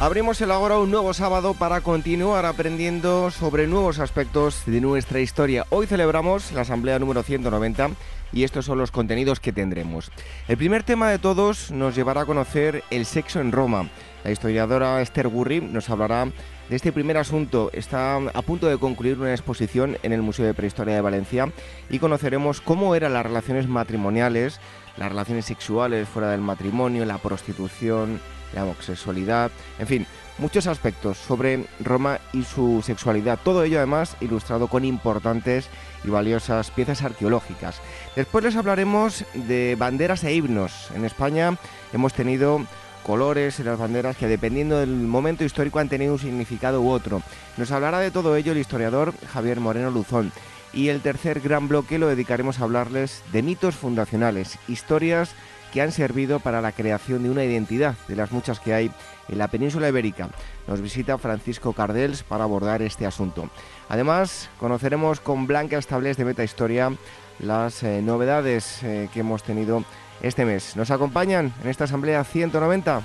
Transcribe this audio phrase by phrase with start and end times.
[0.00, 5.66] Abrimos el Ágora un nuevo sábado para continuar aprendiendo sobre nuevos aspectos de nuestra historia.
[5.68, 7.90] Hoy celebramos la Asamblea número 190
[8.32, 10.10] y estos son los contenidos que tendremos.
[10.48, 13.90] El primer tema de todos nos llevará a conocer el sexo en Roma.
[14.24, 16.24] La historiadora Esther Gurri nos hablará
[16.70, 17.68] de este primer asunto.
[17.74, 21.52] Está a punto de concluir una exposición en el Museo de Prehistoria de Valencia
[21.90, 24.60] y conoceremos cómo eran las relaciones matrimoniales,
[24.96, 28.18] las relaciones sexuales fuera del matrimonio, la prostitución,
[28.54, 30.06] la homosexualidad, en fin,
[30.38, 33.38] muchos aspectos sobre Roma y su sexualidad.
[33.42, 35.68] Todo ello además ilustrado con importantes
[36.02, 37.80] y valiosas piezas arqueológicas.
[38.16, 40.90] Después les hablaremos de banderas e himnos.
[40.94, 41.56] En España
[41.92, 42.64] hemos tenido
[43.04, 47.22] colores en las banderas que dependiendo del momento histórico han tenido un significado u otro.
[47.56, 50.32] Nos hablará de todo ello el historiador Javier Moreno Luzón.
[50.72, 55.34] Y el tercer gran bloque lo dedicaremos a hablarles de mitos fundacionales, historias
[55.72, 58.90] que han servido para la creación de una identidad de las muchas que hay
[59.28, 60.28] en la península ibérica.
[60.66, 63.48] Nos visita Francisco Cardels para abordar este asunto.
[63.88, 66.92] Además, conoceremos con Blanca Estables de Meta Historia
[67.38, 69.84] las eh, novedades eh, que hemos tenido
[70.22, 70.76] este mes.
[70.76, 73.02] ¿Nos acompañan en esta asamblea 190?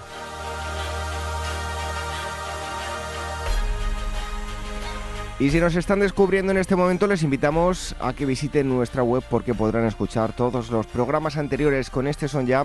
[5.37, 9.21] Y si nos están descubriendo en este momento, les invitamos a que visiten nuestra web
[9.29, 11.89] porque podrán escuchar todos los programas anteriores.
[11.89, 12.63] Con este son ya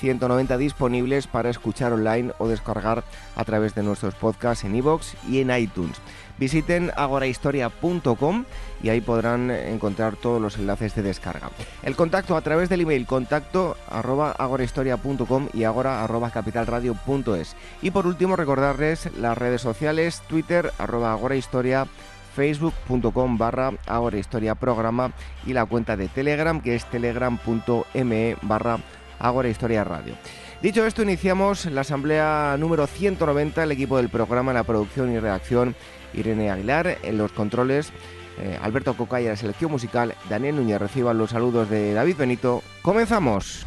[0.00, 3.04] 190 disponibles para escuchar online o descargar
[3.36, 5.96] a través de nuestros podcasts en iVoox y en iTunes.
[6.38, 8.44] Visiten agorahistoria.com
[8.82, 11.50] y ahí podrán encontrar todos los enlaces de descarga.
[11.82, 17.56] El contacto a través del email contacto arroba agorahistoria.com y agora arroba capitalradio.es.
[17.82, 21.86] Y por último recordarles las redes sociales Twitter arroba agorahistoria
[22.34, 25.12] facebook.com barra ahora historia programa
[25.46, 28.78] y la cuenta de telegram que es telegram.me barra
[29.18, 30.14] ahora historia radio.
[30.62, 35.74] Dicho esto, iniciamos la asamblea número 190, el equipo del programa, la producción y redacción,
[36.12, 37.92] Irene Aguilar, en los controles,
[38.38, 42.62] eh, Alberto Cocaya, la selección musical, Daniel Núñez, reciban los saludos de David Benito.
[42.82, 43.66] ¡Comenzamos!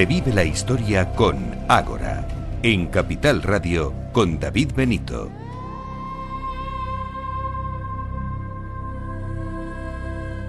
[0.00, 1.36] Revive la historia con
[1.68, 2.26] Ágora,
[2.62, 5.30] en Capital Radio con David Benito.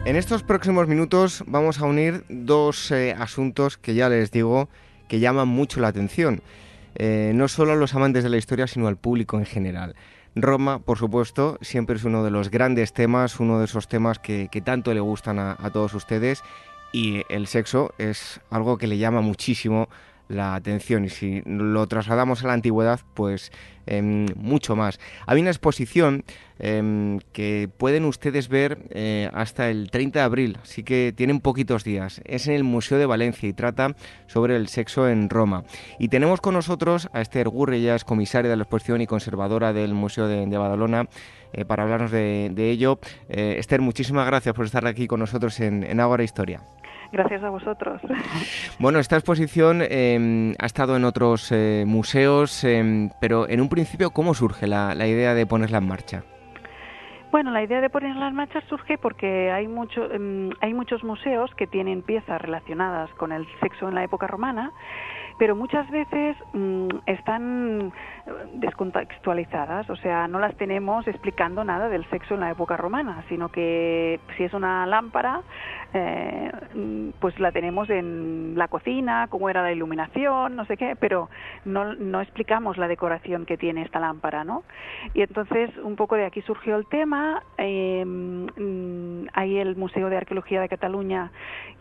[0.05, 4.69] En estos próximos minutos vamos a unir dos eh, asuntos que ya les digo
[5.09, 6.41] que llaman mucho la atención,
[6.95, 9.95] eh, no solo a los amantes de la historia, sino al público en general.
[10.33, 14.47] Roma, por supuesto, siempre es uno de los grandes temas, uno de esos temas que,
[14.63, 16.41] tanto le gustan a todos ustedes
[16.91, 19.87] y el sexo es algo que le llama muchísimo
[20.31, 23.51] la atención y si lo trasladamos a la antigüedad, pues
[23.85, 24.99] em, mucho más.
[25.27, 26.23] Hay una exposición
[26.59, 31.83] em, que pueden ustedes ver eh, hasta el 30 de abril, así que tienen poquitos
[31.83, 32.21] días.
[32.25, 33.95] Es en el Museo de Valencia y trata
[34.27, 35.63] sobre el sexo en Roma.
[35.99, 39.73] Y tenemos con nosotros a Esther Gurri, ella es comisaria de la exposición y conservadora
[39.73, 41.07] del Museo de, Badalona.
[41.53, 42.99] Eh, para hablarnos de, ello.
[43.27, 46.61] Eh, Esther, muchísimas gracias por estar aquí con nosotros en, en Ágora Historia.
[47.11, 48.01] Gracias a vosotros.
[48.79, 54.11] Bueno, esta exposición em, ha estado en otros eh, museos, em, pero en un principio,
[54.11, 56.23] ¿cómo surge la, idea de ponerla en marcha?
[57.31, 61.51] Bueno, la idea de ponerla en marcha surge porque hay, mucho, em, hay muchos museos
[61.55, 64.71] que tienen piezas relacionadas con el sexo en la época romana
[65.41, 67.91] pero muchas veces mm, están
[68.27, 73.23] eh, descontextualizadas, o sea, no las tenemos explicando nada del sexo en la época romana,
[73.27, 75.41] sino que si es una lámpara,
[75.93, 76.51] eh,
[77.19, 81.29] pues la tenemos en la cocina, cómo era la iluminación, no sé qué, pero
[81.65, 84.63] no, no explicamos la decoración que tiene esta lámpara, ¿no?
[85.13, 90.17] Y entonces un poco de aquí surgió el tema, eh, mm, hay el Museo de
[90.17, 91.31] Arqueología de Cataluña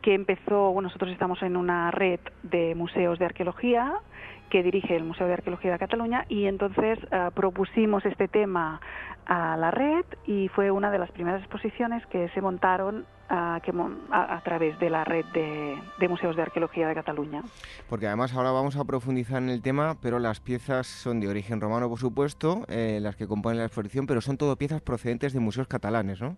[0.02, 3.94] que empezó, bueno, nosotros estamos en una red de museos de arqueología
[4.50, 8.80] que dirige el Museo de Arqueología de Cataluña y entonces eh, propusimos este tema
[9.26, 13.72] a la red y fue una de las primeras exposiciones que se montaron a, que,
[14.10, 17.42] a, través de la red de, museos de arqueología de Cataluña.
[17.88, 21.60] Porque además ahora vamos a profundizar en el tema, pero las piezas son de origen
[21.60, 25.38] romano, por supuesto, eh, las que componen la exposición, pero son todo piezas procedentes de
[25.38, 26.36] museos catalanes, ¿no?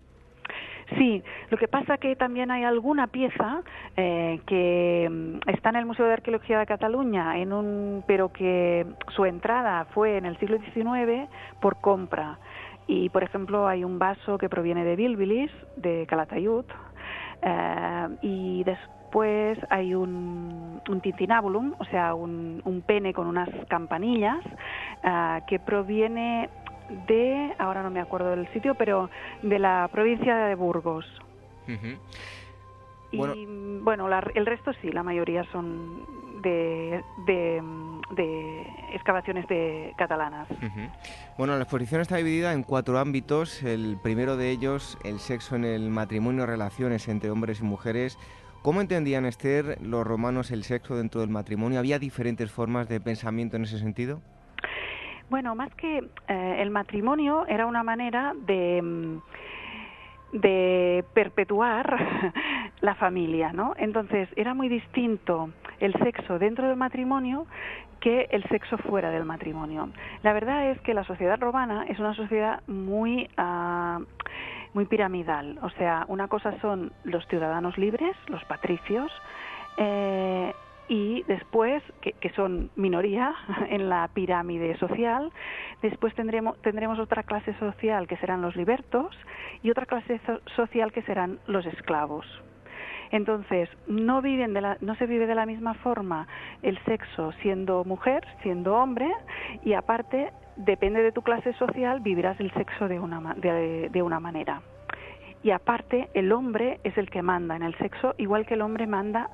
[0.97, 3.61] Sí, lo que pasa que también hay alguna pieza
[3.95, 8.85] eh, que mm, está en el Museo de Arqueología de Cataluña, en un, pero que
[9.15, 11.29] su entrada fue en el siglo XIX
[11.61, 12.39] por compra.
[12.87, 16.65] Y, por ejemplo, hay un vaso que proviene de Bilbilis, de Calatayud,
[17.41, 24.43] eh, y después hay un, un o sea, un, un, pene con unas campanillas,
[25.03, 26.49] eh, que proviene
[27.07, 29.09] de, ahora no me acuerdo del sitio, pero
[29.41, 31.05] de la provincia de Burgos.
[33.11, 33.45] Y
[33.81, 36.05] bueno, el resto sí, la mayoría son
[36.41, 38.63] de, de,
[38.93, 40.47] excavaciones de catalanas.
[41.37, 43.63] Bueno, la exposición está dividida en cuatro ámbitos.
[43.63, 48.17] El primero de ellos, el sexo en el matrimonio, relaciones entre hombres y mujeres.
[48.63, 51.79] ¿Cómo entendían, Esther, los romanos el sexo dentro del matrimonio?
[51.79, 54.21] ¿Había diferentes formas de pensamiento en ese sentido?
[55.29, 62.33] Bueno, más que eh, el matrimonio era una manera de, mm, de perpetuar
[62.81, 63.73] la familia, ¿no?
[63.77, 65.49] Entonces era muy distinto
[65.79, 67.45] el sexo dentro del matrimonio
[67.99, 69.89] que el sexo fuera del matrimonio.
[70.23, 73.99] La verdad es que la sociedad romana es una sociedad muy ah,
[74.73, 79.11] muy piramidal, o sea, una cosa son los ciudadanos libres, los patricios,
[79.77, 80.53] eh,
[80.89, 83.33] y después, que, son minoría
[83.69, 85.31] en la pirámide social,
[85.81, 89.15] después tendremos, tendremos otra clase social que serán los libertos
[89.61, 90.19] y otra clase
[90.55, 92.25] social que serán los esclavos.
[93.11, 96.27] Entonces, no, viven de la, no se vive de la misma forma
[96.63, 99.09] el sexo siendo mujer, siendo hombre,
[99.63, 104.61] y aparte, depende de tu clase social, vivirás el sexo de una, de una manera.
[105.43, 108.87] Y aparte, el hombre es el que manda en el sexo, igual que el hombre
[108.87, 109.29] manda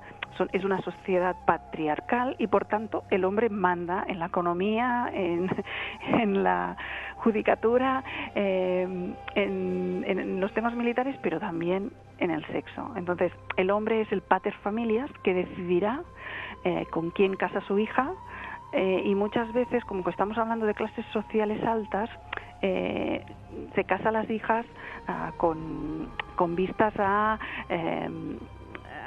[0.51, 5.49] es una sociedad patriarcal y por tanto el hombre manda en la economía, en,
[6.43, 6.77] la
[7.17, 8.03] judicatura,
[8.35, 12.91] em, en, los temas militares, pero también en el sexo.
[12.95, 16.01] Entonces, el hombre es el pater familias que decidirá
[16.63, 18.13] eh, con quién casa su hija
[18.71, 22.09] eh, y muchas veces, como que estamos hablando de clases sociales altas,
[22.61, 23.25] eh,
[23.73, 24.65] se casa las hijas
[25.07, 27.39] ah, con, con, vistas a
[27.69, 28.37] em,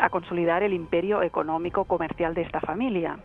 [0.02, 3.18] a consolidar el imperio económico comercial de esta familia.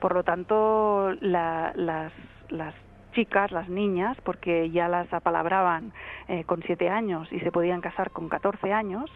[0.00, 2.74] Por lo tanto, las, las
[3.12, 5.92] chicas, las niñas, porque ya las apalabraban
[6.26, 9.08] eh, con siete años y se podían casar con catorce años,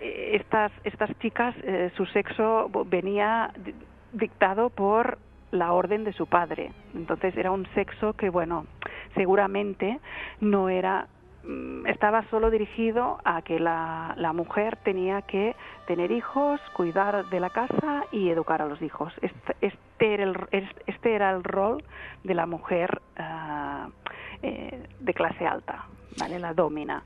[0.00, 3.52] estas, estas chicas, eh, su sexo venía
[4.12, 5.18] dictado por
[5.50, 6.72] la orden de su padre.
[6.94, 8.66] Entonces era un sexo que, bueno,
[9.14, 10.00] seguramente
[10.40, 11.06] no era
[11.86, 15.56] estaba solo dirigido a que la, la, mujer tenía que
[15.86, 19.12] tener hijos, cuidar de la casa y educar a los hijos.
[19.22, 21.82] Este, este, era, el, este era el rol
[22.22, 23.88] de la mujer ah,
[24.42, 25.86] eh, de clase alta,
[26.18, 26.38] ¿vale?
[26.38, 27.02] La domina.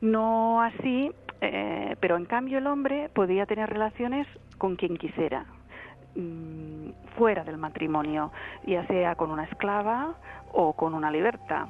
[0.00, 1.12] No así,
[1.42, 4.26] eh, pero en cambio el hombre podía tener relaciones
[4.56, 5.44] con quien quisiera
[6.16, 8.32] mm, fuera del matrimonio,
[8.66, 10.14] ya sea con una esclava
[10.52, 11.68] o con una liberta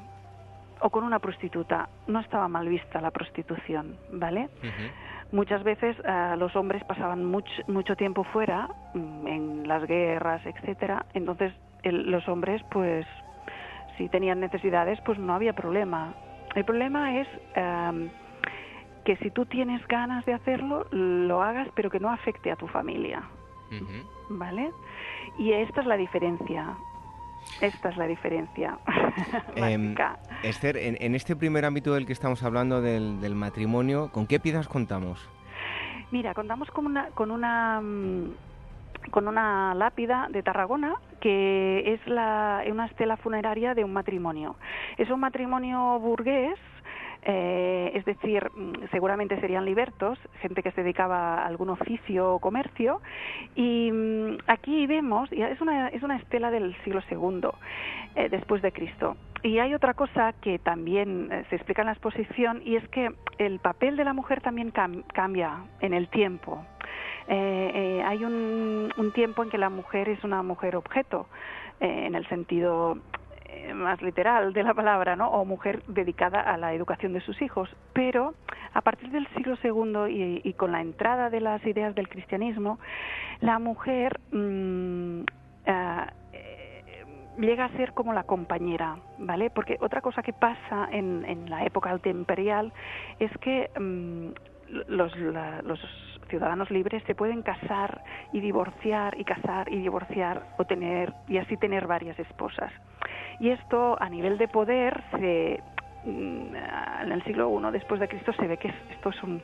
[0.81, 1.89] o con una prostituta.
[2.07, 4.49] No estaba mal vista la prostitución, ¿vale?
[5.33, 11.07] Muchas veces eh, los hombres pasaban mucho tiempo fuera, mm, en las guerras, etcétera.
[11.15, 11.53] Entonces
[11.85, 13.07] los hombres, pues,
[13.97, 16.15] si tenían necesidades, pues no había problema.
[16.55, 18.11] El problema es em,
[19.05, 22.67] que si tú tienes ganas de hacerlo, lo hagas, pero que no afecte a tu
[22.67, 23.23] familia,
[24.29, 24.73] ¿vale?
[25.39, 26.77] Y esta es la diferencia.
[27.61, 28.79] Esta es la diferencia.
[29.57, 29.95] Em,
[30.43, 35.29] Esther, en, este primer ámbito del que estamos hablando del, matrimonio, ¿con qué piezas contamos?
[36.11, 38.33] Mira, contamos con una, con una, mm,
[39.11, 44.57] con una lápida de Tarragona que es la, una estela funeraria de un matrimonio.
[44.97, 46.59] Es un matrimonio burgués
[47.23, 52.39] eh, es decir, mm, seguramente serían libertos, gente que se dedicaba a algún oficio o
[52.39, 53.01] comercio,
[53.55, 57.49] y mm, aquí vemos, y es una, es una estela del siglo II
[58.17, 59.17] eh, después de Cristo.
[59.43, 63.11] Y hay otra cosa que también eh, se explica en la exposición, y es que
[63.39, 66.65] el papel de la mujer también cambia en el tiempo.
[67.29, 71.27] hay un, tiempo en que la mujer es una mujer objeto,
[71.81, 73.20] en el sentido eh,
[73.75, 75.29] más literal de la palabra, ¿no?
[75.31, 77.69] O mujer dedicada a la educación de sus hijos.
[77.93, 78.35] Pero
[78.75, 82.79] a partir del siglo II y, con la entrada de las ideas del cristianismo,
[83.41, 85.23] la mujer mm,
[85.67, 87.05] ah, eh,
[87.39, 89.51] llega a ser como la compañera, ¿vale?
[89.51, 92.73] Porque otra cosa que pasa en, en la época imperial
[93.19, 94.29] es que mm,
[94.89, 95.81] los, los
[96.29, 98.03] ciudadanos libres se pueden casar
[98.33, 102.73] y divorciar y casar y divorciar o tener y así tener varias esposas.
[103.39, 105.63] Y esto a nivel de poder, se,
[106.05, 106.55] mm,
[107.03, 109.43] en el siglo I después de Cristo se ve que esto es un,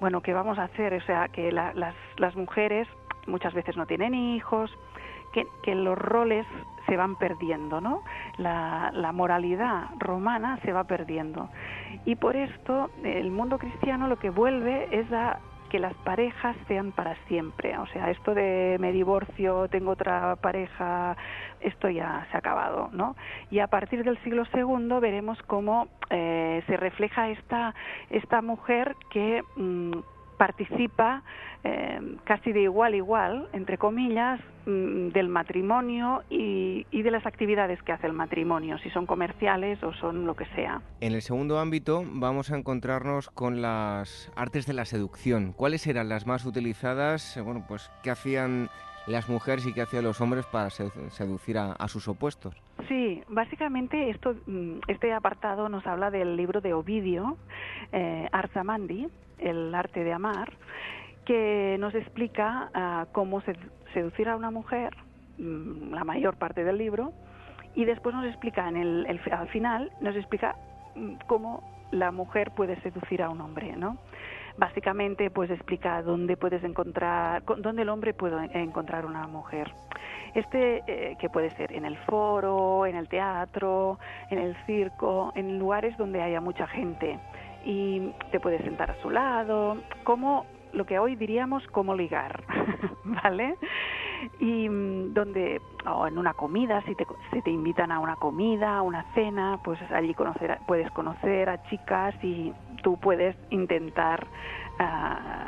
[0.00, 0.94] bueno, ¿qué vamos a hacer?
[0.94, 1.74] O sea, que las,
[2.16, 2.88] las mujeres
[3.26, 4.70] muchas veces no tienen hijos,
[5.32, 6.46] que, que, los roles
[6.86, 8.02] se van perdiendo, ¿no?
[8.36, 11.48] La, la, moralidad romana se va perdiendo.
[12.04, 15.40] Y por esto el mundo cristiano lo que vuelve es a
[15.74, 17.76] que las parejas sean para siempre.
[17.78, 21.16] O sea, esto de me divorcio, tengo otra pareja,
[21.58, 23.16] esto ya se ha acabado, ¿no?
[23.50, 27.74] Y a partir del siglo II veremos cómo eh, se refleja esta,
[28.08, 29.98] esta mujer que mm,
[30.36, 31.22] participa
[31.64, 37.24] eh, casi de igual a igual, entre comillas, mm, del matrimonio y, y, de las
[37.24, 40.82] actividades que hace el matrimonio, si son comerciales o son lo que sea.
[41.00, 45.52] En el segundo ámbito vamos a encontrarnos con las artes de la seducción.
[45.52, 47.40] ¿Cuáles eran las más utilizadas?
[47.42, 48.68] Bueno, pues, ¿qué hacían
[49.06, 52.54] las mujeres y qué hacían los hombres para seducir a, sus opuestos?
[52.88, 57.36] Sí, básicamente esto, mm, este apartado nos habla del libro de Ovidio,
[57.92, 60.52] eh, Arzamandi, El arte de amar,
[61.24, 63.42] que nos explica ah, cómo
[63.92, 64.94] seducir a una mujer,
[65.38, 67.12] mm, la mayor parte del libro,
[67.74, 70.56] y después nos explica, en el, al final, nos explica
[70.94, 73.98] mm, cómo la mujer puede seducir a un hombre, ¿no?
[74.56, 79.72] Básicamente, pues explica dónde puedes encontrar, dónde el hombre puede encontrar una mujer.
[80.34, 83.98] Este, eh, que puede ser en el foro, en el teatro,
[84.30, 87.18] en el circo, en lugares donde haya mucha gente
[87.64, 92.44] y te puedes sentar a su lado, cómo lo que hoy diríamos cómo ligar,
[93.04, 93.56] ¿vale?
[94.40, 98.78] Y mm, donde, o en una comida, si te, si te invitan a una comida,
[98.78, 102.52] a una cena, pues allí conocer, puedes conocer a chicas y
[102.82, 104.26] tú puedes intentar
[104.80, 105.44] uh,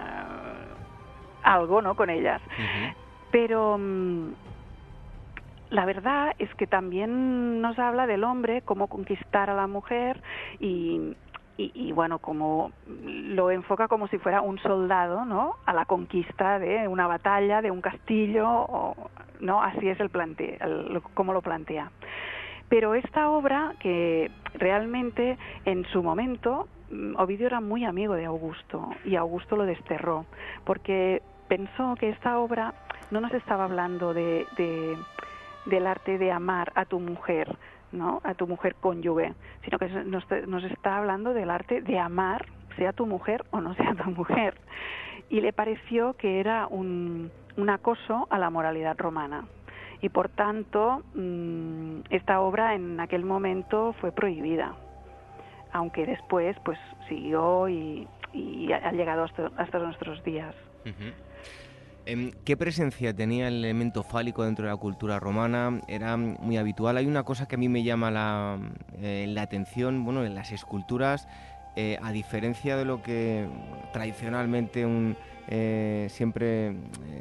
[1.43, 1.95] algo, ¿no?
[1.97, 2.41] Con ellas.
[3.31, 4.33] Pero mm,
[5.71, 10.23] la verdad es que también nos habla del hombre, cómo conquistar a la mujer
[10.61, 11.17] y,
[11.59, 15.55] y, bueno, como lo enfoca como si fuera un soldado, ¿no?
[15.65, 18.95] A la conquista de una batalla, de un castillo,
[19.41, 19.63] ¿no?
[19.63, 20.59] Así es el plante,
[21.15, 21.91] como lo plantea.
[22.69, 28.91] Pero esta obra, que realmente en su momento, mm, Ovidio era muy amigo de Augusto
[29.05, 30.27] y Augusto lo desterró,
[30.65, 32.75] porque pensó que esta obra
[33.11, 34.97] no nos estaba hablando de, de
[35.67, 37.57] del arte de amar a tu mujer,
[37.93, 38.21] ¿no?
[38.25, 43.07] a tu mujer cónyuge, sino que nos, está hablando del arte de amar, sea tu
[43.07, 44.59] mujer o no sea tu mujer.
[45.29, 49.45] Y le pareció que era un, un acoso a la moralidad romana.
[50.01, 54.75] Y por tanto, mm, esta obra en aquel momento fue prohibida,
[55.73, 56.79] aunque después pues
[57.09, 58.07] siguió y,
[58.73, 60.55] ha llegado hasta, hasta nuestros días.
[62.45, 65.81] ¿Qué presencia tenía el elemento fálico dentro de la cultura romana?
[65.89, 66.99] Era muy habitual.
[66.99, 68.59] Hay una cosa que a mí me llama la,
[69.03, 71.27] eh, atención, bueno, en las esculturas,
[71.75, 73.49] eh, a diferencia de lo que
[73.93, 74.87] tradicionalmente
[75.49, 76.77] eh, siempre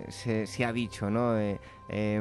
[0.09, 1.33] se, ha dicho, ¿no?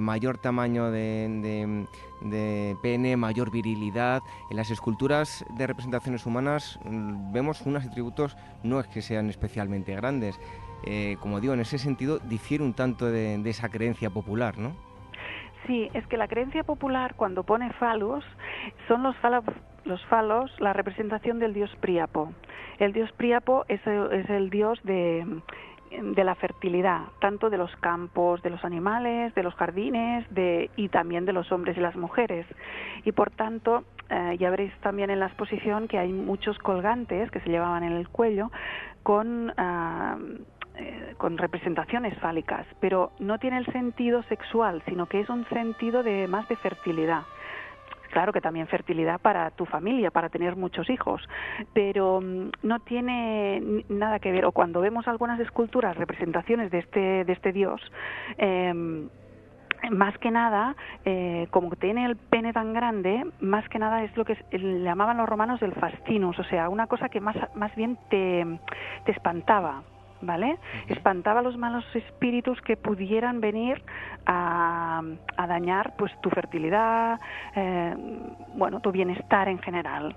[0.01, 1.87] mayor tamaño de,
[2.23, 4.23] de, pene, mayor virilidad.
[4.51, 9.95] En las esculturas de representaciones humanas mm, vemos unos atributos no es que sean especialmente
[9.95, 10.41] grandes.
[10.87, 14.77] Eh, como digo, en ese sentido difiere un tanto de, esa creencia popular, ¿no?
[15.67, 18.23] Sí, es que la creencia popular cuando pone falos
[18.87, 19.45] son los falos,
[19.85, 22.33] los falos la representación del dios Príapo.
[22.79, 25.25] El dios Príapo es el, dios de,
[26.17, 31.25] la fertilidad, tanto de los campos, de los animales, de los jardines de, y también
[31.25, 32.47] de los hombres y las mujeres.
[33.05, 37.41] Y por tanto, eh, ya veréis también en la exposición que hay muchos colgantes que
[37.41, 38.51] se llevaban en el cuello
[39.03, 40.17] con ah,
[40.77, 46.03] eh, con representaciones fálicas, pero no tiene el sentido sexual, sino que es un sentido
[46.03, 47.23] de más de fertilidad
[48.15, 51.21] claro que también fertilidad para tu familia, para tener muchos hijos,
[51.73, 54.45] pero mm, no tiene nada que ver.
[54.45, 57.81] O cuando vemos algunas esculturas, representaciones de este, de este dios,
[58.39, 58.73] eh,
[59.91, 64.25] más que nada, eh, como tiene el pene tan grande, más que nada es lo
[64.25, 67.99] que le llamaban los romanos el fascinus, o sea, una cosa que más, más bien
[68.09, 68.47] te,
[69.05, 69.83] te espantaba,
[70.27, 70.59] ¿vale?
[70.89, 73.83] Espantaba los malos espíritus que pudieran venir
[74.27, 75.03] a,
[75.37, 77.21] a dañar pues tu fertilidad,
[77.55, 77.95] eh,
[78.55, 80.17] bueno, tu bienestar en general.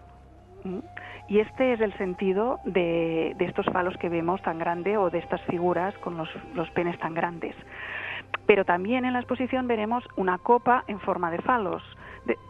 [1.29, 5.19] Y este es el sentido de, de, estos falos que vemos tan grande o de
[5.19, 7.55] estas figuras con los, los penes tan grandes.
[8.45, 11.83] Pero también en la exposición veremos una copa en forma de falos,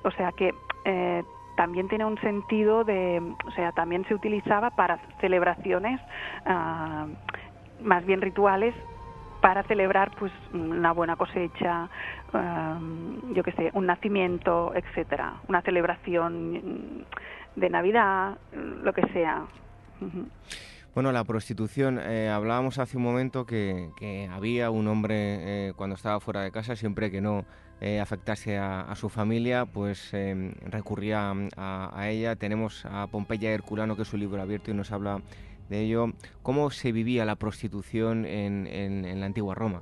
[0.04, 0.54] o sea que
[0.86, 1.24] eh,
[1.58, 6.00] también tiene un sentido de, o sea, también se utilizaba para celebraciones
[6.46, 7.08] ah,
[7.82, 8.74] más bien rituales
[9.42, 11.90] para celebrar pues una buena cosecha,
[12.34, 12.80] ah,
[13.34, 17.06] yo qué sé, un nacimiento, etcétera, una celebración
[17.56, 18.38] de Navidad,
[18.84, 19.46] lo que sea.
[20.94, 23.92] Bueno, la prostitución, eh, hablábamos hace un momento que,
[24.32, 27.46] había un hombre eh, cuando estaba fuera de casa, siempre que no
[27.82, 30.12] eh, afectase a, su familia, pues
[30.66, 32.36] recurría a, ella.
[32.36, 35.22] Tenemos a Pompeya Herculano, que es un libro abierto y nos habla
[35.70, 36.08] de ello.
[36.44, 39.82] ¿Cómo se vivía la prostitución en la antigua Roma?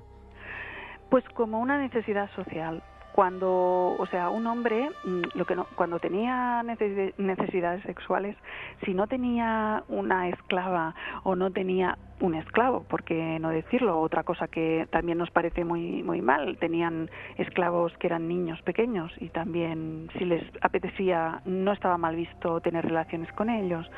[1.09, 2.83] Pues como una necesidad social
[3.15, 8.35] cuando, o sea, un hombre, mm, lo que no, cuando tenía necesidades sexuales,
[8.83, 14.23] si no tenía una esclava o no tenía un esclavo, por qué no decirlo, otra
[14.23, 19.29] cosa que también nos parece muy muy mal, tenían esclavos que eran niños pequeños y
[19.29, 23.89] también si les apetecía no estaba mal visto tener relaciones con ellos.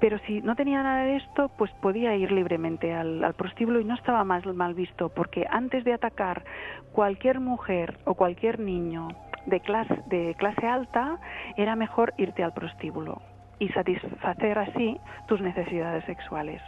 [0.00, 3.94] Pero si no tenía nada de esto, pues podía ir libremente al, prostíbulo y no
[3.94, 6.44] estaba más mal visto, porque antes de atacar
[6.92, 9.08] cualquier mujer o cualquier niño
[9.46, 11.18] de clase, de clase alta,
[11.56, 13.22] era mejor irte al prostíbulo
[13.58, 16.60] y satisfacer así tus necesidades sexuales.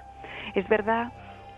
[0.55, 1.13] Es verdad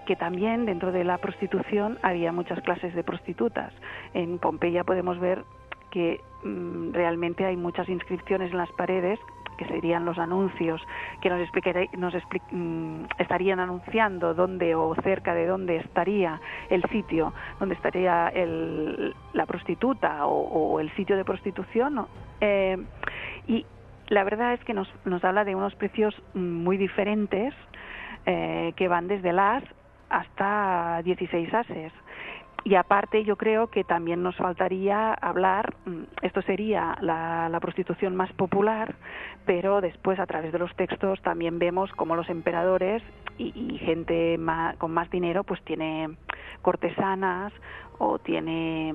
[0.07, 3.73] que también dentro de la prostitución había muchas clases de prostitutas.
[4.13, 5.45] En Pompeya podemos ver
[5.91, 9.19] que mm, realmente hay muchas inscripciones en las paredes
[9.61, 10.81] que serían los anuncios
[11.21, 11.41] que nos,
[11.99, 12.15] nos
[12.51, 19.45] mm, estarían anunciando dónde o cerca de dónde estaría el sitio, dónde estaría el, la
[19.45, 22.07] prostituta o, el sitio de prostitución.
[22.41, 22.79] Eh,
[23.49, 23.67] y
[24.09, 27.53] la verdad es que nos, nos habla de unos precios muy diferentes
[28.25, 29.63] eh, que van desde las
[30.09, 31.93] hasta 16 ases.
[32.65, 38.33] Y aparte yo creo que también nos faltaría hablar, mm, esto sería la, prostitución más
[38.33, 38.95] popular,
[39.45, 43.03] pero después a través de los textos también vemos cómo los emperadores
[43.39, 44.39] y, gente
[44.79, 46.17] con más dinero pues tiene
[46.63, 47.53] cortesanas
[47.99, 48.95] o tiene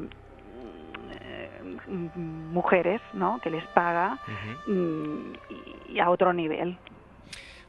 [1.88, 3.40] mm, mujeres ¿no?
[3.42, 4.20] que les paga
[4.68, 5.34] mm,
[5.90, 6.78] y a otro nivel.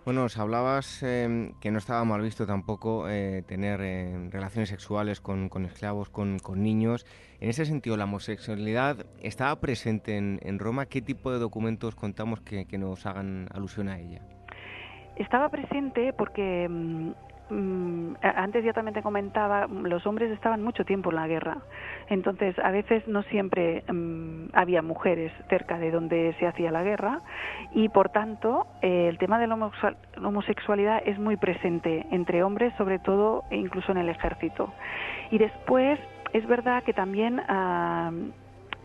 [0.06, 5.20] Bueno, nos hablabas em, que no estaba mal visto tampoco eh, tener eh, relaciones sexuales
[5.20, 7.04] con, esclavos, con, niños.
[7.40, 10.86] En ese sentido, ¿la homosexualidad estaba presente en, Roma?
[10.86, 14.22] ¿Qué tipo de documentos contamos que, nos hagan alusión a ella?
[15.16, 17.10] Estaba presente porque Mm,
[18.22, 21.58] antes ya también te comentaba, los hombres estaban mucho tiempo en la guerra,
[22.08, 27.20] entonces a veces no siempre mm, había mujeres cerca de donde se hacía la guerra
[27.72, 29.70] y por tanto eh, el tema de la
[30.22, 34.72] homosexualidad es muy presente entre hombres, sobre todo incluso en el ejército.
[35.30, 35.98] Y después
[36.32, 38.10] es verdad que también ah,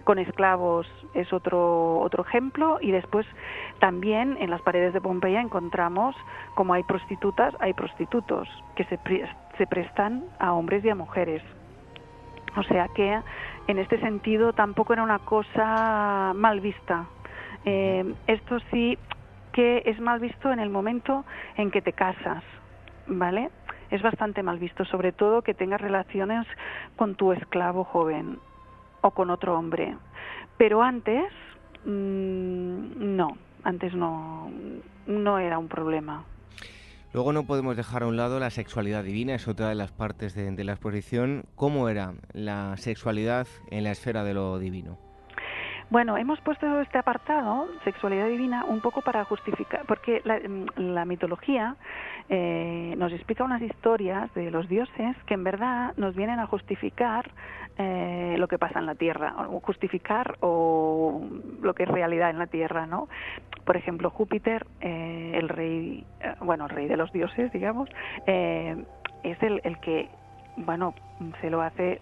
[0.03, 2.79] con esclavos es otro otro ejemplo.
[2.81, 3.25] Y después
[3.79, 6.15] también en las paredes de Pompeya encontramos
[6.55, 8.99] como hay prostitutas hay prostitutos que se,
[9.57, 11.43] se prestan a hombres y a mujeres.
[12.57, 13.19] O sea que
[13.67, 17.05] en este sentido tampoco era una cosa mal vista.
[17.65, 18.97] Eh, esto sí
[19.53, 21.25] que es mal visto en el momento
[21.57, 22.43] en que te casas
[23.07, 23.49] vale
[23.89, 26.47] es bastante mal visto sobre todo que tengas relaciones
[26.95, 28.39] con tu esclavo joven
[29.01, 29.97] o con otro hombre.
[30.57, 31.31] Pero antes,
[31.85, 34.51] mm, no, antes no,
[35.07, 36.23] no era un problema.
[37.13, 40.33] Luego no podemos dejar a un lado la sexualidad divina, es otra de las partes
[40.33, 41.43] de, de la exposición.
[41.55, 44.97] ¿Cómo era la sexualidad en la esfera de lo divino?
[45.91, 51.75] Bueno, hemos puesto este apartado, sexualidad divina, un poco para justificar, porque la, mm, mitología
[52.29, 57.29] eh, nos explica unas historias de los dioses que en verdad nos vienen a justificar
[57.81, 61.21] eh, lo que pasa en la tierra, o justificar o
[61.61, 63.07] lo que es realidad en la tierra, ¿no?
[63.65, 66.05] Por ejemplo, Júpiter, eh, el rey,
[66.41, 67.89] bueno, el rey de los dioses, digamos,
[68.25, 70.09] es el, el que,
[70.57, 70.93] bueno,
[71.41, 72.01] se lo hace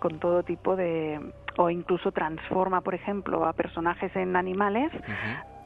[0.00, 1.20] con todo tipo de
[1.56, 4.92] o incluso transforma, por ejemplo, a personajes en animales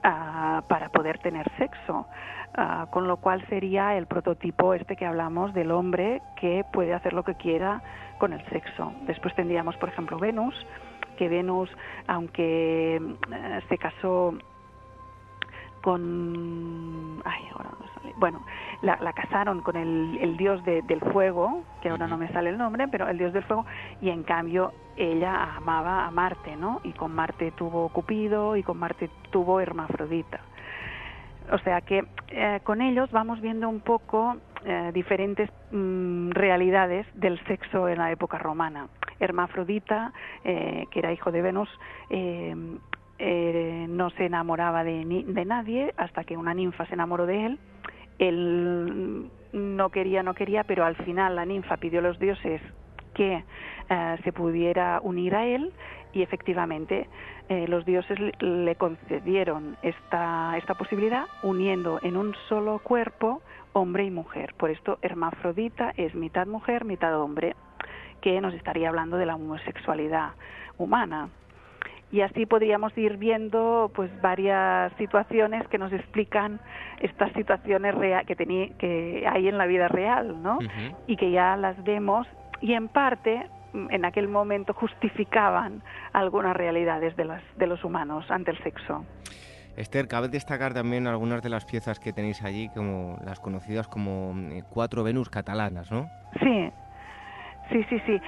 [0.02, 2.06] ah, para poder tener sexo.
[2.54, 7.14] Ah, con lo cual sería el prototipo este que hablamos del hombre que puede hacer
[7.14, 7.82] lo que quiera
[8.22, 8.92] con el sexo.
[9.08, 10.54] Después tendríamos, por ejemplo, Venus,
[11.18, 11.68] que Venus,
[12.06, 14.34] aunque eh, se casó
[15.82, 18.14] con ay ahora no sale.
[18.18, 18.40] Bueno
[18.82, 23.08] la, casaron con el, dios del fuego que ahora no me sale el nombre pero
[23.08, 23.66] el dios del fuego
[24.00, 28.78] y en cambio ella amaba a Marte no y con Marte tuvo Cupido y con
[28.78, 30.38] Marte tuvo Hermafrodita.
[31.50, 37.42] O sea que eh, con ellos vamos viendo un poco eh, diferentes mm, realidades del
[37.46, 38.86] sexo en la época romana
[39.18, 40.12] Hermafrodita
[40.44, 41.68] eh, que era hijo de Venus
[42.10, 42.54] eh,
[43.88, 47.58] no se enamoraba de, de nadie hasta que una ninfa se enamoró de él.
[48.18, 52.60] Él no quería, no quería, pero al final la ninfa pidió a los dioses
[53.14, 53.44] que
[54.24, 55.72] se pudiera unir a él
[56.12, 57.08] y efectivamente
[57.68, 63.40] los dioses le concedieron esta, esta posibilidad uniendo en un solo cuerpo
[63.72, 64.54] hombre y mujer.
[64.56, 67.56] Por esto hermafrodita es mitad mujer, mitad hombre,
[68.20, 70.32] que nos estaría hablando de la homosexualidad
[70.78, 71.28] humana
[72.12, 76.60] y así podríamos ir viendo pues varias situaciones que nos explican
[77.00, 77.94] estas situaciones
[78.26, 78.36] que,
[78.78, 80.58] que hay en la vida real, ¿no?
[81.06, 82.28] Y que ya las vemos
[82.60, 85.82] y en parte en aquel momento justificaban
[86.12, 89.06] algunas realidades de, las, de los humanos ante el sexo.
[89.76, 94.34] Esther, cabe destacar también algunas de las piezas que tenéis allí, como las conocidas como
[94.34, 96.10] mm, cuatro Venus catalanas, ¿no?
[96.40, 96.70] Sí,
[97.70, 98.20] sí, sí, sí.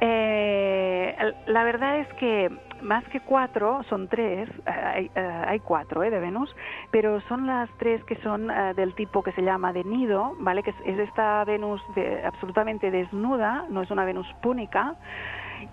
[0.00, 2.50] Eh, la verdad es que
[2.82, 6.54] más que cuatro, son tres, eh, hay, eh, hay cuatro de Venus,
[6.90, 10.62] pero son las tres que son del tipo que se llama de nido, ¿vale?
[10.62, 11.80] Que es, esta Venus
[12.24, 14.94] absolutamente desnuda, no es una Venus púnica,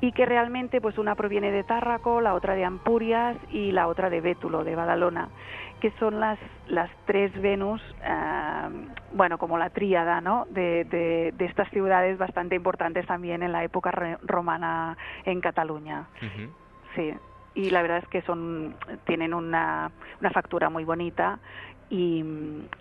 [0.02, 4.10] y que realmente pues una proviene de Tárraco, la otra de Ampurias y la otra
[4.10, 5.30] de Bétulo, de Badalona,
[5.82, 7.82] que son las, las tres Venus,
[9.14, 10.46] bueno, como la tríada, ¿no?
[10.50, 13.92] De, de, estas ciudades bastante importantes también en la época
[14.24, 16.08] romana en Cataluña
[16.96, 17.14] sí.
[17.56, 21.40] Y la verdad es que son tienen una, una factura muy bonita
[21.94, 22.26] y,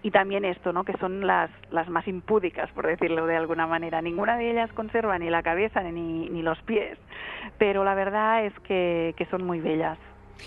[0.03, 0.85] y, también esto, ¿no?
[0.85, 4.01] que son las, las más impúdicas, por decirlo de alguna manera.
[4.01, 6.96] Ninguna de ellas conserva ni la cabeza ni, ni los pies,
[7.59, 9.98] pero la verdad es que, que son muy bellas.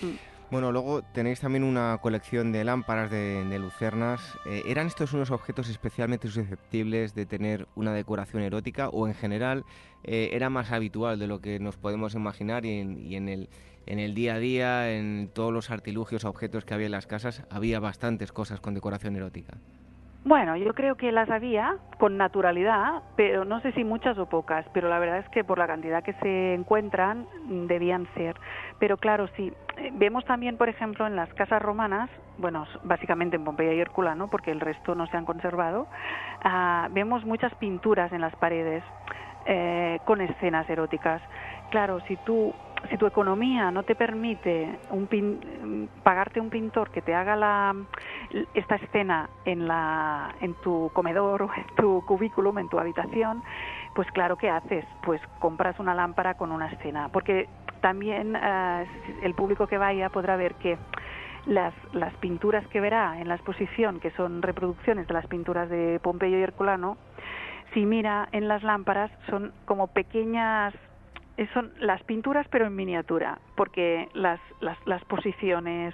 [0.01, 0.15] Mm.
[0.49, 4.37] Bueno, luego tenéis también una colección de lámparas de, lucernas.
[4.45, 9.63] Eh, ¿Eran estos unos objetos especialmente susceptibles de tener una decoración erótica o en general
[10.03, 13.49] eh, era más habitual de lo que nos podemos imaginar y en, el,
[13.85, 17.45] en el día a día, en todos los artilugios, objetos que había en las casas,
[17.49, 19.57] había bastantes cosas con decoración erótica?
[20.27, 24.65] Bueno, yo creo que las había con naturalidad, pero no sé si muchas o pocas,
[24.73, 27.27] pero la verdad es que por la cantidad que se encuentran
[27.67, 28.35] debían ser.
[28.79, 33.43] Pero claro, sí, eh, vemos también, por ejemplo, en las casas romanas, bueno, básicamente en
[33.43, 35.85] Pompeya y Herculano, porque el resto no se han conservado,
[36.43, 38.83] ah, vemos muchas pinturas en las paredes
[39.45, 41.21] eh, con escenas eróticas.
[41.69, 42.51] Claro, si tú
[42.89, 47.75] si tu economía no te permite un pagarte un pintor que te haga la,
[48.53, 53.43] esta escena en, la, en tu comedor o en tu cubículum, en tu habitación,
[53.93, 54.85] pues claro, ¿qué haces?
[55.03, 57.47] Pues compras una lámpara con una escena, porque
[57.81, 58.85] también eh,
[59.23, 60.77] el público que vaya podrá ver que
[61.45, 65.99] las, las pinturas que verá en la exposición, que son reproducciones de las pinturas de
[66.01, 66.97] Pompeyo y Herculano,
[67.73, 70.73] si mira en las lámparas son como pequeñas
[71.53, 75.93] son las pinturas pero en miniatura, porque las, las, las posiciones,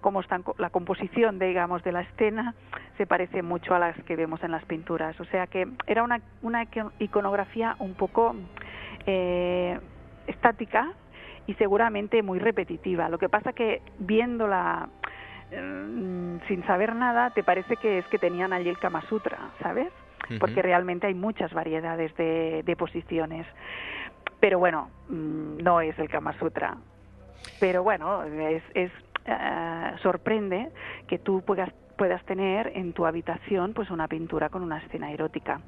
[0.00, 2.54] como están, la composición, digamos, de la escena
[2.98, 5.18] se parece mucho a las que vemos en las pinturas.
[5.20, 6.66] O sea que era una, una
[6.98, 8.34] iconografía un poco
[9.06, 9.78] eh,
[10.26, 10.92] estática
[11.46, 13.08] y seguramente muy repetitiva.
[13.08, 14.88] Lo que pasa que viéndola
[15.50, 19.88] mm, sin saber nada, te parece que es que tenían allí el Kama Sutra, ¿sabes?
[20.38, 23.44] Porque realmente hay muchas variedades de, de posiciones
[24.42, 26.76] pero bueno, mm, no es el Kama Sutra.
[27.60, 28.90] Pero bueno, es, es
[29.24, 30.72] eh, sorprende
[31.06, 35.60] que tú puedas, puedas tener en tu habitación pues una pintura con una escena erótica.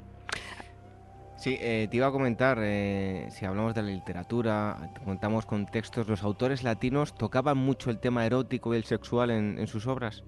[1.37, 6.09] Sí, eh, te iba a comentar, eh, si hablamos de la literatura, contamos con textos,
[6.09, 10.25] ¿los autores latinos tocaban mucho el tema erótico y el sexual en sus obras?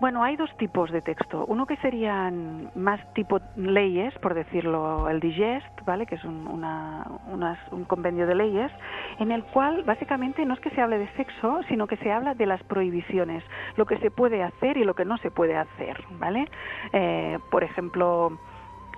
[0.00, 1.44] Bueno, hay dos tipos de texto.
[1.48, 6.06] Uno que serían más tipo leyes, por decirlo, el digest, ¿vale?
[6.06, 8.70] Que es un, un compendio de leyes,
[9.18, 12.34] en el cual básicamente no es que se hable de sexo, sino que se habla
[12.34, 13.42] de las prohibiciones,
[13.76, 16.48] lo que se puede hacer y lo que no se puede hacer, ¿vale?
[16.92, 18.38] Eh, por ejemplo,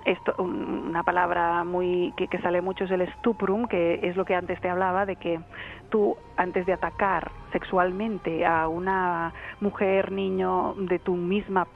[0.05, 4.59] esto, una palabra muy que, sale mucho es el stuprum, que es lo que antes
[4.61, 5.39] te hablaba de que
[5.89, 11.67] tú antes de atacar sexualmente a una mujer, niño de tu misma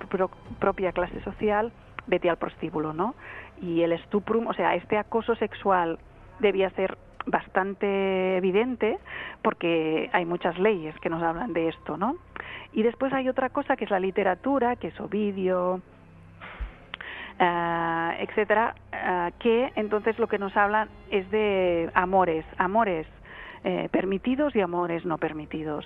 [0.60, 1.72] propia clase social,
[2.08, 3.16] vete al prostíbulo, ¿no?
[3.62, 6.00] Y el stuprum, o sea, este acoso sexual
[6.40, 9.00] debía ser bastante evidente
[9.42, 12.18] porque hay muchas leyes que nos hablan de esto, ¿no?
[12.74, 15.82] Y después hay otra cosa que es la literatura, que es Ovidio,
[17.40, 23.08] uh, etcétera, eh, que entonces lo que nos hablan es de amores, amores
[23.66, 25.86] eh, permitidos y amores no permitidos.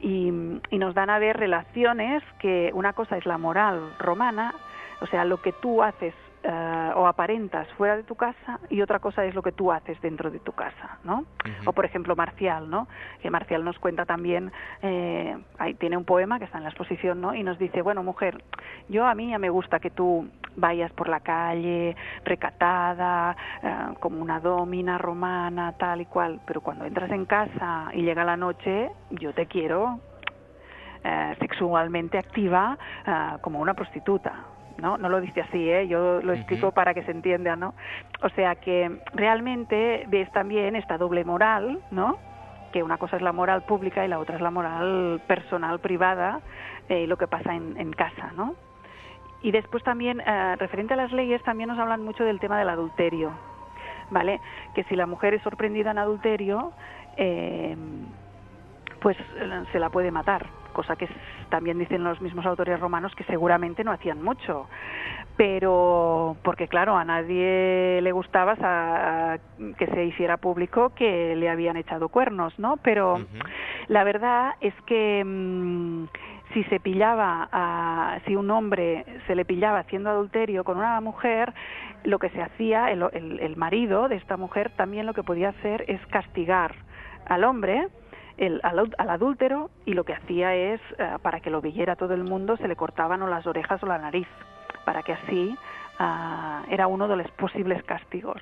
[0.00, 0.32] Y,
[0.70, 4.52] y, nos dan a ver relaciones que una cosa es la moral romana,
[5.00, 8.98] o sea, lo que tú haces eh, o aparentas fuera de tu casa y otra
[8.98, 11.24] cosa es lo que tú haces dentro de tu casa, ¿no?
[11.66, 12.88] O por ejemplo Marcial, ¿no?
[13.20, 14.50] Que Marcial nos cuenta también,
[14.82, 17.32] eh, ahí tiene un poema que está en la exposición, ¿no?
[17.32, 18.42] Y nos dice, bueno mujer,
[18.88, 24.20] yo a mí ya me gusta que tú vayas por la calle recatada, eh, como
[24.20, 28.90] una domina romana, tal y cual, pero cuando entras en casa y llega la noche,
[29.10, 30.00] yo te quiero
[31.40, 32.78] sexualmente activa
[33.40, 34.98] como una prostituta, ¿no?
[34.98, 35.86] No lo dice así, ¿eh?
[35.88, 37.74] yo lo explico para que se entienda, ¿no?
[38.22, 42.18] O sea que realmente ves también esta doble moral, ¿no?
[42.72, 46.40] Que una cosa es la moral pública y la otra es la moral personal, privada,
[46.88, 48.54] eh, lo que pasa en, casa, ¿no?
[49.42, 52.68] Y después también, eh, referente a las leyes, también nos hablan mucho del tema del
[52.68, 53.32] adulterio,
[54.10, 54.40] ¿vale?
[54.74, 56.72] Que si la mujer es sorprendida en adulterio,
[57.16, 57.76] eh,
[59.00, 59.16] pues
[59.72, 61.08] se la puede matar, cosa que
[61.48, 64.68] también dicen los mismos autores romanos que seguramente no hacían mucho.
[65.36, 69.38] Pero, porque claro, a nadie le gustaba
[69.78, 72.76] que se hiciera público que le habían echado cuernos, ¿no?
[72.78, 73.20] Pero
[73.88, 76.04] la verdad es que mm,
[76.52, 81.52] si se pillaba, a, si un hombre se le pillaba haciendo adulterio con una mujer,
[82.04, 83.02] lo que se hacía, el,
[83.40, 86.74] el marido de esta mujer también lo que podía hacer es castigar
[87.26, 87.88] al hombre
[88.36, 92.24] el, al, adúltero y lo que hacía es, eh, para que lo viera todo el
[92.24, 94.28] mundo, se le cortaban o las orejas o la nariz,
[94.84, 95.56] para que así
[95.98, 98.40] ah, era uno de los posibles castigos,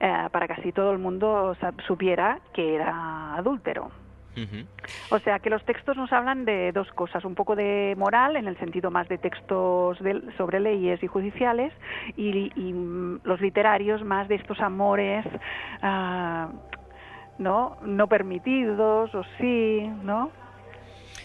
[0.00, 3.90] eh, para que así todo el mundo supiera que era adúltero.
[5.10, 8.48] O sea que los textos nos hablan de dos cosas, un poco de moral en
[8.48, 9.98] el sentido más de textos
[10.36, 11.72] sobre leyes y judiciales
[12.16, 15.24] y, mm, los literarios más de estos amores
[15.82, 16.48] uh,
[17.38, 17.76] ¿no?
[17.82, 20.30] No permitidos o sí, ¿no?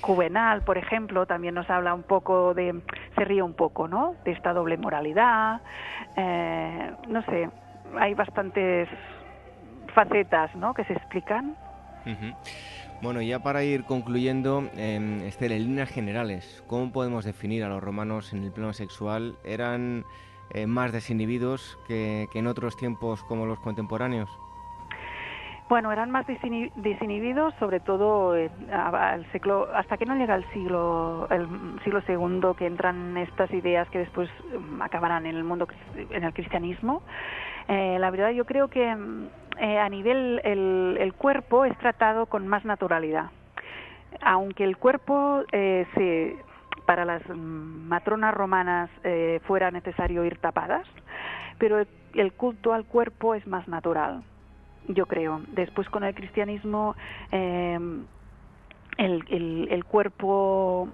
[0.02, 2.82] Juvenal, por ejemplo, también nos habla un poco de,
[3.16, 4.16] se ríe un poco, ¿no?
[4.24, 5.62] De esta doble moralidad,
[6.16, 7.50] eh, no sé,
[7.98, 8.88] hay bastantes
[9.94, 10.74] facetas, ¿no?
[10.74, 11.56] Que se explican.
[13.02, 17.84] Bueno, ya para ir concluyendo, eh, Esther, en líneas generales, ¿cómo podemos definir a los
[17.84, 19.38] romanos en el plano sexual?
[19.44, 20.06] ¿Eran
[20.54, 24.30] eh, más desinhibidos que en otros tiempos como los contemporáneos?
[25.70, 28.32] Bueno, eran más desinhibidos, sobre todo
[28.72, 29.28] al
[29.76, 31.48] hasta que no llega el siglo, el
[31.84, 34.28] siglo segundo, que entran estas ideas que después
[34.60, 35.68] mm, acabarán en el mundo,
[36.10, 37.04] en el cristianismo.
[37.68, 39.28] Eh, la verdad, yo creo que mm,
[39.60, 43.30] eh, a nivel el, cuerpo es tratado con más naturalidad,
[44.22, 46.36] aunque el cuerpo eh, se,
[46.88, 48.90] para las mm, matronas romanas
[49.44, 50.88] fuera necesario ir tapadas,
[51.60, 54.24] pero el culto al cuerpo es más natural
[54.90, 55.42] yo creo.
[55.54, 56.96] Después con el cristianismo,
[57.32, 58.06] em,
[58.98, 60.90] el, cuerpo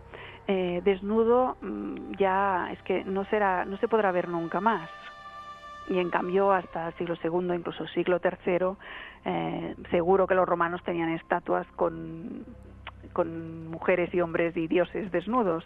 [0.48, 4.90] eh, desnudo mm, ya es que no será, no se podrá ver nunca más.
[5.90, 8.76] Y en cambio, hasta el siglo II, incluso siglo III,
[9.26, 12.44] eh, seguro que los romanos tenían estatuas con
[13.16, 15.64] con mujeres y hombres y dioses desnudos.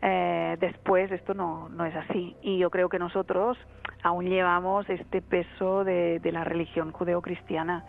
[0.00, 2.34] Eh, después esto no, no es así.
[2.40, 3.58] Y yo creo que nosotros
[4.02, 7.84] aún llevamos este peso de, la religión judeocristiana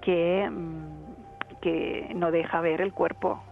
[0.00, 3.42] que, mm, que no deja ver el cuerpo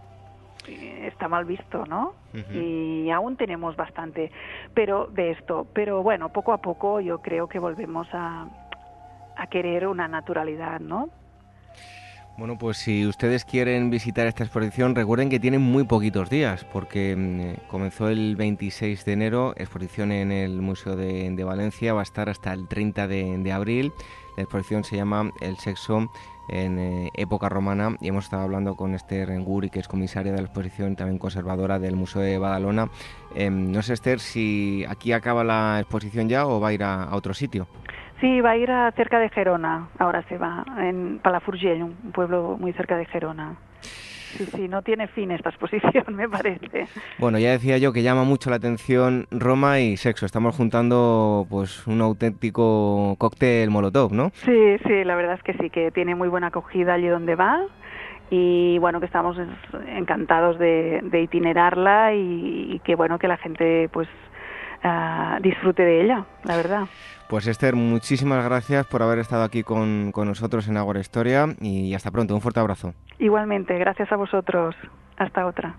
[0.67, 2.13] está mal visto, ¿no?
[2.53, 4.31] Y aún tenemos bastante
[4.75, 8.47] pero de esto, pero bueno, poco a poco yo creo que volvemos a,
[9.35, 11.09] a querer una naturalidad, ¿no?
[12.37, 17.15] Bueno, pues si ustedes quieren visitar esta exposición, recuerden que tienen muy poquitos días, porque
[17.15, 22.29] mm, comenzó el 26 de enero, exposición en el Museo de, Valencia, va a estar
[22.29, 23.91] hasta el 30 de, abril.
[24.37, 26.09] La exposición se llama El sexo
[26.47, 30.37] en eh, época romana y hemos estado hablando con Esther Enguri, que es comisaria de
[30.39, 32.89] la exposición también conservadora del Museo de Badalona.
[33.35, 37.09] Em, no sé, Esther, si aquí acaba la exposición ya o va a ir a
[37.13, 37.67] otro sitio.
[38.21, 42.55] Sí, va a ir a cerca de Gerona, ahora se va, en Palafrugell, un pueblo
[42.59, 43.55] muy cerca de Gerona.
[43.81, 46.85] sí, sí, no tiene fin esta exposición, me parece.
[47.17, 50.27] Bueno, ya decía yo que llama mucho la atención Roma y sexo.
[50.27, 54.29] Estamos juntando pues un auténtico cóctel molotov, ¿no?
[54.45, 57.65] Sí, sí, la verdad es que sí, que tiene muy buena acogida allí donde va
[58.29, 59.35] y bueno, que estamos
[59.87, 64.07] encantados de, itinerarla y, que bueno, que la gente pues
[64.83, 66.83] ah, disfrute de ella, la verdad.
[67.31, 71.93] Pues Esther, muchísimas gracias por haber estado aquí con, con nosotros en Agora Historia y
[71.93, 72.35] hasta pronto.
[72.35, 72.93] Un fuerte abrazo.
[73.19, 74.75] Igualmente, gracias a vosotros.
[75.15, 75.73] Hasta otra.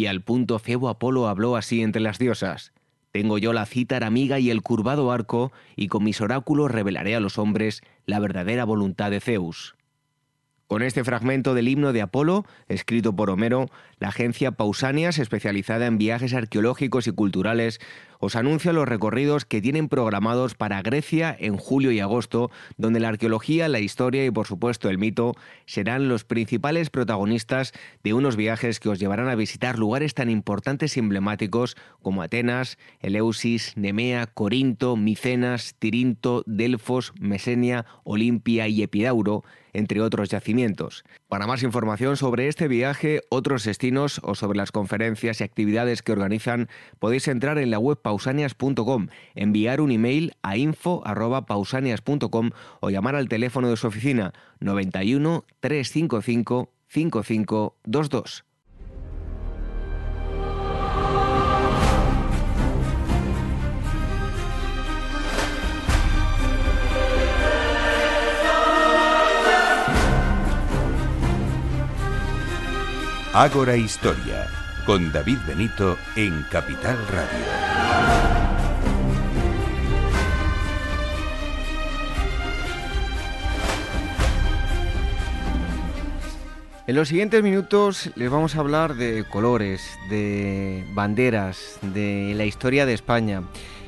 [0.00, 2.72] Y al punto Febo Apolo habló así entre las diosas.
[3.12, 7.20] Tengo yo la cítara amiga y el curvado arco, y con mis oráculos revelaré a
[7.20, 9.76] los hombres la verdadera voluntad de Zeus.
[10.68, 13.66] Con este fragmento del himno de Apolo, escrito por Homero,
[14.00, 17.80] la agencia Pausanias, especializada en viajes arqueológicos y culturales,
[18.18, 23.08] os anuncia los recorridos que tienen programados para Grecia en julio y agosto, donde la
[23.08, 25.34] arqueología, la historia y por supuesto el mito
[25.64, 30.96] serán los principales protagonistas de unos viajes que os llevarán a visitar lugares tan importantes
[30.96, 40.00] y emblemáticos como Atenas, Eleusis, Nemea, Corinto, Micenas, Tirinto, Delfos, Mesenia, Olimpia y Epidauro, entre
[40.00, 41.04] otros yacimientos.
[41.28, 43.66] Para más información sobre este viaje, otros
[44.22, 49.80] o sobre las conferencias y actividades que organizan, podéis entrar en la web pausanias.com, enviar
[49.80, 52.50] un email a info@pausanias.com
[52.80, 58.49] o llamar al teléfono de su oficina 91 355 5522.
[73.32, 74.48] Ágora Historia,
[74.84, 77.38] con David Benito en Capital Radio.
[86.88, 92.84] En los siguientes minutos les vamos a hablar de colores, de banderas, de la historia
[92.84, 93.44] de España.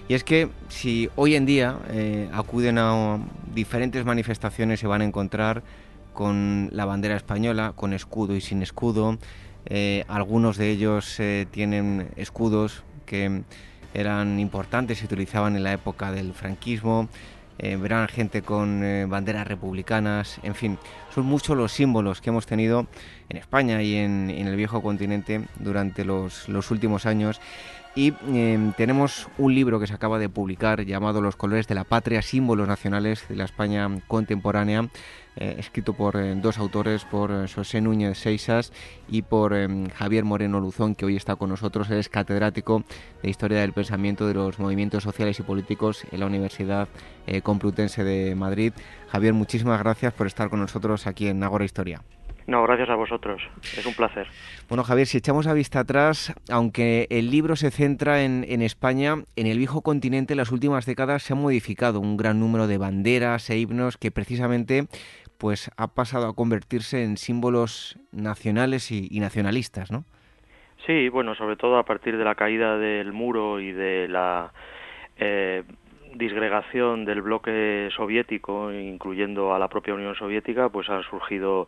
[0.06, 3.18] Y es que si hoy en día eh, acuden a
[3.52, 5.64] diferentes manifestaciones se van a encontrar
[6.12, 9.18] con la bandera española, con escudo y sin escudo.
[9.66, 13.42] Eh, algunos de ellos eh, tienen escudos que
[13.94, 17.08] eran importantes se utilizaban en la época del franquismo.
[17.58, 20.78] Eh, verán gente con banderas republicanas, en fin,
[21.14, 22.86] son muchos los símbolos que hemos tenido
[23.28, 27.40] en España y en, el viejo continente durante los, los últimos años
[27.94, 31.84] y em, tenemos un libro que se acaba de publicar llamado Los colores de la
[31.84, 34.88] patria, símbolos nacionales de la España contemporánea,
[35.36, 38.72] eh, escrito por eh, dos autores, por eh, José Núñez Seixas
[39.08, 39.54] y por
[39.94, 41.90] Javier Moreno Luzón, que hoy está con nosotros.
[41.90, 42.84] es catedrático
[43.22, 46.88] de Historia del Pensamiento de los Movimientos Sociales y Políticos en la Universidad
[47.42, 48.72] Complutense de Madrid.
[49.08, 52.02] Javier, muchísimas gracias por estar con nosotros aquí en Nagora Historia.
[52.46, 53.40] No, gracias a vosotros.
[53.76, 54.26] Es un placer.
[54.68, 59.46] Bueno, Javier, si echamos a vista atrás, aunque el libro se centra en, España, en
[59.46, 63.48] el viejo continente en las últimas décadas se ha modificado un gran número de banderas
[63.50, 64.86] e himnos que precisamente
[65.42, 70.04] pues ha pasado a convertirse en símbolos nacionales y, nacionalistas, ¿no?
[70.86, 74.52] Sí, bueno, sobre todo a partir de la caída del muro y de la
[75.16, 75.64] eh,
[76.14, 81.66] disgregación del bloque soviético, incluyendo a la propia Unión Soviética, pues han surgido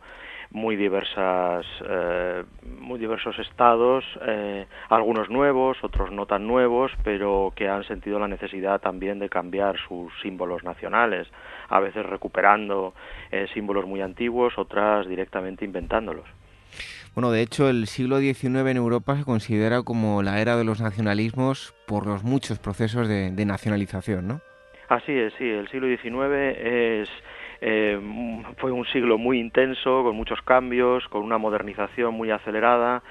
[0.51, 2.43] muy diversas eh,
[2.79, 8.27] muy diversos estados eh, algunos nuevos otros no tan nuevos pero que han sentido la
[8.27, 11.27] necesidad también de cambiar sus símbolos nacionales
[11.69, 12.93] a veces recuperando
[13.31, 16.25] eh, símbolos muy antiguos otras directamente inventándolos
[17.13, 20.81] bueno, de hecho, el siglo XIX en Europa se considera como la era de los
[20.81, 24.41] nacionalismos por los muchos procesos de, de nacionalización, ¿no?
[24.89, 25.45] Así es, sí.
[25.49, 27.09] El siglo XIX es
[27.61, 27.99] eh,
[28.57, 33.01] fue un siglo muy intenso, con muchos cambios, con una modernización muy acelerada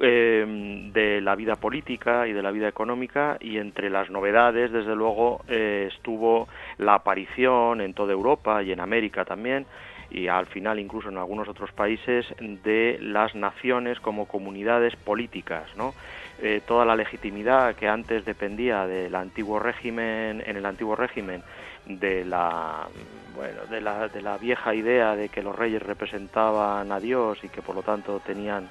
[0.00, 4.94] eh, de la vida política y de la vida económica y entre las novedades, desde
[4.94, 6.48] luego, eh, estuvo
[6.78, 9.66] la aparición en toda Europa y en América también
[10.10, 15.92] y al final incluso en algunos otros países de las naciones como comunidades políticas, ¿no?
[16.40, 21.42] Eh, toda la legitimidad que antes dependía del antiguo régimen, en el antiguo régimen,
[21.84, 22.86] de la
[23.34, 27.48] bueno, de la, de la vieja idea de que los reyes representaban a Dios y
[27.48, 28.68] que por lo tanto tenían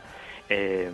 [0.50, 0.92] eh,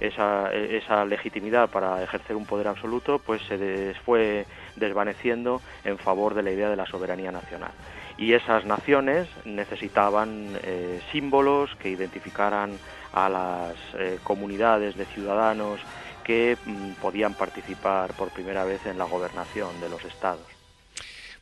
[0.00, 6.50] esa, legitimidad para ejercer un poder absoluto, pues se fue desvaneciendo en favor de la
[6.50, 7.72] idea de la soberanía nacional.
[8.16, 12.78] Y esas naciones necesitaban eh, símbolos que identificaran
[13.12, 15.80] a las eh, comunidades de ciudadanos
[16.24, 20.57] que mm, podían participar por primera vez en la gobernación de los estados.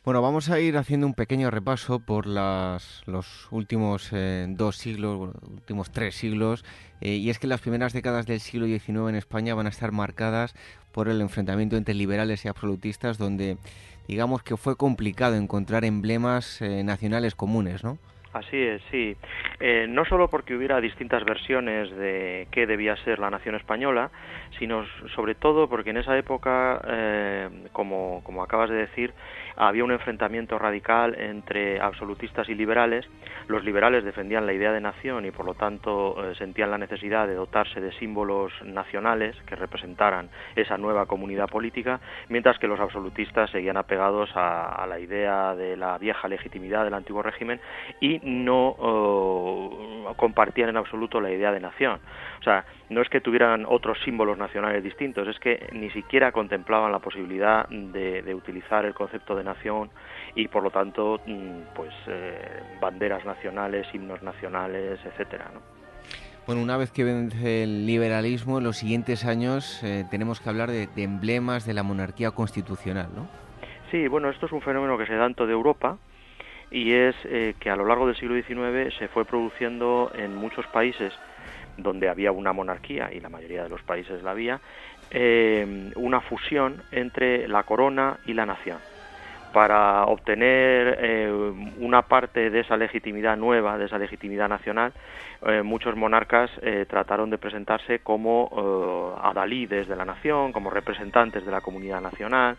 [0.07, 5.35] Bueno, vamos a ir haciendo un pequeño repaso por las, los últimos eh, dos siglos,
[5.51, 6.63] últimos tres siglos,
[7.01, 9.91] eh, y es que las primeras décadas del siglo XIX en España van a estar
[9.91, 10.55] marcadas
[10.93, 13.57] por el enfrentamiento entre liberales y absolutistas, donde
[14.07, 17.97] digamos que fue complicado encontrar emblemas eh, nacionales comunes, ¿no?
[18.31, 19.17] Así es, sí.
[19.59, 24.11] Eh, no solo porque hubiera distintas versiones de qué debía ser la nación española,
[24.59, 24.85] sino
[25.15, 26.79] sobre todo porque en esa época,
[27.71, 29.13] como, como acabas de decir,
[29.57, 33.05] había un enfrentamiento radical entre absolutistas y liberales.
[33.47, 37.27] Los liberales defendían la idea de nación y por lo tanto eh, sentían la necesidad
[37.27, 41.99] de dotarse de símbolos nacionales que representaran esa nueva comunidad política,
[42.29, 47.21] mientras que los absolutistas seguían apegados a, la idea de la vieja legitimidad del antiguo
[47.21, 47.59] régimen
[47.99, 51.99] y no eh, compartían en absoluto la idea de nación.
[52.47, 56.93] O sea, no es que tuvieran otros símbolos nacionales distintos, es que ni siquiera contemplaban
[56.93, 59.89] la posibilidad de, utilizar el concepto de nación
[60.33, 65.51] y por lo tanto, mm, pues eh, banderas nacionales, himnos nacionales, etcétera,
[66.45, 70.71] Bueno, una vez que vence el liberalismo, en los siguientes años eh, tenemos que hablar
[70.71, 73.27] de, emblemas de la monarquía constitucional, ¿no?
[73.91, 75.97] Sí, bueno, esto es un fenómeno que se da en toda Europa
[76.71, 80.65] y es eh, que a lo largo del siglo XIX se fue produciendo en muchos
[80.67, 81.11] países
[81.77, 84.59] donde había una monarquía, y la mayoría de los países la había,
[85.11, 88.77] eh, una fusión entre la corona y la nación.
[89.53, 91.31] Para obtener eh,
[91.79, 94.91] una parte de esa legitimidad nueva, de esa legitimidad nacional,
[95.45, 96.51] eh, muchos monarcas
[96.87, 102.57] trataron de presentarse como adalides de la nación, como representantes de la comunidad nacional,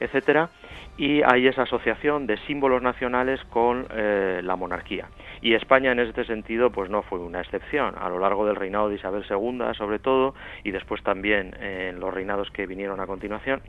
[0.00, 0.50] etcétera,
[0.98, 5.08] y hay esa asociación de símbolos nacionales con la monarquía.
[5.42, 7.94] Y España en este sentido pues no fue una excepción.
[7.98, 10.34] A lo largo del reinado de Isabel II, sobre todo,
[10.64, 13.60] y después también en los reinados que vinieron a continuación,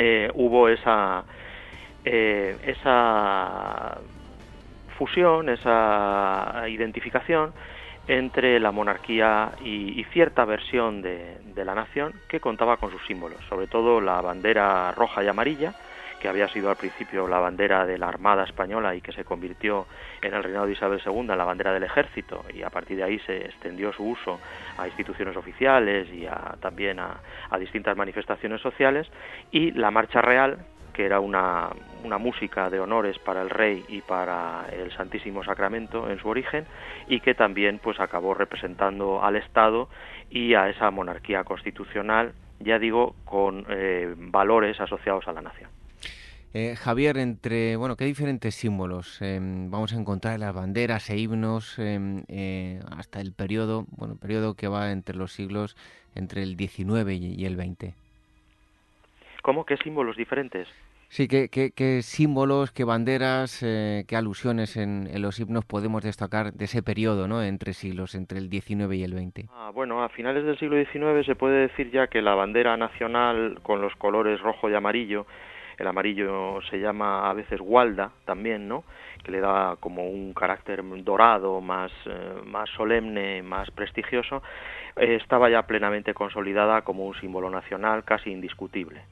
[0.00, 1.24] eh, hubo esa,
[2.04, 3.98] eh, esa
[4.96, 7.52] fusión, esa identificación
[8.08, 13.66] entre la monarquía y, cierta versión de, la nación que contaba con sus símbolos, sobre
[13.66, 15.74] todo la bandera roja y amarilla,
[16.18, 19.86] que había sido al principio la bandera de la Armada Española y que se convirtió
[20.22, 23.04] en el reinado de Isabel II en la bandera del ejército y a partir de
[23.04, 24.40] ahí se extendió su uso
[24.78, 26.26] a instituciones oficiales y
[26.60, 27.20] también a,
[27.58, 29.06] distintas manifestaciones sociales
[29.52, 30.58] y la Marcha Real
[30.98, 31.70] que era una,
[32.02, 36.66] una, música de honores para el rey y para el Santísimo Sacramento en su origen
[37.06, 39.88] y que también pues acabó representando al Estado
[40.28, 45.70] y a esa monarquía constitucional ya digo con eh, valores asociados a la nación.
[46.52, 51.16] Eh, Javier, entre, bueno, ¿qué diferentes símbolos em, vamos a encontrar en las banderas e
[51.16, 55.76] himnos eh, hasta el periodo, bueno, periodo que va entre los siglos,
[56.16, 57.94] entre el 19 y, el 20?
[59.48, 59.64] ¿Cómo?
[59.64, 60.68] ¿Qué símbolos diferentes?
[61.08, 66.66] Sí, ¿qué, qué, símbolos, qué banderas, eh, qué alusiones en, los himnos podemos destacar de
[66.66, 67.42] ese periodo, ¿no?
[67.42, 69.46] Entre siglos, entre el 19 y el 20.
[69.50, 73.60] Ah, bueno, a finales del siglo XIX se puede decir ya que la bandera nacional
[73.62, 75.24] con los colores rojo y amarillo
[75.78, 78.84] el amarillo se llama a veces gualda también, ¿no?
[79.22, 84.42] que le da como un carácter dorado, más, eh, más solemne, más prestigioso,
[84.96, 89.02] eh, estaba ya plenamente consolidada como un símbolo nacional casi indiscutible.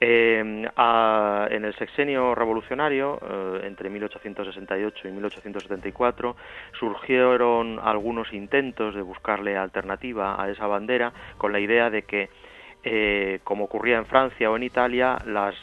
[0.00, 3.18] Eh, en el sexenio revolucionario,
[3.62, 6.36] entre 1868 y 1874,
[6.78, 12.30] surgieron algunos intentos de buscarle alternativa a esa bandera con la idea de que
[12.84, 15.54] eh, como ocurría en Francia o en Italia, las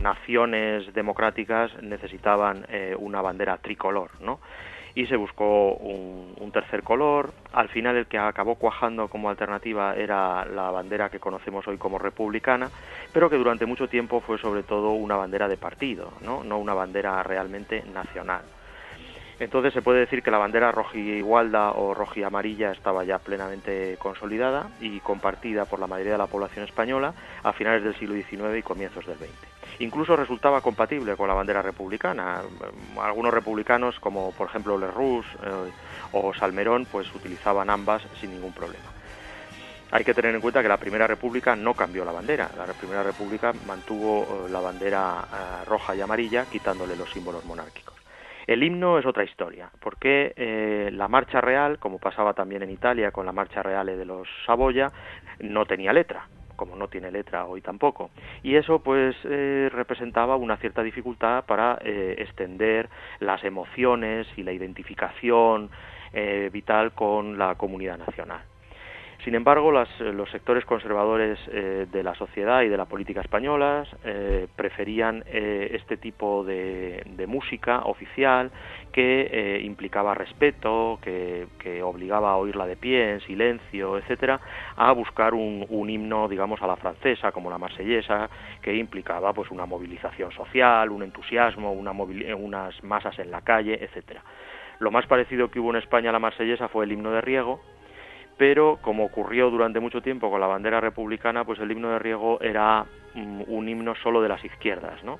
[0.00, 4.38] naciones democráticas necesitaban eh, una bandera tricolor, ¿no?
[4.98, 7.32] Y se buscó un, tercer color.
[7.52, 11.98] Al final, el que acabó cuajando como alternativa era la bandera que conocemos hoy como
[12.00, 12.68] republicana,
[13.12, 16.74] pero que durante mucho tiempo fue sobre todo una bandera de partido, no, no una
[16.74, 18.42] bandera realmente nacional.
[19.40, 24.98] Entonces se puede decir que la bandera roji-igualda o roji-amarilla estaba ya plenamente consolidada y
[24.98, 27.14] compartida por la mayoría de la población española
[27.44, 29.30] a finales del siglo XIX y comienzos del XX.
[29.80, 32.42] Incluso resultaba compatible con la bandera republicana.
[33.00, 35.70] Algunos republicanos, como por ejemplo Lerroux eh,
[36.12, 38.86] o Salmerón, pues utilizaban ambas sin ningún problema.
[39.92, 42.50] Hay que tener en cuenta que la Primera República no cambió la bandera.
[42.56, 47.97] La Primera República mantuvo eh, la bandera eh, roja y amarilla, quitándole los símbolos monárquicos.
[48.48, 53.10] El himno es otra historia, porque eh, la marcha real, como pasaba también en Italia
[53.10, 54.90] con la marcha real de los Saboya,
[55.40, 56.26] no tenía letra.
[56.56, 58.10] como no tiene letra hoy tampoco.
[58.42, 62.88] Y eso pues eh, representaba una cierta dificultad para eh, extender
[63.20, 65.70] las emociones y la identificación
[66.14, 68.40] eh, vital con la comunidad nacional.
[69.28, 74.46] Sin embargo, los sectores conservadores eh, de la sociedad y de la política españolas eh,
[74.56, 78.50] preferían eh, este tipo de, música oficial
[78.90, 81.46] que implicaba respeto, que,
[81.82, 84.40] obligaba a oírla de pie, en silencio, etcétera,
[84.76, 88.30] a buscar un, himno, digamos, a la francesa, como la marsellesa,
[88.62, 94.22] que implicaba pues una movilización social, un entusiasmo, unas masas en la calle, etcétera.
[94.78, 97.60] Lo más parecido que hubo en España a la marsellesa fue el himno de Riego,
[98.38, 102.40] pero como ocurrió durante mucho tiempo con la bandera republicana, pues el himno de Riego
[102.40, 105.18] era mm, un himno solo de las izquierdas, ¿no?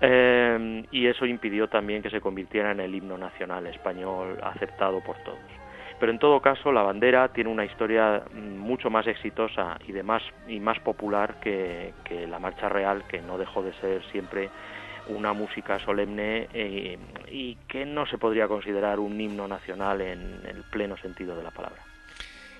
[0.00, 5.16] Eh, y eso impidió también que se convirtiera en el himno nacional español aceptado por
[5.18, 5.38] todos.
[6.00, 10.02] Pero en todo caso, la bandera tiene una historia mm, mucho más exitosa y, de
[10.02, 11.92] más, y más popular que,
[12.28, 14.48] la marcha real, que no dejó de ser siempre
[15.08, 16.98] una música solemne eh,
[17.30, 21.50] y que no se podría considerar un himno nacional en el pleno sentido de la
[21.50, 21.82] palabra.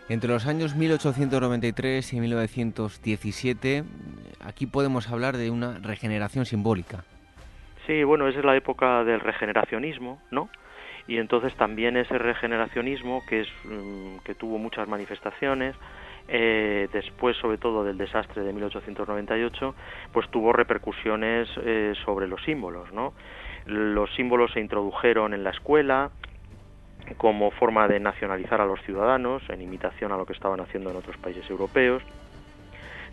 [0.09, 3.85] Entre los años 1893 y 1917,
[4.45, 7.05] aquí podemos hablar de una regeneración simbólica.
[7.87, 10.49] Sí, bueno, esa es la época del regeneracionismo, ¿no?
[11.09, 15.75] Y entonces también ese regeneracionismo, que, es, mm, que tuvo muchas manifestaciones,
[16.29, 19.75] eh, después sobre todo del desastre de 1898,
[20.13, 23.15] pues tuvo repercusiones eh, sobre los símbolos, ¿no?
[23.67, 26.11] Los símbolos se introdujeron en la escuela,
[27.17, 30.97] como forma de nacionalizar a los ciudadanos, en imitación a lo que estaban haciendo en
[30.97, 32.03] otros países europeos.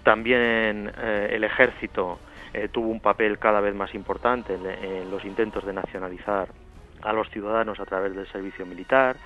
[0.03, 2.19] También eh, el ejército
[2.53, 6.47] eh, tuvo un papel cada vez más importante en, los intentos de nacionalizar
[7.01, 9.17] a los ciudadanos a través del servicio militar.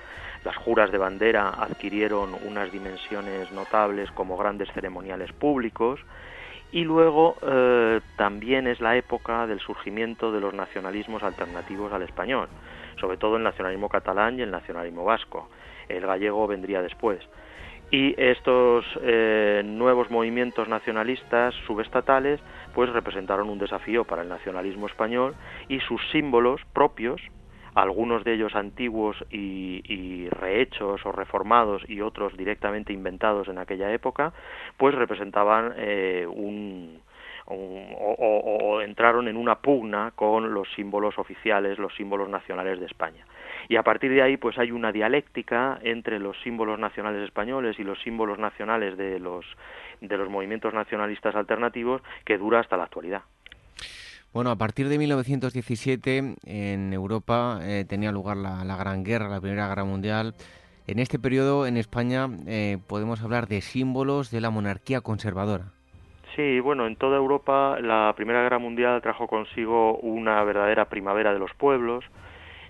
[0.44, 6.00] Las juras de bandera adquirieron unas dimensiones notables como grandes ceremoniales públicos.
[6.70, 12.48] Y luego eh, también es la época del surgimiento de los nacionalismos alternativos al español
[13.00, 15.48] sobre todo el nacionalismo catalán y el nacionalismo vasco.
[15.88, 17.20] El gallego vendría después.
[17.90, 22.40] Y estos eh, nuevos movimientos nacionalistas subestatales
[22.74, 25.34] pues representaron un desafío para el nacionalismo español
[25.68, 27.20] y sus símbolos propios,
[27.74, 34.32] algunos de ellos antiguos y, rehechos o reformados y otros directamente inventados en aquella época,
[34.76, 37.00] pues representaban eh, un,
[37.46, 43.26] o, entraron en una pugna con los símbolos oficiales, los símbolos nacionales de España.
[43.68, 47.84] Y a partir de ahí, pues hay una dialéctica entre los símbolos nacionales españoles y
[47.84, 49.46] los símbolos nacionales de los,
[50.00, 53.22] de los movimientos nacionalistas alternativos que dura hasta la actualidad.
[54.34, 59.68] Bueno, a partir de 1917 en Europa eh, tenía lugar la, Gran Guerra, la Primera
[59.68, 60.34] Guerra Mundial.
[60.88, 65.73] En este periodo en España eh, podemos hablar de símbolos de la monarquía conservadora.
[66.36, 71.38] Sí, bueno, en toda Europa la Primera Guerra Mundial trajo consigo una verdadera primavera de
[71.38, 72.04] los pueblos,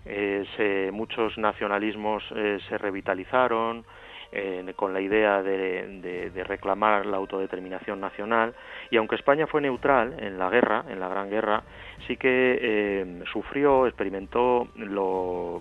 [0.04, 3.86] eh, muchos nacionalismos eh, se revitalizaron
[4.32, 8.54] eh, con la idea de, reclamar la autodeterminación nacional.
[8.90, 11.62] Y aunque España fue neutral en la guerra, en la Gran Guerra,
[12.06, 14.68] sí que sufrió, experimentó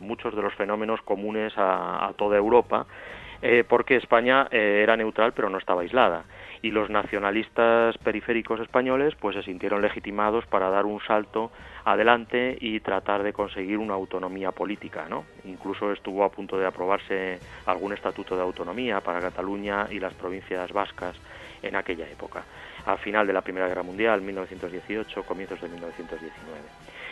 [0.02, 2.86] muchos de los fenómenos comunes a toda Europa,
[3.70, 6.26] porque España era neutral pero no estaba aislada
[6.64, 11.52] y los nacionalistas periféricos españoles pues se sintieron legitimados para dar un salto
[11.84, 15.26] adelante y tratar de conseguir una autonomía política, ¿no?
[15.44, 20.72] Incluso estuvo a punto de aprobarse algún estatuto de autonomía para Cataluña y las provincias
[20.72, 21.18] vascas
[21.62, 22.44] en aquella época,
[22.86, 26.62] al final de la Primera Guerra Mundial, 1918, comienzos de 1919.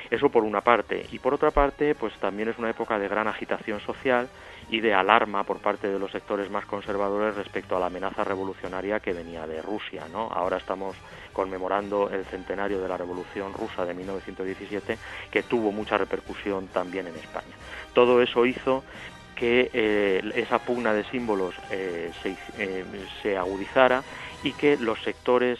[0.09, 1.05] Eso por una parte.
[1.11, 4.29] Y por otra parte, pues también es una época de gran agitación social
[4.69, 8.99] y de alarma por parte de los sectores más conservadores respecto a la amenaza revolucionaria
[8.99, 10.03] que venía de Rusia.
[10.13, 10.95] Ahora estamos
[11.33, 14.97] conmemorando el centenario de la Revolución Rusa de 1917,
[15.29, 17.55] que tuvo mucha repercusión también en España.
[17.93, 18.83] Todo eso hizo
[19.35, 22.85] que eh, esa pugna de símbolos eh, se, eh,
[23.23, 24.03] se, agudizara
[24.43, 25.59] y que los sectores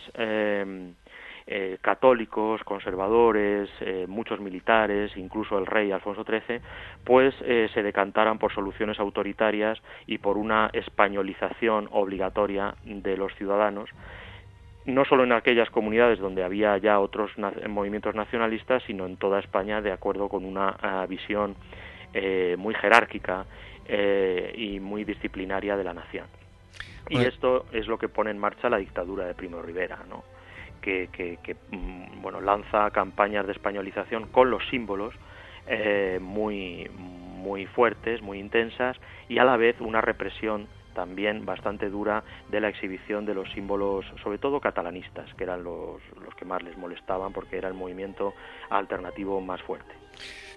[1.47, 6.61] eh, católicos, conservadores, eh, muchos militares, incluso el rey Alfonso XIII,
[7.03, 13.89] pues eh, se decantaran por soluciones autoritarias y por una españolización obligatoria de los ciudadanos,
[14.85, 17.31] no solo en aquellas comunidades donde había ya otros
[17.67, 21.55] movimientos nacionalistas, sino en toda España de acuerdo con una ah, visión
[22.57, 23.45] muy jerárquica
[24.53, 26.25] y muy disciplinaria de la nación.
[27.09, 30.23] Y esto es lo que pone en marcha la dictadura de Primo Rivera, ¿no?
[30.81, 35.13] Que, mm, bueno, lanza campañas de españolización con los símbolos
[35.67, 38.97] eh, muy, muy fuertes, muy intensas
[39.29, 44.05] y a la vez una represión también bastante dura de la exhibición de los símbolos,
[44.21, 48.33] sobre todo catalanistas, que eran los, los que más les molestaban porque era el movimiento
[48.69, 49.93] alternativo más fuerte.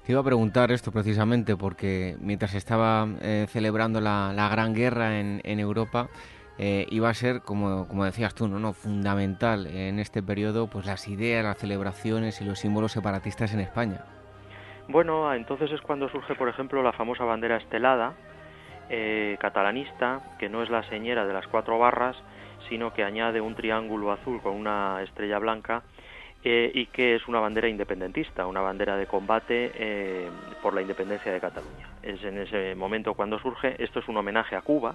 [0.04, 5.58] Te iba a preguntar esto precisamente porque mientras estaba eh, celebrando la, Gran Guerra en,
[5.58, 6.10] Europa,
[6.58, 8.58] eh, iba a ser, como, como decías tú, ¿no?
[8.58, 8.72] ¿no?
[8.72, 14.04] fundamental en este periodo pues las ideas, las celebraciones y los símbolos separatistas en España.
[14.88, 18.14] Bueno, entonces es cuando surge, por ejemplo, la famosa bandera estelada,
[18.90, 22.16] eh, catalanista, que no es la señera de las cuatro barras,
[22.68, 25.82] sino que añade un triángulo azul con una estrella blanca
[26.44, 30.28] eh, y que es una bandera independentista, una bandera de combate eh,
[30.62, 31.88] por la independencia de Cataluña.
[32.02, 34.94] Es en ese momento cuando surge, esto es un homenaje a Cuba,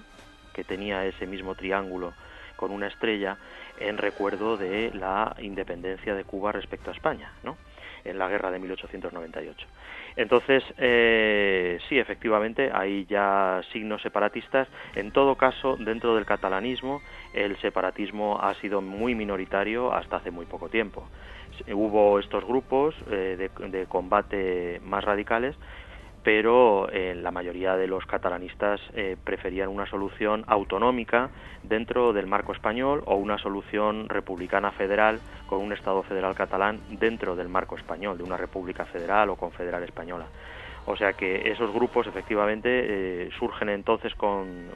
[0.60, 2.14] que tenía ese mismo triángulo
[2.58, 3.38] con una estrella
[3.80, 7.56] en recuerdo de la independencia de Cuba respecto a España, ¿no?
[8.04, 9.68] en la guerra de 1898.
[10.18, 14.68] Entonces, eh, sí, efectivamente, hay ya signos separatistas.
[14.96, 17.02] En todo caso, dentro del catalanismo,
[17.34, 21.08] el separatismo ha sido muy minoritario hasta hace muy poco tiempo.
[21.68, 25.56] Hubo estos grupos eh, de combate más radicales,
[26.24, 31.30] pero eh, la mayoría de los catalanistas eh, preferían una solución autonómica
[31.64, 37.36] dentro del marco español o una solución republicana federal con un Estado federal catalán dentro
[37.36, 40.28] del marco español, de una república federal o confederal española.
[40.86, 44.72] O sea que esos grupos efectivamente eh, surgen entonces con,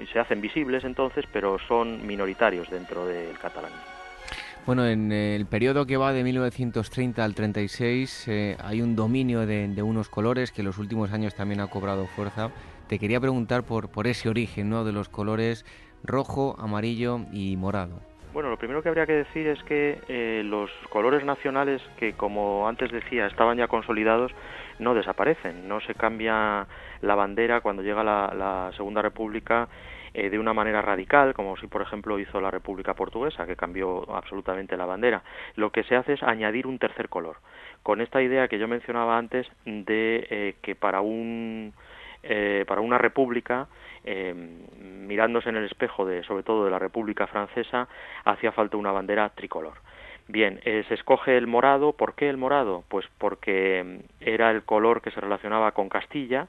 [0.00, 3.95] y se hacen visibles entonces, pero son minoritarios dentro del catalanismo.
[4.66, 9.80] Bueno, en el periodo que va de 1930 al 36 eh, hay un dominio de,
[9.80, 12.50] unos colores que en los últimos años también ha cobrado fuerza.
[12.88, 14.84] Te quería preguntar por, por ese origen ¿no?
[14.84, 15.64] de los colores
[16.02, 18.00] rojo, amarillo y morado.
[18.32, 22.66] Bueno, lo primero que habría que decir es que eh, los colores nacionales que, como
[22.66, 24.32] antes decía, estaban ya consolidados,
[24.80, 25.68] no desaparecen.
[25.68, 26.66] No se cambia
[27.02, 29.68] la bandera cuando llega la, la Segunda República
[30.18, 34.10] eh, de una manera radical, como si por ejemplo hizo la República Portuguesa, que cambió
[34.16, 35.22] absolutamente la bandera.
[35.56, 37.36] Lo que se hace es añadir un tercer color,
[37.82, 41.74] con esta idea que yo mencionaba antes de eh, que para un
[42.22, 43.68] eh, para una república,
[44.06, 47.86] mirándose en el espejo de, sobre todo de la República Francesa,
[48.24, 49.74] hacía falta una bandera tricolor.
[50.28, 51.92] Bien, se escoge el morado.
[51.92, 52.84] ¿Por qué el morado?
[52.88, 56.48] Pues porque era el color que se relacionaba con Castilla,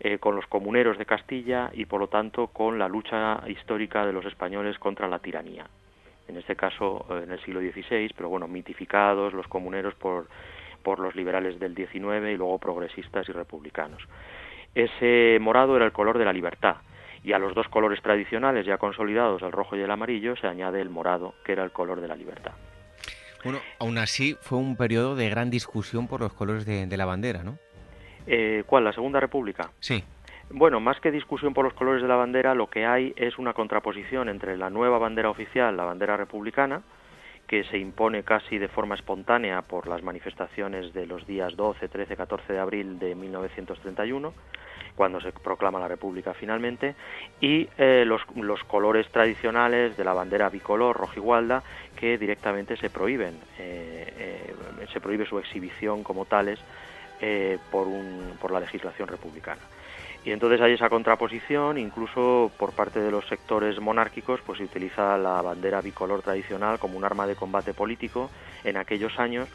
[0.00, 4.12] eh, con los comuneros de Castilla y por lo tanto con la lucha histórica de
[4.12, 5.66] los españoles contra la tiranía.
[6.26, 10.26] En este caso eh, en el siglo XVI, pero bueno, mitificados los comuneros por,
[10.82, 14.02] por los liberales del XIX y luego progresistas y republicanos.
[14.74, 16.76] Ese morado era el color de la libertad
[17.22, 20.80] y a los dos colores tradicionales ya consolidados, el rojo y el amarillo, se añade
[20.80, 22.52] el morado, que era el color de la libertad.
[23.44, 27.42] Bueno, aún así fue un periodo de gran discusión por los colores de la bandera,
[27.42, 27.58] ¿no?
[28.26, 28.84] Eh, ¿Cuál?
[28.84, 29.70] ¿La Segunda República?
[29.80, 30.02] Sí.
[30.50, 33.54] Bueno, más que discusión por los colores de la bandera, lo que hay es una
[33.54, 36.82] contraposición entre la nueva bandera oficial, la bandera republicana,
[37.46, 42.16] que se impone casi de forma espontánea por las manifestaciones de los días 12, 13,
[42.16, 44.32] 14 de abril de 1931,
[44.94, 46.94] cuando se proclama la República finalmente,
[47.40, 51.62] y eh, los, los, colores tradicionales de la bandera bicolor rojigualda
[51.96, 54.54] que directamente se prohíben, eh,
[54.92, 56.60] se prohíbe su exhibición como tales
[57.26, 57.88] eh, por,
[58.52, 59.62] la legislación republicana.
[60.26, 65.16] Y entonces hay esa contraposición, incluso por parte de los sectores monárquicos, pues se utiliza
[65.16, 68.30] la bandera bicolor tradicional como un arma de combate político
[68.62, 69.48] en aquellos años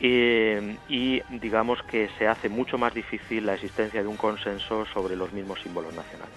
[0.00, 5.30] y digamos que se hace mucho más difícil la existencia de un consenso sobre los
[5.34, 6.34] mismos símbolos nacionales.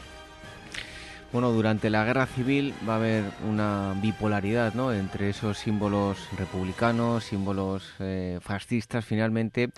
[1.32, 4.92] Bueno, durante la guerra civil va a haber una bipolaridad ¿no?
[4.92, 9.70] entre esos símbolos republicanos, símbolos eh, fascistas, finalmente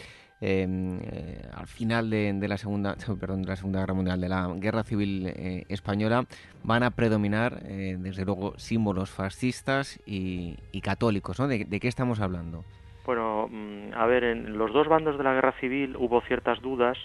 [0.41, 4.83] eh, al final de, la segunda perdón, de la segunda guerra mundial de la guerra
[4.83, 6.23] civil eh, española
[6.63, 11.47] van a predominar eh, desde luego símbolos fascistas y, católicos ¿no?
[11.47, 12.63] ¿De, qué estamos hablando?
[13.05, 16.97] Bueno, mm, a ver, en los dos bandos de la guerra civil hubo ciertas dudas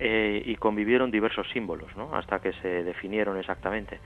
[0.00, 2.14] y convivieron diversos símbolos, ¿no?
[2.14, 3.98] Hasta que se definieron exactamente.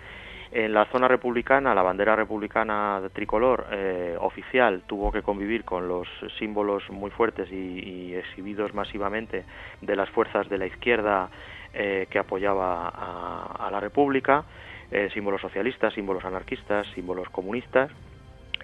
[0.54, 5.88] En la zona republicana, la bandera republicana de tricolor eh, oficial tuvo que convivir con
[5.88, 6.06] los
[6.38, 9.46] símbolos muy fuertes y, exhibidos masivamente
[9.80, 11.30] de las fuerzas de la izquierda
[11.72, 14.44] eh, que apoyaba a, la República,
[14.90, 17.90] eh, símbolos socialistas, símbolos anarquistas, símbolos comunistas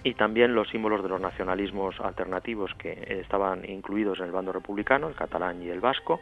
[0.03, 5.07] y también los símbolos de los nacionalismos alternativos que estaban incluidos en el bando republicano,
[5.07, 6.21] el catalán y el vasco.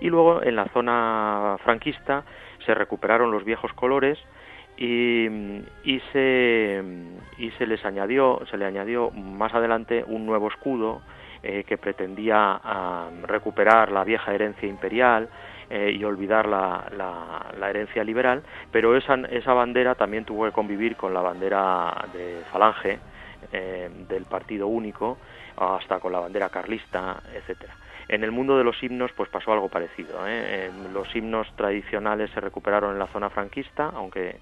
[0.00, 2.24] Y luego en la zona franquista
[2.66, 4.18] se recuperaron los viejos colores
[4.76, 5.26] y,
[5.84, 6.82] y, se,
[7.38, 11.02] y se les añadió, se le añadió más adelante un nuevo escudo
[11.42, 12.60] eh, que pretendía
[13.22, 15.28] recuperar la vieja herencia imperial
[15.68, 16.86] eh, y olvidar la,
[17.58, 22.42] la, herencia liberal, pero esa, esa bandera también tuvo que convivir con la bandera de
[22.52, 23.00] Falange,
[23.52, 25.18] eh, del Partido Único,
[25.56, 27.74] hasta con la bandera carlista, etcétera.
[28.06, 30.20] En el mundo de los himnos, pues pasó algo parecido.
[30.28, 30.70] ¿eh?
[30.92, 34.38] los himnos tradicionales se recuperaron en la zona franquista, aunque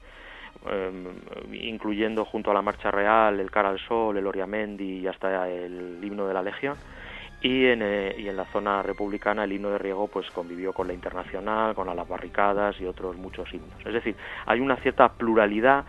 [1.52, 5.98] incluyendo junto a la Marcha Real, el Cara al Sol, el Oriamendi y hasta el
[6.02, 6.76] himno de la Legión.
[7.42, 10.86] Y en, eh, y en la zona republicana el himno de Riego pues convivió con
[10.86, 13.84] la internacional, con las barricadas y otros muchos himnos.
[13.84, 15.84] Es decir, hay una cierta pluralidad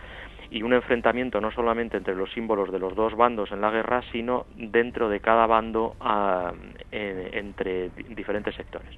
[0.50, 4.02] y un enfrentamiento no solamente entre los símbolos de los dos bandos en la guerra,
[4.12, 6.52] sino dentro de cada bando ah,
[6.90, 8.90] entre diferentes sectores.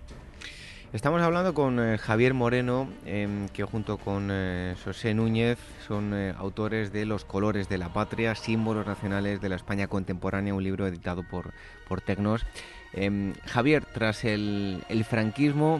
[0.91, 6.32] Estamos hablando con eh, Javier Moreno, em, que junto con eh, José Núñez son eh,
[6.34, 10.86] autores de Los colores de la patria, símbolos nacionales de la España contemporánea, un libro
[10.86, 11.53] editado por,
[11.86, 12.47] por Tecnos.
[12.95, 15.78] Em, Javier, tras el, el franquismo,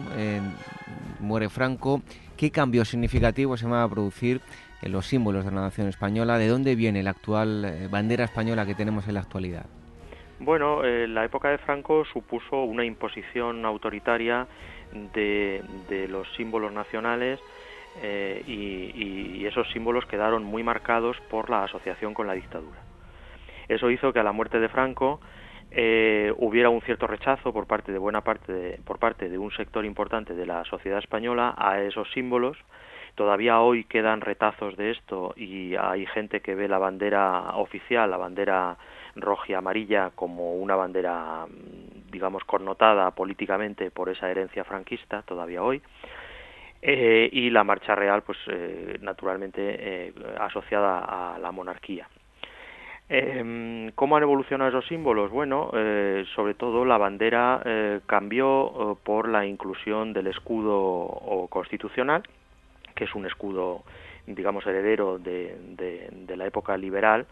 [1.19, 2.03] muere Franco,
[2.37, 4.41] ¿qué cambios significativos se van a producir
[4.83, 6.37] en los símbolos de la nación española.
[6.37, 9.65] ¿De dónde viene la actual bandera española que tenemos en la actualidad?
[10.39, 14.47] Bueno, la época de Franco supuso una imposición autoritaria
[14.91, 17.39] de, los símbolos nacionales
[18.01, 22.77] eh, y, esos símbolos quedaron muy marcados por la asociación con la dictadura.
[23.67, 25.19] Eso hizo que a la muerte de Franco
[26.37, 30.33] hubiera un cierto rechazo por parte de buena parte por parte de un sector importante
[30.33, 32.57] de la sociedad española a esos símbolos
[33.19, 38.15] Todavía hoy quedan retazos de esto y hay gente que ve la bandera oficial, la
[38.15, 38.77] bandera
[39.17, 45.63] roja y amarilla, como una bandera, mm, digamos, connotada políticamente por esa herencia franquista, todavía
[45.63, 45.81] hoy.
[46.81, 52.07] Eh, y la marcha real, pues eh, naturalmente eh, asociada a la monarquía.
[53.09, 55.31] Em, ¿Cómo han evolucionado esos símbolos?
[55.31, 55.71] Bueno,
[56.35, 62.21] sobre todo la bandera cambió por la inclusión del escudo constitucional,
[62.93, 63.83] que es un escudo,
[64.27, 67.25] digamos, heredero de, la época liberal,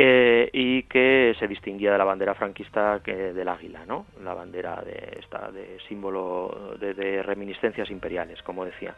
[0.00, 4.06] eh, y que se distinguía de la bandera franquista que del águila, ¿no?
[4.22, 8.94] La bandera de esta de símbolo de, reminiscencias imperiales, como decía.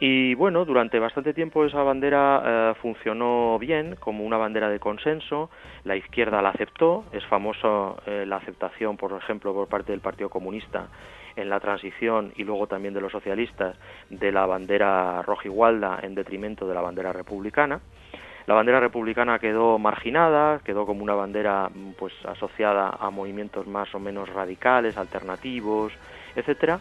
[0.00, 5.50] Y bueno, durante bastante tiempo esa bandera eh, funcionó bien como una bandera de consenso,
[5.84, 10.30] la izquierda la aceptó, es famosa eh, la aceptación, por ejemplo, por parte del Partido
[10.30, 10.88] Comunista
[11.36, 13.76] en la transición y luego también de los socialistas
[14.08, 17.82] de la bandera rojigualda en detrimento de la bandera republicana.
[18.46, 23.98] La bandera republicana quedó marginada, quedó como una bandera pues asociada a movimientos más o
[23.98, 25.92] menos radicales, alternativos,
[26.36, 26.80] etcétera.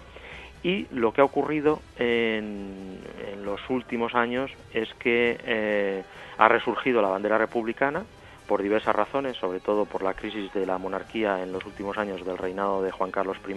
[0.62, 3.00] Y lo que ha ocurrido en,
[3.44, 6.04] los últimos años es que eh,
[6.38, 8.04] ha resurgido la bandera republicana
[8.48, 12.26] por diversas razones, sobre todo por la crisis de la monarquía en los últimos años
[12.26, 13.56] del reinado de Juan Carlos I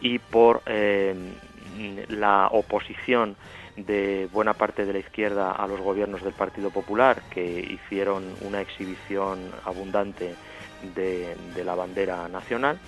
[0.00, 1.14] y por eh,
[2.08, 3.36] la oposición
[3.86, 8.60] de buena parte de la izquierda a los gobiernos del Partido Popular, que hicieron una
[8.60, 10.34] exhibición abundante
[10.94, 12.78] de, la bandera nacional.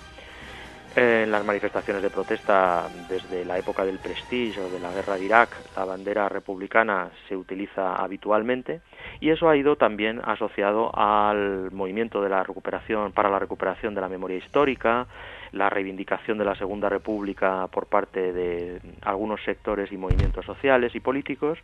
[0.93, 5.23] En las manifestaciones de protesta desde la época del Prestige o de la guerra de
[5.23, 8.81] Irak, la bandera republicana se utiliza habitualmente
[9.21, 14.01] y eso ha ido también asociado al movimiento de la recuperación para la recuperación de
[14.01, 15.07] la memoria histórica,
[15.51, 20.99] la reivindicación de la Segunda República por parte de algunos sectores y movimientos sociales y
[20.99, 21.59] políticos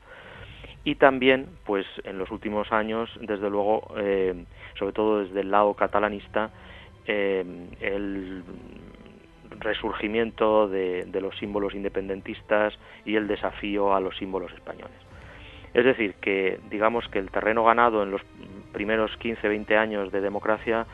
[0.83, 4.45] y también pues en los últimos años desde luego eh,
[4.77, 6.51] sobre todo desde el lado catalanista
[7.05, 7.43] eh,
[7.81, 8.43] el
[9.59, 12.73] resurgimiento de, los símbolos independentistas
[13.05, 14.97] y el desafío a los símbolos españoles.
[15.73, 18.21] Es decir, que digamos que el terreno ganado en los
[18.71, 20.85] primeros 15-20 años de democracia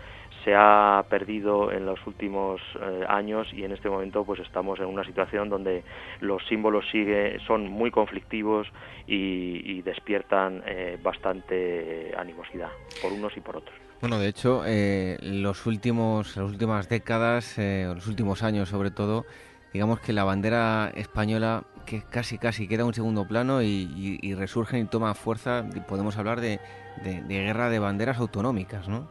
[0.44, 4.86] se ha perdido en los últimos eh, años y en este momento pues estamos en
[4.86, 5.84] una situación donde
[6.20, 8.68] los símbolos sigue, son muy conflictivos
[9.08, 12.70] y, despiertan eh, bastante animosidad
[13.02, 13.76] por unos y por otros.
[14.00, 19.26] Bueno, de hecho, eh, los últimos, las últimas décadas, los últimos años sobre todo,
[19.74, 24.80] digamos que la bandera española que casi casi queda un segundo plano y, y, resurge
[24.80, 26.60] y toma fuerza, podemos hablar de,
[27.04, 29.08] de, de guerra de banderas autonómicas, ¿no?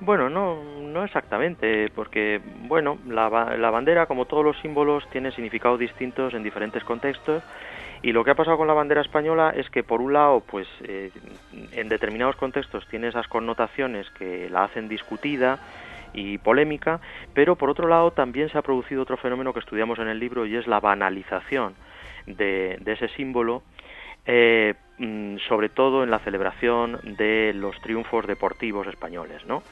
[0.00, 5.78] Bueno, no, no exactamente, porque bueno, la, la bandera, como todos los símbolos, tiene significados
[5.78, 7.42] distintos en diferentes contextos.
[8.00, 10.68] Y lo que ha pasado con la bandera española es que, por un lado, pues
[10.84, 11.10] eh,
[11.72, 15.58] en determinados contextos tiene esas connotaciones que la hacen discutida
[16.12, 17.00] y polémica,
[17.34, 20.46] pero por otro lado también se ha producido otro fenómeno que estudiamos en el libro
[20.46, 21.74] y es la banalización
[22.26, 23.62] de, de ese símbolo,
[24.26, 29.62] eh, mm, sobre todo en la celebración de los triunfos deportivos españoles, ¿no?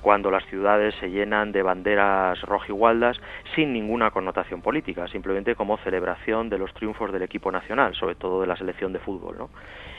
[0.00, 3.20] Cuando las ciudades se llenan de banderas rojigualdas
[3.54, 8.40] sin ninguna connotación política, simplemente como celebración de los triunfos del equipo nacional, sobre todo
[8.40, 9.50] de la selección de fútbol, ¿no?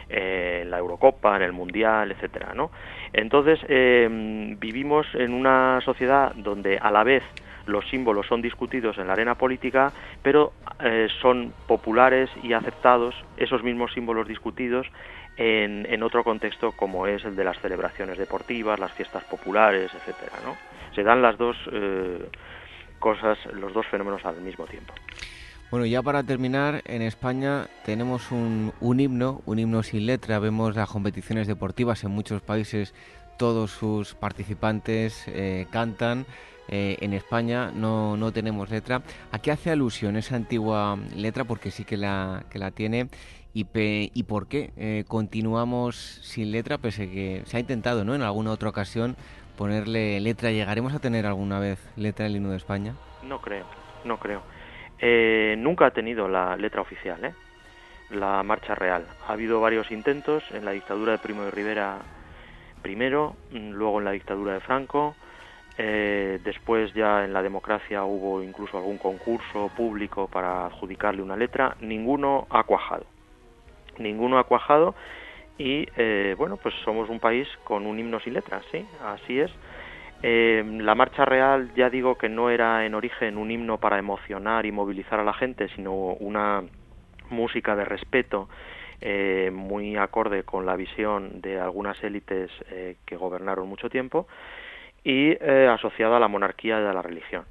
[0.10, 2.72] en la Eurocopa, en el Mundial, etcétera, ¿no?
[3.14, 7.24] Entonces em, vivimos en una sociedad donde a la vez
[7.66, 9.92] los símbolos son discutidos en la arena política,
[10.22, 14.88] pero eh, son populares y aceptados esos mismos símbolos discutidos
[15.42, 20.56] en, otro contexto como es el de las celebraciones deportivas, las fiestas populares, etcétera, ¿no?
[20.96, 22.30] Se dan las dos eh,
[23.00, 24.94] cosas, los dos fenómenos al mismo tiempo.
[25.72, 30.38] Bueno, ya para terminar, en España tenemos un, himno, un himno sin letra.
[30.40, 32.94] Vemos las competiciones deportivas en muchos países,
[33.38, 36.26] todos sus participantes eh, cantan.
[36.68, 39.02] Eh, en España no, no, tenemos letra.
[39.32, 41.46] ¿A qué hace alusión esa antigua letra?
[41.46, 43.08] Porque sí que la, que la tiene
[43.54, 48.16] y, por qué eh, continuamos sin letra, pese que se ha intentado ¿no?
[48.16, 49.16] en alguna otra ocasión
[49.58, 50.52] ponerle letra.
[50.52, 52.96] ¿Llegaremos a tener alguna vez letra el himno de España?
[53.24, 53.66] No creo,
[54.06, 54.42] no creo.
[55.00, 57.34] Eh, nunca ha tenido la letra oficial, ¿eh?
[58.12, 59.06] la marcha real.
[59.28, 62.00] Ha habido varios intentos en la dictadura de Primo de Rivera
[62.82, 65.16] primero, mm, luego en la dictadura de Franco,
[65.78, 71.76] eh, después ya en la democracia hubo incluso algún concurso público para adjudicarle una letra,
[71.80, 73.06] ninguno ha cuajado
[73.98, 74.96] ninguno ha cuajado
[75.58, 79.52] y eh, bueno, pues somos un país con un himno sin letras, sí, así es.
[80.24, 84.66] Eh, la marcha real ya digo que no era en origen un himno para emocionar
[84.66, 86.64] y movilizar a la gente, sino una
[87.30, 88.50] música de respeto
[89.02, 92.52] eh, muy acorde con la visión de algunas élites
[93.06, 94.28] que gobernaron mucho tiempo
[95.04, 97.46] y asociada a la monarquía y a la religión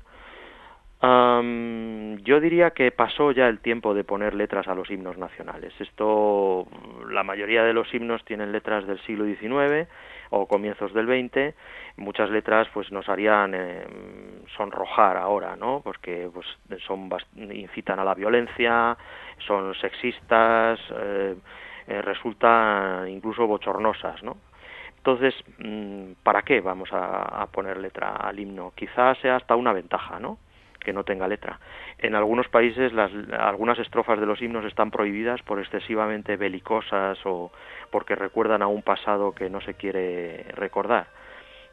[1.03, 5.73] yo diría que pasó ya el tiempo de poner letras a los himnos nacionales.
[5.81, 6.67] Esto,
[7.09, 9.89] la mayoría de los himnos tienen letras del siglo XIX
[10.29, 11.55] o comienzos del XX.
[11.97, 13.87] Muchas letras, pues, nos harían eh,
[14.57, 15.81] sonrojar ahora, ¿no?
[15.83, 16.47] Porque, pues,
[16.87, 17.09] son
[17.51, 18.97] incitan a la violencia,
[19.47, 21.35] son sexistas, eh,
[21.89, 24.37] eh, resultan incluso bochornosas, ¿no?
[24.99, 28.73] Entonces, mm, ¿para qué vamos a, a poner letra al himno?
[28.77, 30.39] Quizás sea hasta una ventaja, ¿no?
[30.81, 31.61] Que no tenga letra.
[31.99, 37.53] En algunos países las, algunas estrofas de los himnos están prohibidas por excesivamente belicosas o
[37.91, 41.07] porque recuerdan a un pasado que no se quiere recordar.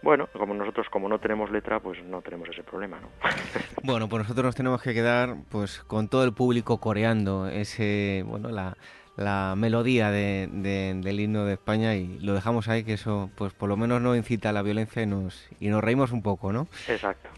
[0.03, 3.10] Bueno, como nosotros como no tenemos letra, pues no tenemos ese problema, ¿no?
[3.84, 8.49] bueno, pues nosotros nos tenemos que quedar pues con todo el público coreando ese, bueno,
[8.49, 8.78] la,
[9.16, 10.47] la melodía de,
[11.01, 14.16] del himno de España y lo dejamos ahí que eso pues por lo menos no
[14.16, 16.68] incita a la violencia y nos y nos reímos un poco, ¿no?
[16.88, 17.30] Exacto.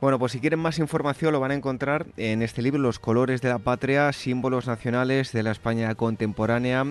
[0.00, 3.42] Bueno, pues si quieren más información lo van a encontrar en este libro, Los colores
[3.42, 6.84] de la patria, símbolos nacionales de la España contemporánea,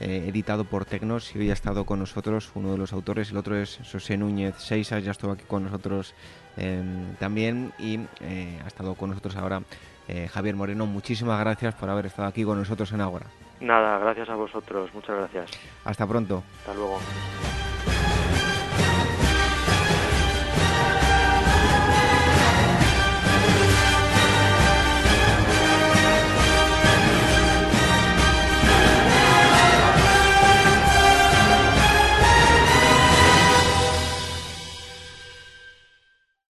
[0.00, 3.36] eh, editado por Tecnos y hoy ha estado con nosotros uno de los autores, el
[3.36, 6.14] otro es José Núñez Seiza, ya estuvo aquí con nosotros
[6.56, 9.62] em, también y eh, ha estado con nosotros ahora
[10.08, 10.86] eh, Javier Moreno.
[10.86, 13.26] Muchísimas gracias por haber estado aquí con nosotros en Ágora.
[13.60, 15.50] Nada, gracias a vosotros, muchas gracias.
[15.84, 16.42] Hasta pronto.
[16.60, 16.98] Hasta luego.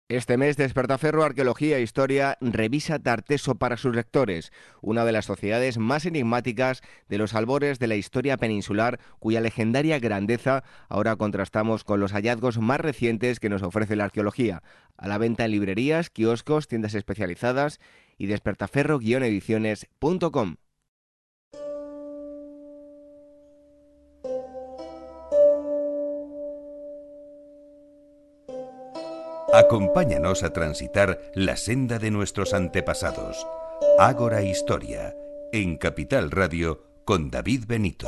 [0.08, 5.78] Este mes Despertaferro Arqueología e Historia revisa Tarteso para sus lectores, una de las sociedades
[5.78, 11.98] más enigmáticas de los albores de la historia peninsular, cuya legendaria grandeza ahora contrastamos con
[11.98, 14.62] los hallazgos más recientes que nos ofrece la arqueología.
[14.96, 17.80] A la venta en librerías, kioscos, tiendas especializadas
[18.16, 20.56] y despertaferro-ediciones.com.
[29.56, 33.46] Acompáñanos a transitar la senda de nuestros antepasados.
[33.98, 35.16] Ágora Historia,
[35.50, 38.06] en Capital Radio, con David Benito.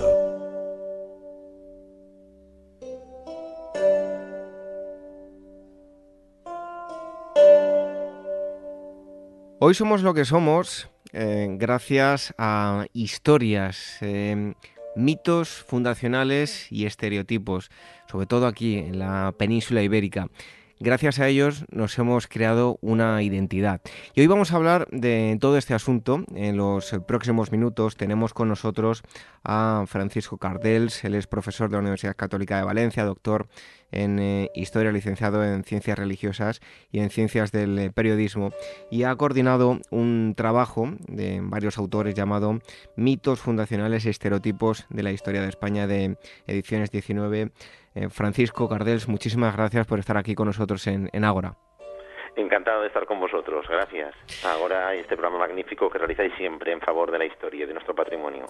[9.59, 14.53] Hoy somos lo que somos eh, gracias a historias, eh,
[14.97, 17.71] mitos fundacionales y estereotipos,
[18.07, 20.29] sobre todo aquí en la península ibérica.
[20.81, 23.81] Gracias a ellos nos hemos creado una identidad.
[24.15, 26.25] Y hoy vamos a hablar de todo este asunto.
[26.37, 29.03] En los próximos minutos tenemos con nosotros
[29.43, 33.49] a Francisco Cardels, él es profesor de la Universidad Católica de Valencia, doctor
[33.91, 36.61] en eh, Historia, licenciado en Ciencias Religiosas
[36.93, 38.53] y en Ciencias del eh, Periodismo,
[38.91, 42.61] y ha coordinado un trabajo de varios autores llamado
[42.97, 47.51] Mitos Fundacionales y Estereotipos de la Historia de España de ediciones 19
[47.99, 51.55] Eh, Francisco Cardels, muchísimas gracias por estar aquí con nosotros en, en Ágora.
[52.37, 54.15] Encantado de estar con vosotros, gracias.
[54.45, 57.97] Ahora este programa magnífico que realizáis siempre en favor de la historia y de nuestro
[57.97, 58.45] patrimonio.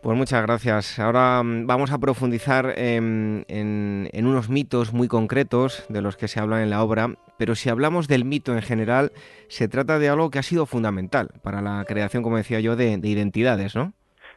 [0.00, 1.00] Pues muchas gracias.
[1.00, 6.38] Ahora mm, vamos a profundizar en, en, unos mitos muy concretos de los que se
[6.38, 9.10] habla en la obra, pero si hablamos del mito en general,
[9.48, 12.98] se trata de algo que ha sido fundamental para la creación, como decía yo, de,
[12.98, 13.92] de identidades, ¿no?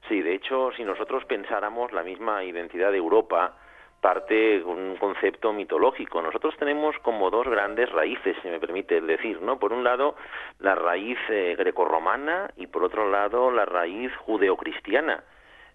[0.09, 3.53] Sí, de hecho, si nosotros pensáramos la misma identidad de Europa,
[4.01, 6.21] parte un concepto mitológico.
[6.21, 9.59] Nosotros tenemos como dos grandes raíces, si me permite decir, ¿no?
[9.59, 10.15] Por un lado,
[10.59, 15.23] la raíz eh, grecorromana y por otro lado, la raíz judeocristiana.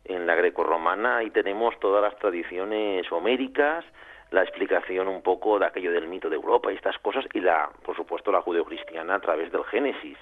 [0.05, 3.85] En la grecorromana ahí tenemos todas las tradiciones homéricas,
[4.31, 7.70] la explicación un poco de aquello del mito de Europa y estas cosas, y la,
[7.85, 10.18] por supuesto, la judeocristiana a través del Génesis.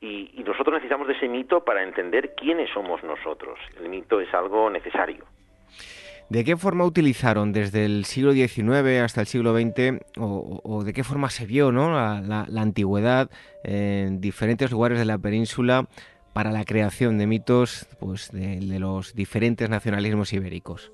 [0.00, 3.58] Y, y nosotros necesitamos de ese mito para entender quiénes somos nosotros.
[3.80, 5.24] El mito es algo necesario.
[6.28, 11.04] ¿De qué forma utilizaron desde el siglo XIX hasta el siglo XX o, de qué
[11.04, 11.92] forma se vio ¿no?
[11.92, 13.30] la, antigüedad
[13.62, 15.84] en diferentes lugares de la península
[16.34, 20.92] para la creación de mitos pues, de, los diferentes nacionalismos ibéricos?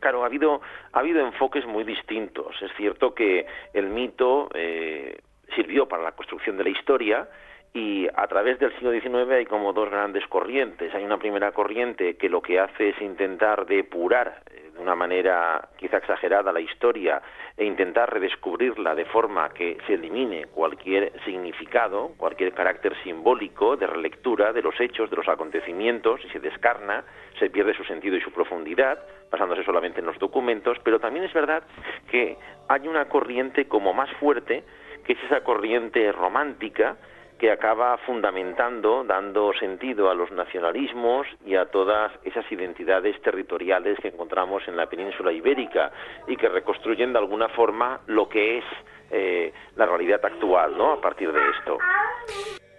[0.00, 0.60] Claro, ha habido,
[0.92, 2.54] ha habido enfoques muy distintos.
[2.60, 5.18] Es cierto que el mito eh,
[5.56, 7.26] sirvió para la construcción de la historia,
[7.74, 10.94] y a través del siglo XIX hay como dos grandes corrientes.
[10.94, 15.68] Hay una primera corriente que lo que hace es intentar depurar eh, de una manera
[15.76, 17.20] quizá exagerada la historia
[17.56, 24.52] e intentar redescubrirla de forma que se elimine cualquier significado, cualquier carácter simbólico de relectura
[24.52, 27.04] de los hechos, de los acontecimientos, y se descarna,
[27.38, 28.98] se pierde su sentido y su profundidad,
[29.30, 31.64] basándose solamente en los documentos, pero también es verdad
[32.10, 32.36] que
[32.68, 34.62] hay una corriente como más fuerte,
[35.04, 36.96] que es esa corriente romántica,
[37.38, 44.08] que acaba fundamentando, dando sentido a los nacionalismos y a todas esas identidades territoriales que
[44.08, 45.92] encontramos en la península ibérica
[46.26, 48.64] y que reconstruyen de alguna forma lo que es
[49.10, 50.92] eh, la realidad actual, ¿no?
[50.92, 51.78] A partir de esto.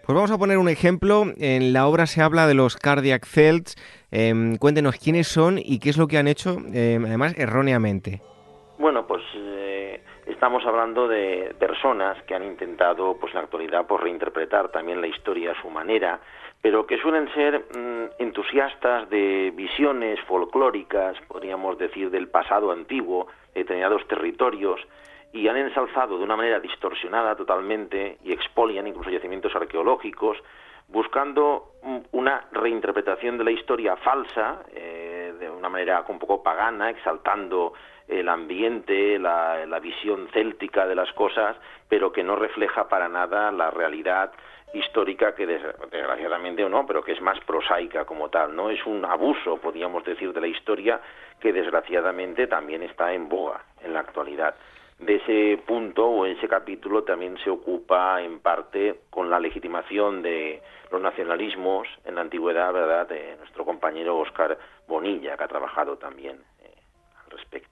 [0.05, 1.25] Pues vamos a poner un ejemplo.
[1.37, 3.75] En la obra se habla de los cardiac celts.
[4.11, 8.21] Em, cuéntenos quiénes son y qué es lo que han hecho, em, además erróneamente.
[8.79, 9.18] Bueno, pues
[10.39, 15.07] estamos hablando de personas que han intentado, pues en la actualidad, pues reinterpretar también la
[15.07, 16.21] historia a su manera,
[16.61, 23.63] pero que suelen ser mm, entusiastas de visiones folclóricas, podríamos decir, del pasado antiguo, de
[23.63, 24.79] determinados territorios,
[25.33, 30.37] y han ensalzado de una manera distorsionada totalmente y expolian incluso yacimientos arqueológicos,
[30.87, 36.89] buscando mm, una reinterpretación de la historia falsa, eh, de una manera un poco pagana,
[36.89, 37.73] exaltando
[38.09, 41.55] el ambiente, la, visión céltica de las cosas,
[41.87, 44.31] pero que no refleja para nada la realidad
[44.73, 48.69] histórica que desgraciadamente o no, pero que es más prosaica como tal, ¿no?
[48.69, 50.99] Es un abuso, podríamos decir, de la historia
[51.39, 54.55] que desgraciadamente también está en boga en la actualidad.
[54.99, 60.61] De ese punto o ese capítulo también se ocupa en parte con la legitimación de
[60.91, 64.57] los nacionalismos en la antigüedad, ¿verdad?, de nuestro compañero Oscar
[64.87, 66.73] Bonilla, que ha trabajado también eh,
[67.23, 67.68] al respecto.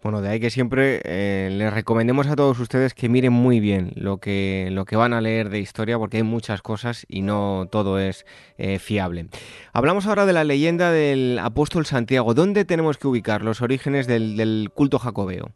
[0.00, 3.90] Bueno, de ahí que siempre eh, les recomendemos a todos ustedes que miren muy bien
[3.96, 7.66] lo que, lo que van a leer de historia, porque hay muchas cosas y no
[7.70, 8.24] todo es
[8.58, 9.26] eh, fiable.
[9.72, 12.32] Hablamos ahora de la leyenda del apóstol Santiago.
[12.32, 15.46] ¿Dónde tenemos que ubicar los orígenes del, culto jacobeo?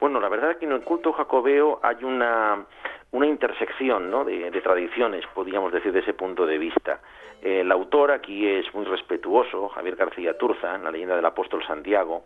[0.00, 2.66] Bueno, la verdad es que en el culto jacobeo hay una,
[3.12, 4.24] una intersección ¿no?
[4.24, 7.00] de, tradiciones, podríamos decir, de ese punto de vista.
[7.40, 12.24] El autor aquí es muy respetuoso, Javier García Turza, en la leyenda del apóstol Santiago,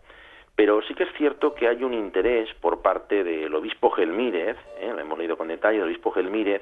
[0.59, 4.91] pero sí que es cierto que hay un interés por parte del obispo Gelmírez, ¿eh?
[4.93, 6.61] lo hemos leído con detalle, del obispo Gelmírez,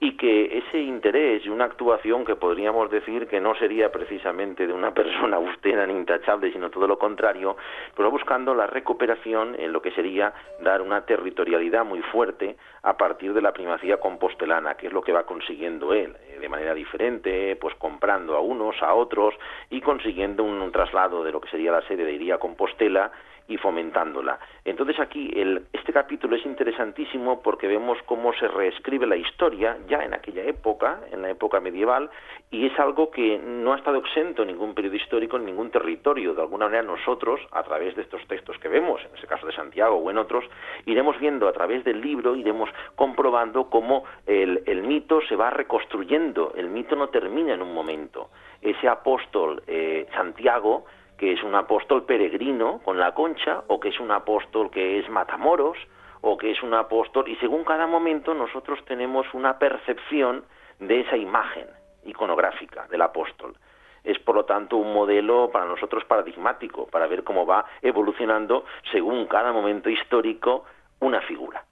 [0.00, 4.74] y que ese interés y una actuación que podríamos decir que no sería precisamente de
[4.74, 7.56] una persona austera ni intachable, sino todo lo contrario,
[7.96, 13.32] pero buscando la recuperación en lo que sería dar una territorialidad muy fuerte a partir
[13.32, 17.56] de la primacía compostelana, que es lo que va consiguiendo él, eh, de manera diferente,
[17.56, 19.34] pues comprando a unos, a otros,
[19.70, 23.10] y consiguiendo un, un traslado de lo que sería la sede de Iría Compostela,
[23.48, 24.38] y fomentándola.
[24.64, 30.04] Entonces aquí el, este capítulo es interesantísimo porque vemos cómo se reescribe la historia ya
[30.04, 32.10] en aquella época, en la época medieval,
[32.50, 36.34] y es algo que no ha estado exento en ningún periodo histórico, en ningún territorio.
[36.34, 39.52] De alguna manera nosotros, a través de estos textos que vemos, en ese caso de
[39.52, 40.44] Santiago o en otros,
[40.84, 46.52] iremos viendo a través del libro, iremos comprobando cómo el, el mito se va reconstruyendo.
[46.54, 48.28] El mito no termina en un momento.
[48.60, 50.84] Ese apóstol eh, Santiago
[51.18, 55.10] que es un apóstol peregrino con la concha, o que es un apóstol que es
[55.10, 55.76] matamoros,
[56.20, 60.44] o que es un apóstol, y según cada momento nosotros tenemos una percepción
[60.78, 61.66] de esa imagen
[62.04, 63.56] iconográfica del apóstol.
[64.04, 69.26] es por lo tanto un modelo para nosotros paradigmático, para ver cómo va evolucionando según
[69.26, 70.64] cada momento histórico
[71.00, 71.64] una figura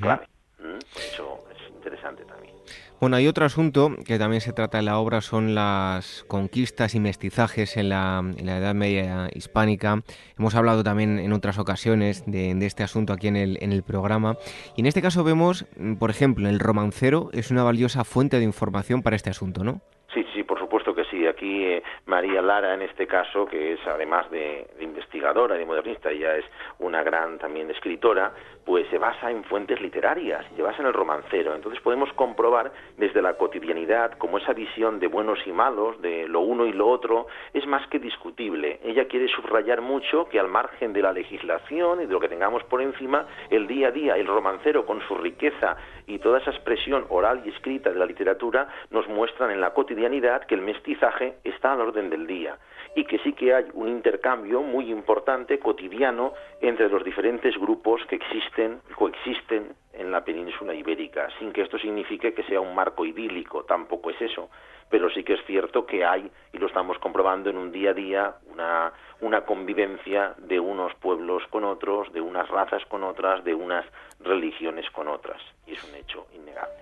[0.00, 0.26] clave.
[0.58, 0.78] ¿Mm?
[0.94, 1.49] eso es
[1.80, 2.54] interesante también.
[3.00, 7.00] Bueno, hay otro asunto que también se trata en la obra, son las conquistas y
[7.00, 10.02] mestizajes en la, Edad Media hispánica.
[10.38, 14.36] Hemos hablado también en otras ocasiones de, este asunto aquí en el, en el, programa.
[14.76, 15.66] Y en este caso vemos,
[15.98, 19.80] por ejemplo, el romancero es una valiosa fuente de información para este asunto, ¿no?
[20.12, 21.26] Sí, sí, por supuesto que sí.
[21.26, 26.36] Aquí eh, María Lara, en este caso, que es además de, investigadora, de modernista, ella
[26.36, 26.44] es
[26.78, 28.32] una gran también escritora,
[28.64, 31.54] pues se basa en fuentes literarias, se basa en el romancero.
[31.54, 36.40] Entonces podemos comprobar desde la cotidianidad como esa visión de buenos y malos, de lo
[36.40, 38.80] uno y lo otro, es más que discutible.
[38.84, 42.62] Ella quiere subrayar mucho que al margen de la legislación y de lo que tengamos
[42.64, 45.76] por encima, el día a día, el romancero con su riqueza
[46.06, 50.44] y toda esa expresión oral y escrita de la literatura nos muestran en la cotidianidad
[50.44, 52.56] que el mestizaje está al orden del día
[52.94, 58.16] y que sí que hay un intercambio muy importante, cotidiano, entre los diferentes grupos que
[58.16, 63.64] existen, coexisten en la península ibérica, sin que esto signifique que sea un marco idílico,
[63.64, 64.50] tampoco es eso,
[64.88, 67.94] pero sí que es cierto que hay, y lo estamos comprobando en un día a
[67.94, 73.54] día, una, una convivencia de unos pueblos con otros, de unas razas con otras, de
[73.54, 73.84] unas
[74.20, 76.74] religiones con otras, y es un hecho innegable.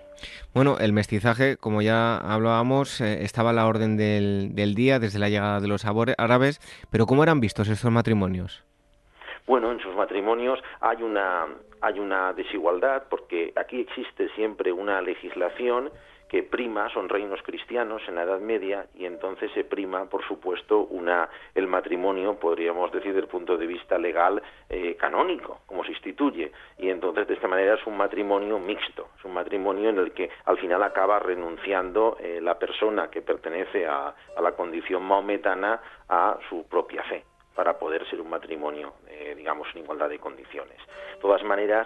[0.53, 5.19] Bueno, el mestizaje, como ya hablábamos, eh, estaba a la orden del, del, día desde
[5.19, 6.59] la llegada de los árabes,
[6.91, 8.63] pero ¿cómo eran vistos estos matrimonios?
[9.47, 11.45] Bueno, en sus matrimonios hay una,
[11.81, 15.89] hay una desigualdad porque aquí existe siempre una legislación
[16.29, 20.81] que prima, son reinos cristianos en la Edad Media y entonces se prima, por supuesto,
[20.81, 25.91] una, el matrimonio, podríamos decir, desde el punto de vista legal eh, canónico, como se
[25.91, 26.51] instituye.
[26.77, 30.29] Y entonces, de esta manera, es un matrimonio mixto, es un matrimonio en el que
[30.45, 36.37] al final acaba renunciando eh, la persona que pertenece a, a la condición maometana a
[36.47, 37.23] su propia fe
[37.59, 40.77] para poder ser un matrimonio, eh, digamos, en igualdad de condiciones.
[41.15, 41.85] De todas maneras,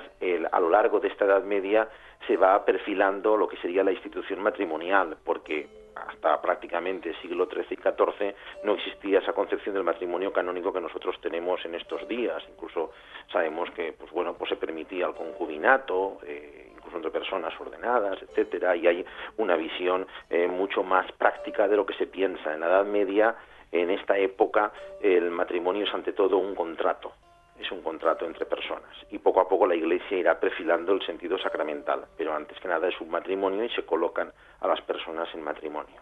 [0.52, 1.90] a lo largo de esta Edad Media
[2.28, 7.76] se va perfilando lo que sería la institución matrimonial, porque hasta prácticamente siglo XIII y
[7.76, 12.44] XIV no existía esa concepción del matrimonio canónico que nosotros tenemos en estos días.
[12.50, 12.92] Incluso
[13.32, 16.20] sabemos que, pues bueno, pues se permitía el concubinato.
[16.22, 19.06] Eh, incluso entre personas ordenadas, etcétera, y hay
[19.38, 23.36] una visión eh, mucho más práctica de lo que se piensa en la Edad Media
[23.74, 24.72] en esta época
[25.02, 27.12] el matrimonio es ante todo un contrato,
[27.60, 31.38] es un contrato entre personas y poco a poco la Iglesia irá perfilando el sentido
[31.40, 35.44] sacramental, pero antes que nada es un matrimonio y se colocan a las personas en
[35.44, 36.02] matrimonio.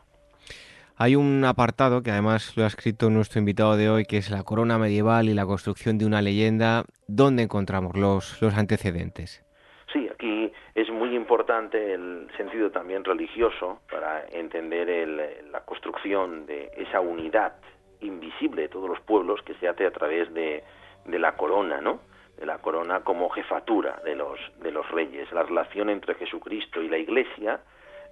[0.97, 4.43] Hay un apartado que además lo ha escrito nuestro invitado de hoy, que es la
[4.43, 6.83] corona medieval y la construcción de una leyenda.
[7.07, 9.43] ¿Dónde encontramos los, los antecedentes?
[9.91, 16.99] Sí, aquí es muy importante el sentido también religioso para entender la construcción de esa
[16.99, 17.53] unidad
[18.01, 20.61] invisible de todos los pueblos que se hace a través de,
[21.05, 22.01] la corona, ¿no?
[22.37, 25.31] De la corona como jefatura de los, de los reyes.
[25.31, 27.61] La relación entre Jesucristo y la Iglesia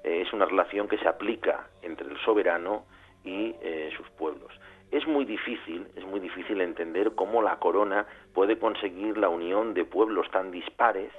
[0.05, 2.85] eh, es una relación que se aplica entre el soberano
[3.25, 4.53] y eh, sus pueblos.
[4.91, 9.83] Es muy difícil, es muy difícil entender cómo la corona puede conseguir la unión de
[9.83, 11.11] pueblos tan dispares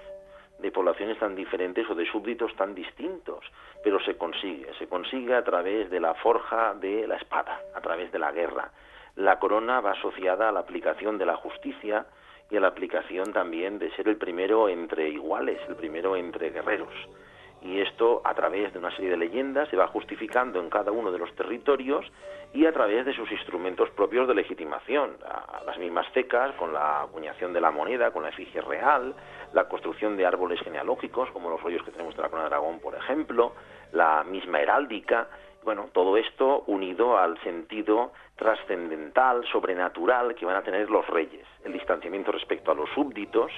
[0.60, 3.44] de poblaciones tan diferentes o de súbditos tan distintos,
[3.82, 8.12] pero se consigue, se consigue a través de la forja de la espada, a través
[8.12, 8.70] de la guerra.
[9.16, 12.06] La corona va asociada a la aplicación de la justicia
[12.50, 16.94] y a la aplicación también de ser el primero entre iguales, el primero entre guerreros.
[17.62, 21.12] Y esto a través de una serie de leyendas se va justificando en cada uno
[21.12, 22.06] de los territorios
[22.52, 25.16] y a través de sus instrumentos propios de legitimación,
[25.66, 29.14] las mismas cecas, con la acuñación de la moneda, con la efigie real,
[29.52, 32.80] la construcción de árboles genealógicos, como los rollos que tenemos de la Corona de Aragón,
[32.80, 33.52] por ejemplo,
[33.92, 35.28] la misma heráldica,
[35.62, 41.72] bueno, todo esto unido al sentido trascendental, sobrenatural que van a tener los reyes, el
[41.72, 43.52] distanciamiento respecto a los súbditos,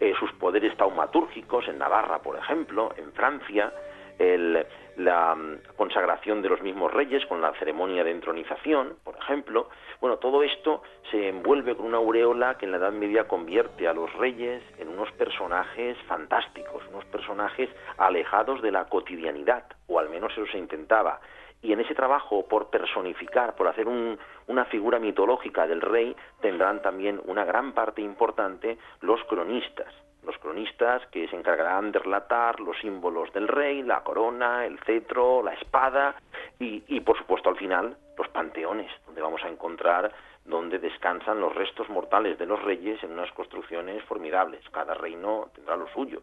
[0.00, 3.72] eh, sus poderes taumatúrgicos en Navarra, por ejemplo, en Francia,
[4.18, 4.66] el,
[4.96, 9.68] la mm, consagración de los mismos reyes con la ceremonia de entronización, por ejemplo.
[10.00, 13.92] Bueno, todo esto se envuelve con una aureola que en la Edad Media convierte a
[13.92, 20.32] los reyes en unos personajes fantásticos, unos personajes alejados de la cotidianidad, o al menos
[20.32, 21.20] eso se intentaba.
[21.62, 27.20] Y en ese trabajo por personificar, por hacer una figura mitológica del rey, tendrán también
[27.24, 29.92] una gran parte importante los cronistas
[30.24, 35.42] los cronistas que se encargarán de relatar los símbolos del rey, la corona, el cetro,
[35.42, 36.14] la espada
[36.60, 40.12] y, y, por supuesto al final los panteones, donde vamos a encontrar
[40.44, 44.60] donde descansan los restos mortales de los reyes en unas construcciones formidables.
[44.70, 46.20] Cada reino tendrá lo suyo.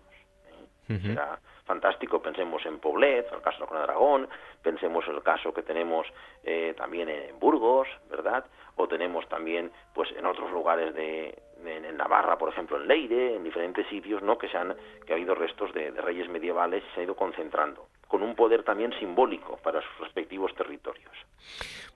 [0.90, 1.00] ¿eh?
[1.02, 1.40] Será
[1.70, 2.20] fantástico.
[2.20, 4.28] Pensemos en Poblet, en el caso de la Corona de Aragón,
[4.64, 6.08] pensemos en el caso que tenemos
[6.44, 8.44] eh, también en Burgos, ¿verdad?
[8.76, 13.44] O tenemos también, pues, en otros lugares de, en, Navarra, por ejemplo, en Leire, en
[13.44, 14.40] diferentes sitios, ¿no?
[14.40, 14.76] Que se han,
[15.06, 18.64] que ha habido restos de, reyes medievales y se ha ido concentrando, con un poder
[18.64, 21.14] también simbólico para sus respectivos territorios.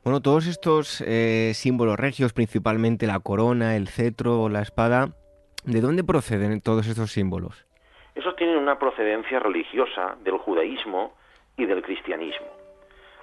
[0.03, 5.15] Bueno, todos estos eh, símbolos regios, principalmente la corona, el cetro o la espada,
[5.63, 7.65] ¿de dónde proceden todos estos símbolos?
[8.15, 11.13] Esos tienen una procedencia religiosa del judaísmo
[11.57, 12.47] y del cristianismo.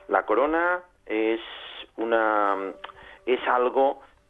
[0.09, 1.41] La corona es
[1.97, 2.57] una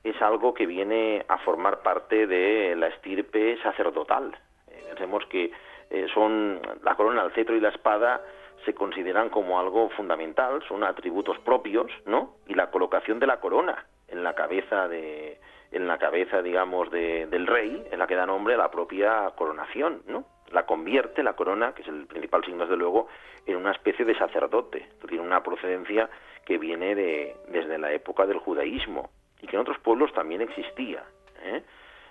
[0.02, 4.36] es algo que viene a formar parte de la estirpe sacerdotal.
[4.68, 5.52] Eh, pensemos que
[5.90, 8.22] eh, son la corona, el cetro y la espada
[8.64, 12.36] se consideran como algo fundamental, son atributos propios, ¿no?
[12.46, 15.38] Y la colocación de la corona en la cabeza de
[15.72, 19.30] en la cabeza, digamos, de, del rey, en la que da nombre a la propia
[19.36, 20.24] coronación, ¿no?
[20.50, 23.08] La convierte la corona, que es el principal signo desde luego,
[23.46, 24.88] en una especie de sacerdote.
[25.08, 26.10] Tiene una procedencia
[26.44, 29.10] que viene de, desde la época del judaísmo
[29.40, 31.04] y que en otros pueblos también existía.
[31.42, 31.62] ¿eh?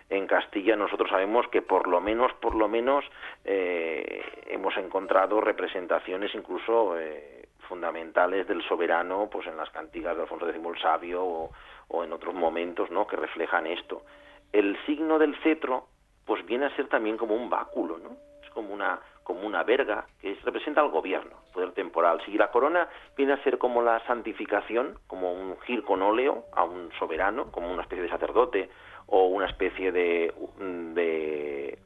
[0.09, 3.05] en Castilla nosotros sabemos que por lo menos, por lo menos,
[3.45, 10.49] eh, hemos encontrado representaciones incluso eh, fundamentales del soberano, pues en las cantigas de Alfonso
[10.49, 11.51] X el Sabio o,
[11.89, 13.05] o, en otros momentos, ¿no?
[13.05, 14.01] Que reflejan esto.
[14.51, 15.85] El signo del cetro,
[16.25, 18.28] pues viene a ser también como un báculo, ¿no?
[18.59, 22.19] Como una como una verga que representa al gobierno, poder temporal.
[22.25, 26.65] Si la corona viene a ser como la santificación, como un gir con óleo a
[26.65, 28.69] un soberano, como una especie de sacerdote
[29.05, 30.33] o una especie de,
[30.93, 31.79] de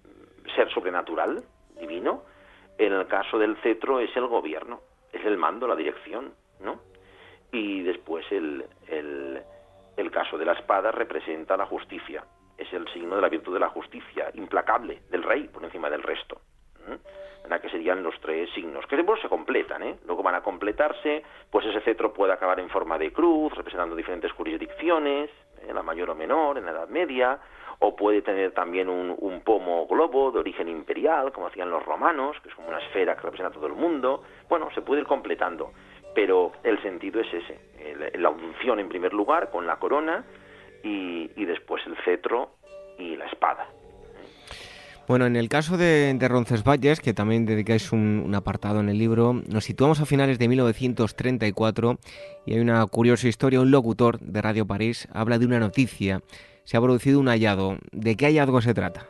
[0.55, 1.43] ser sobrenatural,
[1.79, 2.23] divino.
[2.79, 4.79] En el caso del cetro es el gobierno,
[5.11, 6.79] es el mando, la dirección, ¿no?
[7.51, 12.23] Y después el, el caso de la espada representa la justicia,
[12.57, 16.01] es el signo de la virtud de la justicia, implacable, del rey por encima del
[16.01, 16.39] resto.
[16.87, 19.97] En la que serían los tres signos, que después se completan, ¿eh?
[20.05, 24.31] luego van a completarse, pues ese cetro puede acabar en forma de cruz, representando diferentes
[24.31, 25.29] jurisdicciones,
[25.67, 27.39] en la mayor o menor, en la Edad Media,
[27.79, 32.37] o puede tener también un, un, pomo globo de origen imperial, como hacían los romanos,
[32.41, 34.23] que es como una esfera que representa a todo el mundo.
[34.47, 35.71] Bueno, se puede ir completando,
[36.15, 40.23] pero el sentido es ese, la unción en primer lugar con la corona
[40.83, 42.51] y después el cetro
[42.97, 43.67] y la espada.
[45.05, 48.97] Bueno, en el caso de, de Roncesvalles, que también dedicáis un, un, apartado en el
[48.97, 51.97] libro, nos situamos a finales de 1934
[52.45, 53.59] y hay una curiosa historia.
[53.59, 56.21] Un locutor de Radio París habla de una noticia.
[56.63, 57.75] Se ha producido un hallazgo.
[57.91, 59.07] ¿De qué hallazgo se trata?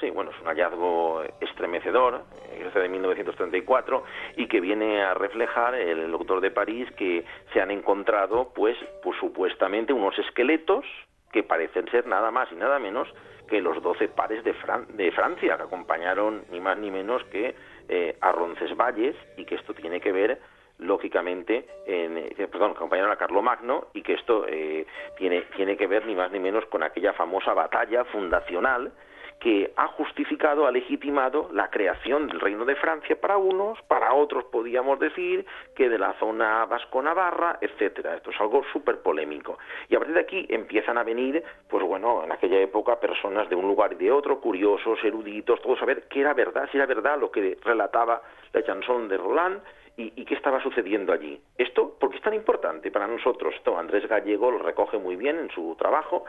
[0.00, 2.22] Sí, bueno, es un hallazgo estremecedor,
[2.58, 4.02] es de 1934,
[4.36, 9.16] y que viene a reflejar el locutor de París que se han encontrado, pues, pues
[9.20, 10.84] supuestamente unos esqueletos
[11.32, 13.08] que parecen ser nada más y nada menos
[13.48, 17.54] que los doce pares de, Fran de, Francia, que acompañaron ni más ni menos que
[17.88, 20.40] eh, a Roncesvalles, y que esto tiene que ver,
[20.78, 24.86] lógicamente, en, eh, perdón, acompañaron a Carlomagno, y que esto eh,
[25.16, 28.92] tiene, tiene que ver ni más ni menos con aquella famosa batalla fundacional
[29.40, 34.44] que ha justificado, ha legitimado la creación del Reino de Francia para unos, para otros
[34.44, 35.44] podíamos decir
[35.74, 38.16] que de la zona vasco-navarra, etcétera.
[38.16, 39.58] Esto es algo súper polémico.
[39.88, 43.56] Y a partir de aquí empiezan a venir, pues bueno, en aquella época personas de
[43.56, 46.86] un lugar y de otro, curiosos, eruditos, todos a ver qué era verdad, si era
[46.86, 48.22] verdad lo que relataba
[48.52, 49.60] la chanson de Roland
[49.98, 51.40] y, qué estaba sucediendo allí.
[51.56, 53.54] Esto, ¿por qué es tan importante para nosotros?
[53.54, 56.24] Esto Andrés Gallego lo recoge muy bien en su trabajo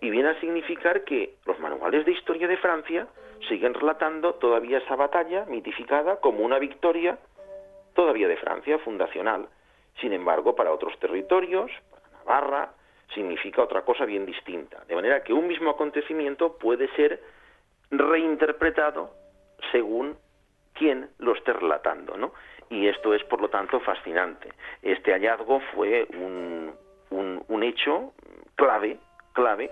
[0.00, 3.06] y viene a significar que los manuales de historia de Francia
[3.48, 7.18] siguen relatando todavía esa batalla mitificada como una victoria
[7.94, 9.48] todavía de Francia fundacional.
[10.00, 12.72] Sin embargo, para otros territorios, para Navarra,
[13.14, 14.84] significa otra cosa bien distinta.
[14.86, 17.22] De manera que un mismo acontecimiento puede ser
[17.90, 19.10] reinterpretado
[19.72, 20.16] según
[20.74, 22.32] quien lo esté relatando, ¿no?
[22.68, 24.50] Y esto es, por lo tanto, fascinante.
[24.82, 26.74] Este hallazgo fue un,
[27.10, 28.12] un, un hecho
[28.56, 28.98] clave,
[29.36, 29.70] clave,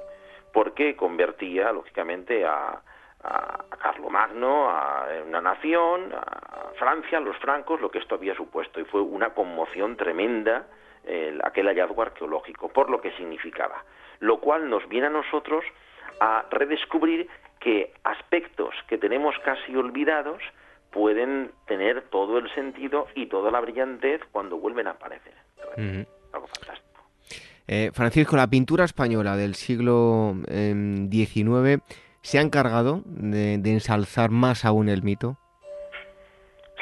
[0.53, 2.81] porque convertía, lógicamente, a,
[3.25, 8.79] a, Carlomagno, a una nación, a Francia, a los francos, lo que esto había supuesto.
[8.79, 10.67] Y fue una conmoción tremenda
[11.05, 13.83] eh, aquel hallazgo arqueológico, por lo que significaba.
[14.21, 15.65] Lo cual nos viene a nosotros
[16.21, 17.29] a redescubrir
[17.59, 20.43] que aspectos que tenemos casi olvidados
[20.91, 25.35] pueden tener todo el sentido y toda la brillantez cuando vuelven a aparecer.
[25.77, 26.07] Uh -huh.
[26.33, 26.94] Algo fantástico.
[27.67, 31.79] Eh, Francisco, la pintura española del siglo XIX eh,
[32.21, 35.37] se ha encargado de, ensalzar más aún el mito.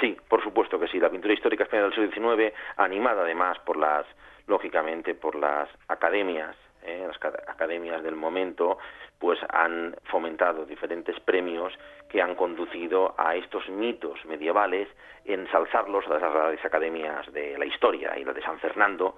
[0.00, 0.98] Sí, por supuesto que sí.
[0.98, 4.06] La pintura histórica española del siglo XIX, animada además por las,
[4.46, 7.06] lógicamente, por las academias ¿eh?
[7.06, 8.78] las academias del momento,
[9.18, 11.72] pues han fomentado diferentes premios
[12.09, 14.88] que han conducido a estos mitos medievales,
[15.24, 19.16] ensalzarlos a las grandes academias de la historia y la de San Fernando,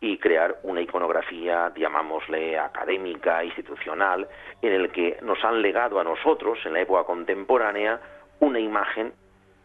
[0.00, 4.28] y crear una iconografía, llamámosle académica, institucional,
[4.60, 8.00] en el que nos han legado a nosotros, en la época contemporánea,
[8.40, 9.12] una imagen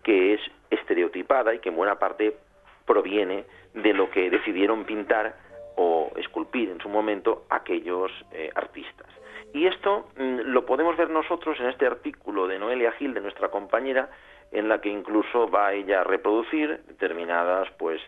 [0.03, 2.37] que es estereotipada y que en buena parte
[2.85, 5.35] proviene de lo que decidieron pintar
[5.75, 9.07] o esculpir en su momento aquellos eh, artistas.
[9.53, 13.49] Y esto mm, lo podemos ver nosotros en este artículo de Noelia Gil, de nuestra
[13.49, 14.09] compañera,
[14.51, 18.01] en la que incluso va ella a reproducir determinadas pues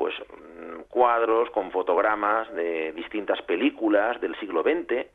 [0.00, 5.06] pues mm, cuadros con fotogramas de distintas películas del siglo XX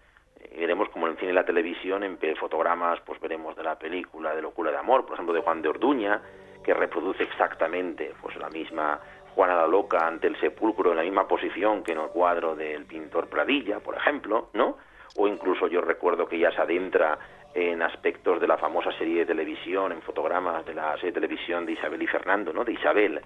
[0.56, 4.36] veremos como en el cine y la televisión en fotogramas pues veremos de la película
[4.36, 6.22] de locura de amor por ejemplo de Juan de Orduña
[6.64, 9.00] que reproduce exactamente pues la misma
[9.34, 12.86] Juana la Loca ante el sepulcro en la misma posición que en el cuadro del
[12.86, 14.78] pintor Pradilla, por ejemplo, ¿no?
[15.18, 17.18] O incluso yo recuerdo que ya se adentra
[17.54, 21.66] en aspectos de la famosa serie de televisión, en fotogramas de la serie de televisión
[21.66, 22.64] de Isabel y Fernando, ¿no?
[22.64, 23.22] De Isabel,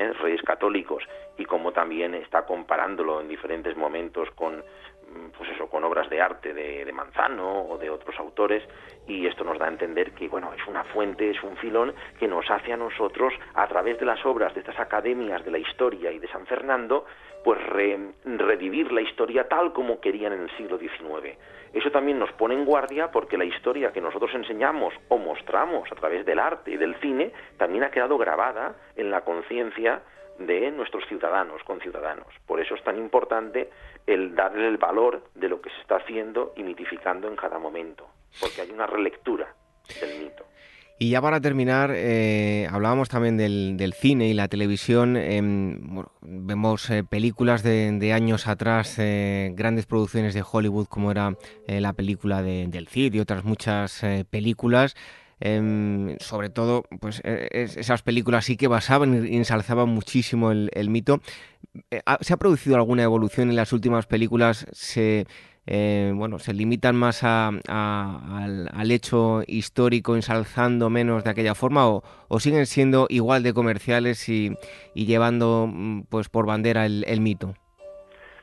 [0.00, 0.12] ¿eh?
[0.14, 1.04] reyes católicos,
[1.36, 4.62] y como también está comparándolo en diferentes momentos con
[5.10, 8.62] Mm, pues eso, con obras de arte de, de, Manzano o de otros autores
[9.08, 12.28] y esto nos da a entender que bueno es una fuente, es un filón que
[12.28, 16.12] nos hace a nosotros a través de las obras de estas academias de la historia
[16.12, 17.06] y de San Fernando
[17.42, 17.58] pues
[18.24, 21.36] revivir la historia tal como querían en el siglo XIX.
[21.72, 25.94] Eso también nos pone en guardia porque la historia que nosotros enseñamos o mostramos a
[25.94, 30.02] través del arte y del cine también ha quedado grabada en la conciencia
[30.38, 32.26] de nuestros ciudadanos, conciudadanos.
[32.46, 33.70] Por eso es tan importante
[34.06, 38.08] el darle el valor de lo que se está haciendo y mitificando en cada momento,
[38.40, 39.54] porque hay una relectura
[40.00, 40.44] del mito.
[41.02, 45.16] Y ya para terminar, eh, hablábamos también del, cine y la televisión.
[45.16, 51.34] Em, vemos eh, películas de, años atrás, eh, grandes producciones de Hollywood, como era
[51.66, 54.94] la película del Cid y otras muchas películas.
[55.40, 61.22] Em, sobre todo, pues e, esas películas sí que basaban y ensalzaban muchísimo el, mito.
[62.20, 64.66] ¿Se ha producido alguna evolución en las últimas películas?
[64.72, 65.26] ¿Se,
[65.70, 72.02] eh, bueno, se limitan más al, hecho histórico, ensalzando menos de aquella forma, o,
[72.40, 74.56] siguen siendo igual de comerciales y,
[74.94, 77.54] llevando mm, pues por bandera el mito?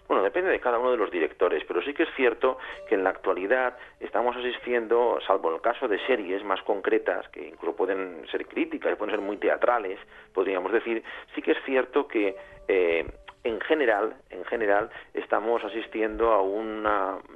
[0.08, 3.04] Bueno, depende de cada uno de los directores, pero sí que es cierto que en
[3.04, 8.26] la actualidad estamos asistiendo, salvo en el caso de series más concretas, que incluso pueden
[8.32, 10.00] ser críticas, pueden ser muy teatrales,
[10.34, 11.04] podríamos decir,
[11.36, 12.38] sí que es cierto que
[12.70, 13.06] eh,
[13.48, 16.86] en general, en general, estamos asistiendo a un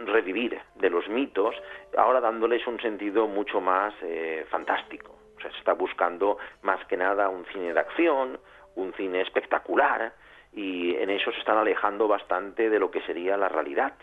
[0.06, 1.56] revivir de los mitos,
[1.98, 5.16] ahora dándoles un sentido mucho más eh, fantástico.
[5.38, 8.40] O sea, se está buscando más que nada un cine de acción,
[8.76, 10.14] un cine espectacular,
[10.54, 13.94] y en eso se están alejando bastante de lo que sería la realidad.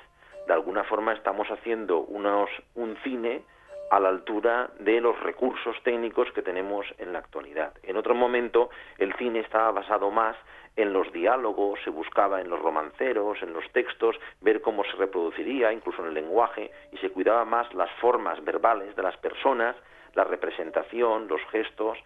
[0.47, 3.43] De alguna forma estamos haciendo unos, un cine
[3.91, 7.73] a la altura de los recursos técnicos que tenemos en la actualidad.
[7.83, 10.37] En otro momento el cine estaba basado más
[10.77, 15.73] en los diálogos, se buscaba en los romanceros, en los textos, ver cómo se reproduciría,
[15.73, 19.75] incluso en el lenguaje, y se cuidaba más las formas verbales de las personas,
[20.15, 21.99] la representación, los gestos,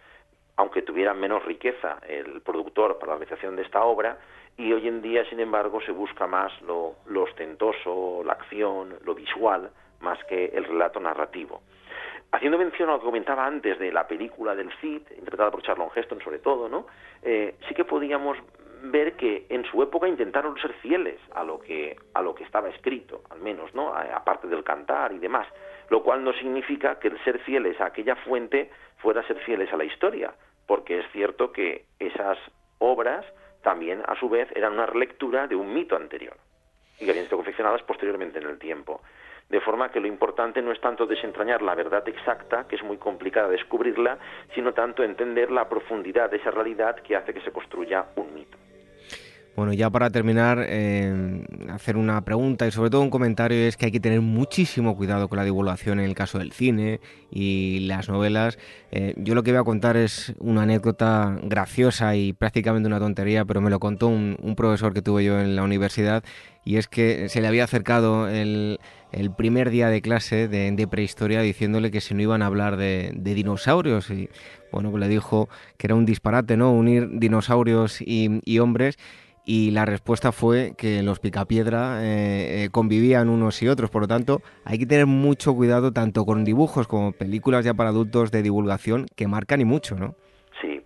[0.55, 4.17] aunque tuviera menos riqueza el productor para la realización de esta obra,
[4.57, 9.71] y hoy en día, sin embargo, se busca más lo, ostentoso, la acción, lo visual,
[10.03, 11.61] más que el relato narrativo.
[12.31, 15.89] Haciendo mención a lo que comentaba antes de la película del Cid, interpretada por Charlon
[15.95, 16.87] Heston sobre todo, ¿no?
[17.21, 18.37] Eh, sí que podíamos
[18.83, 22.69] ver que en su época intentaron ser fieles a lo que a lo que estaba
[22.69, 23.93] escrito, al menos, ¿no?
[23.95, 25.47] Aparte del cantar y demás,
[25.89, 29.77] lo cual no significa que el ser fieles a aquella fuente fuera ser fieles a
[29.77, 30.33] la historia,
[30.67, 32.37] porque es cierto que esas
[32.79, 33.25] obras
[33.61, 36.35] también, a su vez, eran una relectura de un mito anterior
[36.99, 39.01] y que habían sido confeccionadas posteriormente en el tiempo.
[39.49, 42.97] De forma que lo importante no es tanto desentrañar la verdad exacta, que es muy
[42.97, 44.17] complicada descubrirla,
[44.55, 48.57] sino tanto entender la profundidad de esa realidad que hace que se construya un mito.
[49.55, 53.85] Bueno, ya para terminar, eh, hacer una pregunta y sobre todo un comentario es que
[53.85, 58.09] hay que tener muchísimo cuidado con la divulgación en el caso del cine y las
[58.09, 58.57] novelas.
[58.91, 63.45] Eh, yo lo que voy a contar es una anécdota graciosa y prácticamente una tontería,
[63.45, 66.23] pero me lo contó un, profesor que tuve yo en la universidad
[66.65, 68.79] y es que se le había acercado el,
[69.37, 74.09] primer día de clase de, prehistoria diciéndole que si no iban a hablar de, dinosaurios
[74.09, 74.29] y
[74.71, 76.71] bueno, pues le dijo que era un disparate, ¿no?
[76.71, 78.97] Unir dinosaurios y, hombres
[79.45, 84.07] y la respuesta fue que los picapiedra eh, eh, convivían unos y otros, por lo
[84.07, 88.41] tanto hay que tener mucho cuidado tanto con dibujos como películas ya para adultos de
[88.41, 90.15] divulgación que marcan y mucho, ¿no?
[90.61, 90.79] Sí,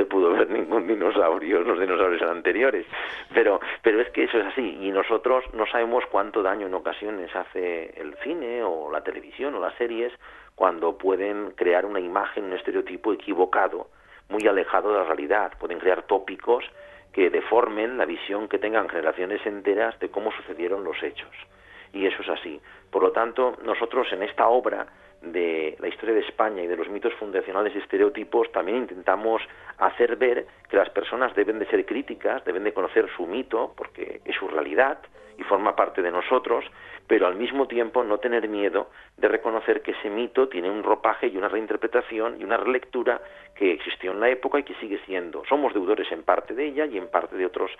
[0.00, 2.86] hombre pudo ver ningún dinosaurio, los dinosaurios anteriores.
[3.34, 4.78] Pero, pero es que eso es así.
[4.80, 9.60] Y nosotros no sabemos cuánto daño en ocasiones hace el cine o la televisión o
[9.60, 10.12] las series
[10.54, 13.88] cuando pueden crear una imagen, un estereotipo equivocado,
[14.28, 15.52] muy alejado de la realidad.
[15.58, 16.64] Pueden crear tópicos
[17.12, 21.30] que deformen la visión que tengan generaciones enteras de cómo sucedieron los hechos.
[21.92, 22.60] Y eso es así.
[22.90, 24.86] Por lo tanto, nosotros en esta obra
[25.22, 29.42] de la historia de España y de los mitos fundacionales y estereotipos, también intentamos
[29.78, 34.20] hacer ver que las personas deben de ser críticas, deben de conocer su mito, porque
[34.24, 34.98] es su realidad
[35.38, 36.64] y forma parte de nosotros,
[37.06, 41.26] pero al mismo tiempo no tener miedo de reconocer que ese mito tiene un ropaje
[41.28, 43.20] y una reinterpretación y una relectura
[43.54, 45.42] que existió en la época y que sigue siendo.
[45.48, 47.70] Somos deudores en parte de ella y en parte de otras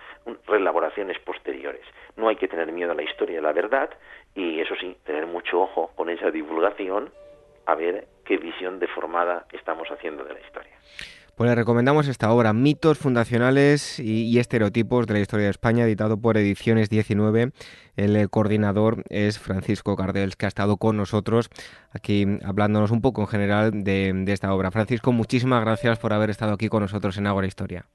[0.47, 1.83] reelaboraciones posteriores.
[2.17, 3.91] No hay que tener miedo a la historia y a la verdad
[4.35, 7.11] y eso sí, tener mucho ojo con esa divulgación
[7.67, 10.73] a ver qué visión deformada estamos haciendo de la historia.
[11.41, 16.21] Pues le recomendamos esta obra, Mitos Fundacionales y, Estereotipos de la Historia de España, editado
[16.21, 17.53] por Ediciones 19.
[17.97, 21.49] El coordinador es Francisco Cardels, que ha estado con nosotros
[21.95, 24.71] aquí hablándonos un poco en general de, de esta obra.
[24.71, 27.87] Francisco, muchísimas gracias por haber estado aquí con nosotros en Ágora Historia.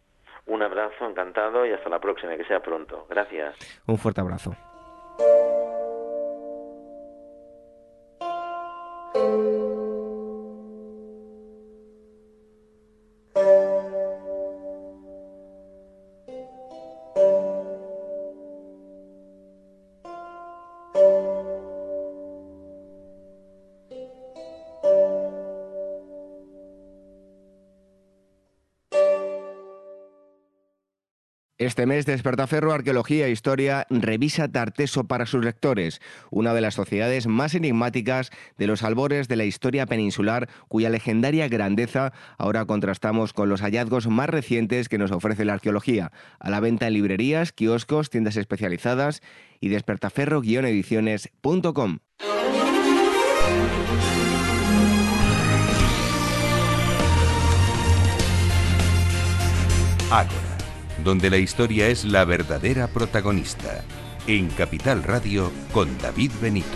[0.48, 3.06] Un abrazo, encantado y hasta la próxima, que sea pronto.
[3.10, 3.56] Gracias.
[3.86, 4.56] Un fuerte abrazo.
[31.76, 36.00] Este mes Despertaferro Arqueología e Historia revisa Tarteso para sus lectores,
[36.32, 41.50] una de las sociedades más enigmáticas de los albores de la historia peninsular, cuya legendaria
[41.50, 46.62] grandeza ahora contrastamos con los hallazgos más recientes que nos ofrece la arqueología, a la
[46.62, 49.22] venta en librerías, kioscos, tiendas especializadas
[49.60, 51.98] y despertaferro-ediciones.com.
[61.06, 63.84] donde la historia es la verdadera protagonista.
[64.26, 66.68] En Capital Radio con David Benito.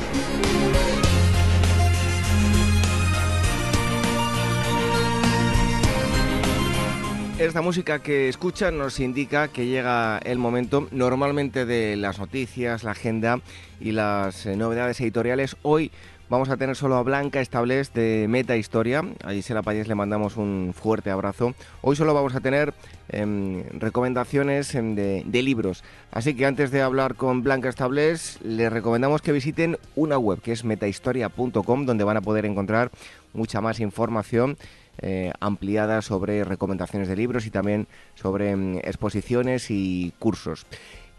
[7.40, 12.92] Esta música que escuchan nos indica que llega el momento normalmente de las noticias, la
[12.92, 13.42] agenda
[13.80, 15.58] y las eh, novedades editoriales.
[15.64, 15.90] Hoy
[16.30, 19.04] Vamos a tener solo a Blanca Estables de Meta Historia.
[19.24, 21.56] A Gisela Payés le mandamos un fuerte abrazo.
[21.82, 22.76] Hoy solo vamos a tener
[23.08, 25.84] em, recomendaciones em, de, libros.
[26.12, 30.52] Así que antes de hablar con Blanca Estables, les recomendamos que visiten una web que
[30.52, 32.92] es metahistoria.com, donde van a poder encontrar
[33.34, 34.56] mucha más información.
[35.02, 40.68] Eh, ampliada sobre recomendaciones de libros y también sobre em, exposiciones y cursos.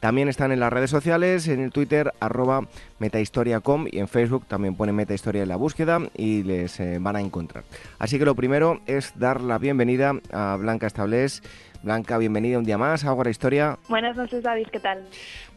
[0.00, 2.66] También están en las redes sociales, en el Twitter arroba
[3.00, 7.20] metahistoriacom y en Facebook también pone metahistoria en la búsqueda y les eh, van a
[7.20, 7.64] encontrar.
[7.98, 11.42] Así que lo primero es dar la bienvenida a Blanca Establés.
[11.82, 13.78] Blanca, bienvenida un día más a Agora Historia.
[13.90, 15.06] Buenas noches, David, ¿qué tal?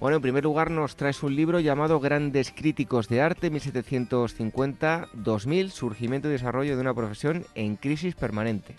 [0.02, 6.28] Bueno, en primer lugar nos traes un libro llamado Grandes Críticos de Arte 1750-2000, surgimiento
[6.28, 8.76] y desarrollo de una profesión en crisis permanente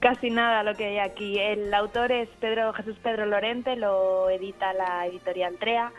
[0.00, 1.38] casi nada lo que hay aquí.
[1.38, 5.92] El autor es Pedro Jesús Pedro Lorente, lo edita la editorial Trea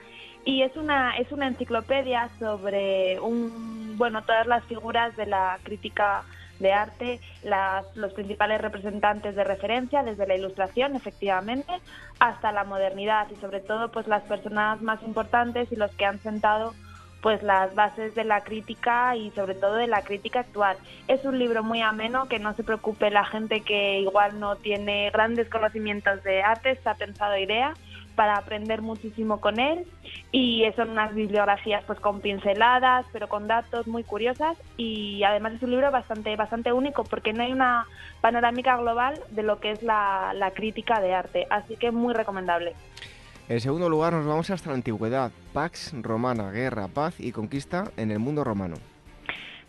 [0.44, 6.24] y es una es una enciclopedia sobre un bueno todas las figuras de la crítica
[6.60, 11.74] de arte, las, los principales representantes de referencia, desde la ilustración, efectivamente,
[12.20, 16.20] hasta la modernidad y sobre todo pues las personas más importantes y los que han
[16.20, 16.76] sentado
[17.22, 20.78] pues las bases de la crítica y sobre todo de la crítica actual.
[21.08, 25.10] Es un libro muy ameno, que no se preocupe la gente que igual no tiene
[25.12, 27.74] grandes conocimientos de arte, está pensado idea
[28.16, 29.86] para aprender muchísimo con él.
[30.32, 34.58] Y son unas bibliografías pues con pinceladas pero con datos muy curiosas.
[34.78, 37.88] Y además es un libro bastante bastante único porque no hay una
[38.22, 41.48] panorámica global de lo que es la, la crítica de arte.
[41.50, 42.76] Así que muy recomendable
[43.52, 45.30] en segundo lugar, nos vamos hasta la antigüedad.
[45.52, 48.76] Pax Romana, guerra, paz y conquista en el mundo romano.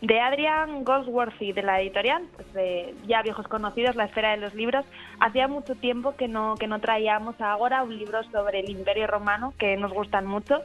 [0.01, 4.55] De Adrian Goldsworthy, de la editorial, pues de ya viejos conocidos, La esfera de los
[4.55, 4.85] libros.
[5.19, 9.53] Hacía mucho tiempo que no, que no traíamos ahora un libro sobre el Imperio Romano,
[9.59, 10.61] que nos gustan mucho.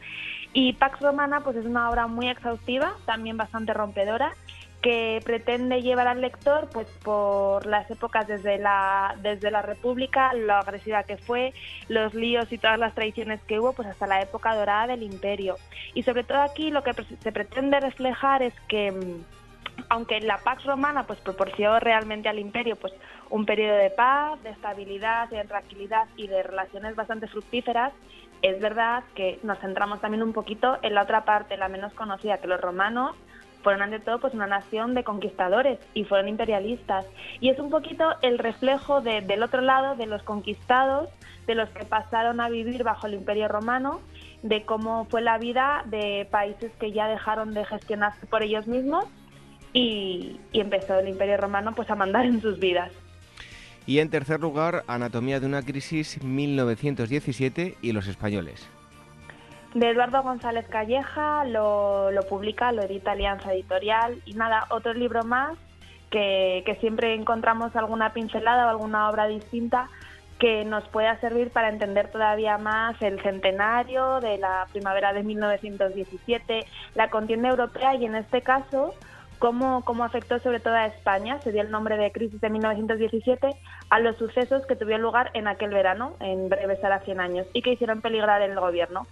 [0.54, 4.34] Y Pax Romana pues es una obra muy exhaustiva, también bastante rompedora
[4.88, 10.54] que pretende llevar al lector pues por las épocas desde la desde la República, lo
[10.54, 11.54] agresiva que fue,
[11.90, 15.58] los líos y todas las tradiciones que hubo pues hasta la época dorada del Imperio.
[15.94, 20.64] Y sobre todo aquí lo que se pretende reflejar es que mm, aunque la Pax
[20.64, 22.94] Romana pues proporcionó realmente al imperio pues
[23.30, 27.92] un periodo de paz, de estabilidad, de tranquilidad y de relaciones bastante fructíferas,
[28.42, 32.38] es verdad que nos centramos también un poquito en la otra parte, la menos conocida,
[32.38, 33.18] que los romanos
[33.68, 37.06] fueron ante todo pues una nación de conquistadores y fueron imperialistas
[37.42, 41.10] y es un poquito el reflejo del otro lado de los conquistados
[41.48, 44.00] de los que pasaron a vivir bajo el imperio romano
[44.42, 49.04] de cómo fue la vida de países que ya dejaron de gestionarse por ellos mismos
[49.74, 52.94] y, empezó el Imperio Romano pues a mandar en sus vidas.
[53.86, 58.66] Y en tercer lugar, Anatomía de una crisis 1917 y los españoles.
[59.78, 65.56] De Eduardo González Calleja, lo, publica, lo edita Alianza Editorial y nada, otro libro más
[66.10, 69.88] que, que siempre encontramos alguna pincelada o alguna obra distinta
[70.40, 76.66] que nos pueda servir para entender todavía más el centenario de la primavera de 1917,
[76.96, 78.96] la contienda europea y en este caso
[79.38, 83.56] cómo, cómo afectó sobre todo a España, se dio el nombre de crisis de 1917,
[83.92, 87.62] a los sucesos que tuvieron lugar en aquel verano, en breve será 100 años, y
[87.62, 89.06] que hicieron peligrar el gobierno.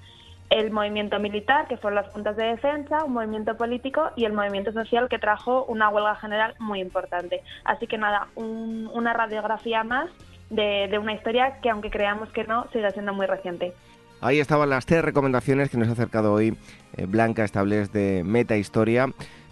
[0.50, 4.72] El movimiento militar, que fueron las juntas de defensa, un movimiento político y el movimiento
[4.72, 7.42] social que trajo una huelga general muy importante.
[7.64, 10.10] Así que nada, una radiografía más
[10.50, 13.74] de, una historia que aunque creamos que no, sigue siendo muy reciente.
[14.22, 16.58] Ahí estaban las tres recomendaciones que nos ha acercado hoy
[16.96, 19.08] eh, Blanca Estables de Meta Historia.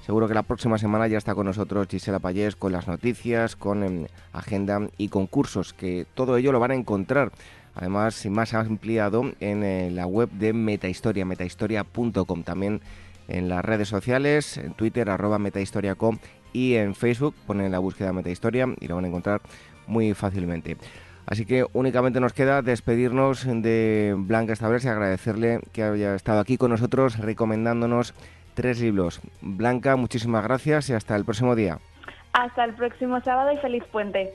[0.06, 3.84] Seguro que la próxima semana ya está con nosotros Gisela Payés con las noticias, con
[3.84, 7.32] em, agenda y concursos, que todo ello lo van a encontrar.
[7.76, 12.44] Además, más ampliado en eh, la web de Metahistoria, metahistoria.com.
[12.44, 12.82] También
[13.28, 16.20] en las redes sociales, en Twitter, arroba metahistoria.com
[16.52, 19.42] y en Facebook ponen la búsqueda Metahistoria y lo van a encontrar
[19.88, 20.78] muy fácilmente.
[21.26, 26.58] Así que únicamente nos queda despedirnos de Blanca vez y agradecerle que haya estado aquí
[26.58, 28.14] con nosotros recomendándonos
[28.54, 29.22] tres libros.
[29.42, 31.80] Blanca, muchísimas gracias y hasta el próximo día.
[32.34, 34.34] Hasta el próximo sábado y feliz puente.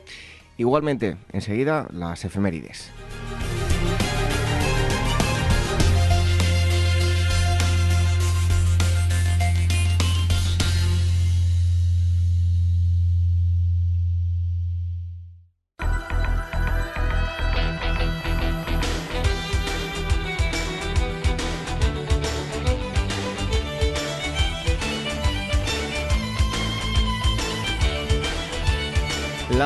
[0.59, 2.91] Igualmente, enseguida las efemérides.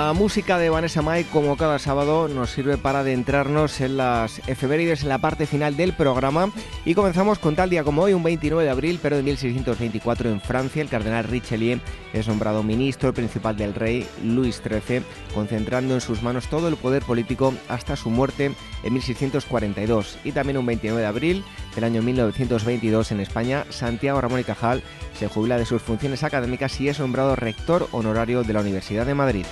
[0.05, 5.05] La música de Vanessa Mai, como cada sábado, nos sirve para adentrarnos en las efemérides
[5.05, 6.51] en la parte final del programa.
[6.85, 10.41] Y comenzamos con tal día como hoy, un 29 de abril, pero de 1624 en
[10.41, 11.79] Francia, el cardenal Richelieu
[12.13, 15.05] es nombrado ministro principal del rey Luis XIII,
[15.35, 18.51] concentrando en sus manos todo el poder político hasta su muerte
[18.83, 20.19] en 1642.
[20.25, 21.45] Y también un 29 de abril
[21.77, 24.83] del año 1922 en España, Santiago Ramón y Cajal
[25.17, 29.15] se jubila de sus funciones académicas y es nombrado rector honorario de la Universidad de
[29.15, 29.47] Madrid.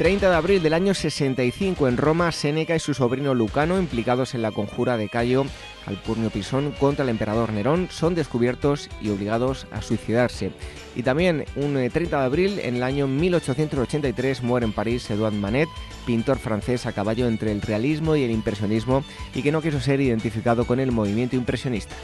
[0.00, 4.40] 30 de abril del año 65 en Roma, Séneca y su sobrino Lucano, implicados en
[4.40, 5.44] la conjura de Cayo
[5.84, 10.52] Alpurnio Pisón contra el emperador Nerón, son descubiertos y obligados a suicidarse.
[10.96, 15.34] Y también un 30 eh, de abril, en el año 1883, muere en París Edouard
[15.34, 15.68] Manet,
[16.06, 19.04] pintor francés a caballo entre el realismo y el impresionismo
[19.34, 21.94] y que no quiso ser identificado con el movimiento impresionista.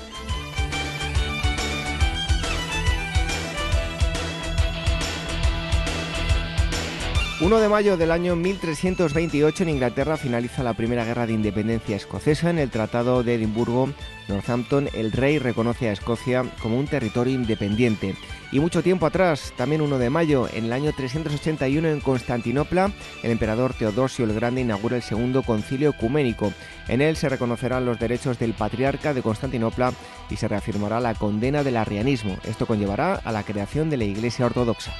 [7.38, 12.48] 1 de mayo del año 1328 en Inglaterra finaliza la primera guerra de independencia escocesa.
[12.48, 13.90] En el Tratado de Edimburgo,
[14.26, 18.14] Northampton, el rey reconoce a Escocia como un territorio independiente.
[18.52, 22.90] Y mucho tiempo atrás, también 1 de mayo, en el año 381 en Constantinopla,
[23.22, 26.54] el emperador Teodosio el Grande inaugura el segundo concilio ecuménico.
[26.88, 29.92] En él se reconocerán los derechos del patriarca de Constantinopla
[30.30, 32.38] y se reafirmará la condena del arrianismo.
[32.44, 34.94] Esto conllevará a la creación de la Iglesia Ortodoxa.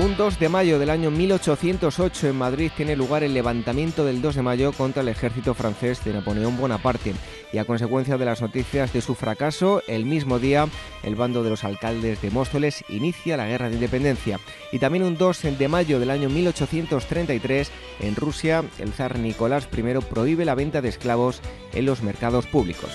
[0.00, 4.36] Un 2 de mayo del año 1808 en Madrid tiene lugar el levantamiento del 2
[4.36, 7.14] de mayo contra el ejército francés de Napoleón Bonaparte
[7.52, 10.68] y a consecuencia de las noticias de su fracaso, el mismo día
[11.02, 14.38] el bando de los alcaldes de Móstoles inicia la guerra de independencia.
[14.70, 19.82] Y también un 2 de mayo del año 1833 en Rusia el zar Nicolás I
[20.08, 21.40] prohíbe la venta de esclavos
[21.72, 22.92] en los mercados públicos.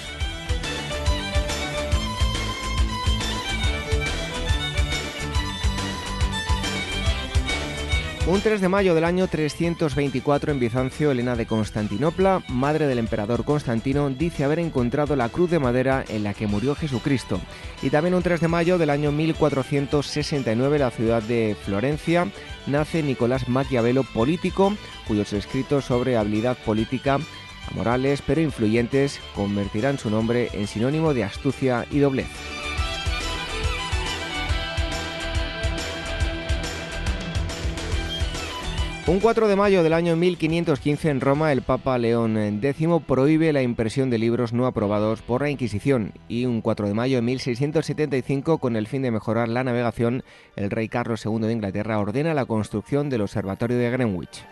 [8.26, 13.44] Un 3 de mayo del año 324 en Bizancio, Elena de Constantinopla, madre del emperador
[13.44, 17.42] Constantino, dice haber encontrado la cruz de madera en la que murió Jesucristo.
[17.82, 22.32] Y también un 3 de mayo del año 1469 en la ciudad de Florencia
[22.66, 24.74] nace Nicolás Maquiavelo, político,
[25.06, 27.20] cuyos escritos sobre habilidad política
[27.76, 32.28] morales pero influyentes convertirán su nombre en sinónimo de astucia y doblez.
[39.06, 43.62] Un 4 de mayo del año 1515 en Roma, el Papa León X prohíbe la
[43.62, 48.60] impresión de libros no aprobados por la Inquisición y un 4 de mayo de 1675,
[48.60, 50.24] con el fin de mejorar la navegación,
[50.56, 54.46] el rey Carlos II de Inglaterra ordena la construcción del Observatorio de Greenwich.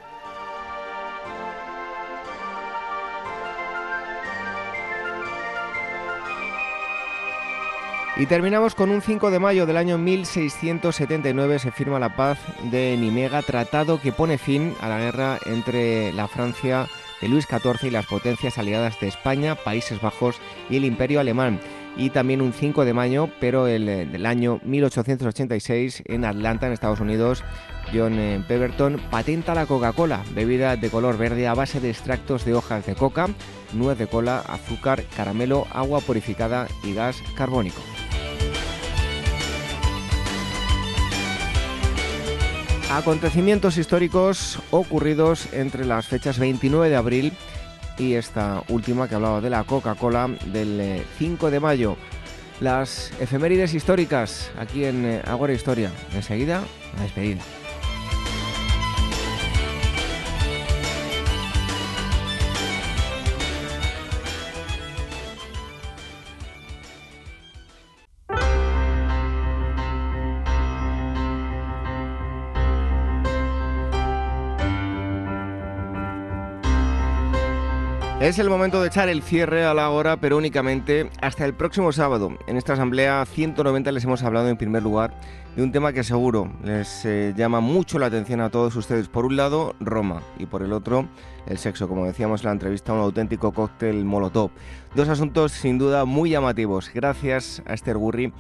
[8.18, 12.40] Y terminamos con un 5 de mayo del año 1679 se firma la paz
[12.70, 16.88] de Nimega, tratado que pone fin a la guerra entre la Francia
[17.22, 20.36] de Luis XIV y las potencias aliadas de España, Países Bajos
[20.70, 21.62] y el Imperio Alemán.
[21.96, 27.00] Y también un 5 de mayo, pero el, del año 1886 en Atlanta, en Estados
[27.00, 27.44] Unidos,
[27.94, 32.56] John eh, Pemberton patenta la Coca-Cola, bebida de color verde a base de extractos de
[32.56, 33.28] hojas de coca,
[33.74, 37.82] nuez de cola, azúcar, caramelo, agua purificada y gas carbónico.
[42.92, 47.34] Acontecimientos históricos ocurridos entre las fechas 29 de abril
[47.98, 51.96] y esta última que hablaba de la Coca-Cola del 5 eh, de mayo.
[52.60, 55.90] Las efemérides históricas aquí en eh, Agora Historia.
[56.14, 56.64] Enseguida,
[56.98, 57.42] la despedida.
[78.22, 81.92] Es el momento de echar el cierre a la hora, pero únicamente hasta el próximo
[81.92, 82.38] sábado.
[82.46, 85.20] En esta asamblea 190 les hemos hablado en primer lugar
[85.56, 89.08] de un tema que seguro les eh, llama mucho la atención a todos ustedes.
[89.08, 91.08] Por un lado, Roma y por el otro,
[91.48, 91.88] el sexo.
[91.88, 94.52] Como decíamos en la entrevista, un auténtico cóctel molotov.
[94.94, 96.92] Dos asuntos sin duda muy llamativos.
[96.94, 98.32] Gracias a Esther Gurri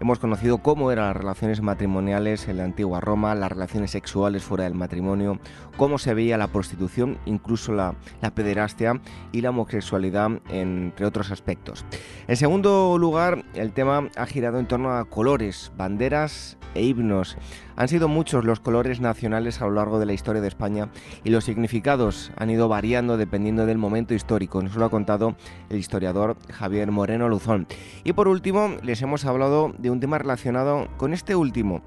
[0.00, 4.62] Hemos conocido cómo eran las relaciones matrimoniales en la antigua Roma, las relaciones sexuales fuera
[4.62, 5.40] del matrimonio,
[5.76, 7.96] cómo se veía la prostitución, incluso la,
[8.32, 9.00] pederastia
[9.32, 11.84] y la homosexualidad, entre otros aspectos.
[12.28, 17.36] En segundo lugar, el tema ha girado en torno a colores, banderas e himnos.
[17.78, 20.90] Han sido muchos los colores nacionales a lo largo de la historia de España
[21.22, 24.60] y los significados han ido variando dependiendo del momento histórico.
[24.60, 25.36] Nos lo ha contado
[25.70, 27.68] el historiador Javier Moreno Luzón.
[28.02, 31.82] Y por último, les hemos hablado de un tema relacionado con este último.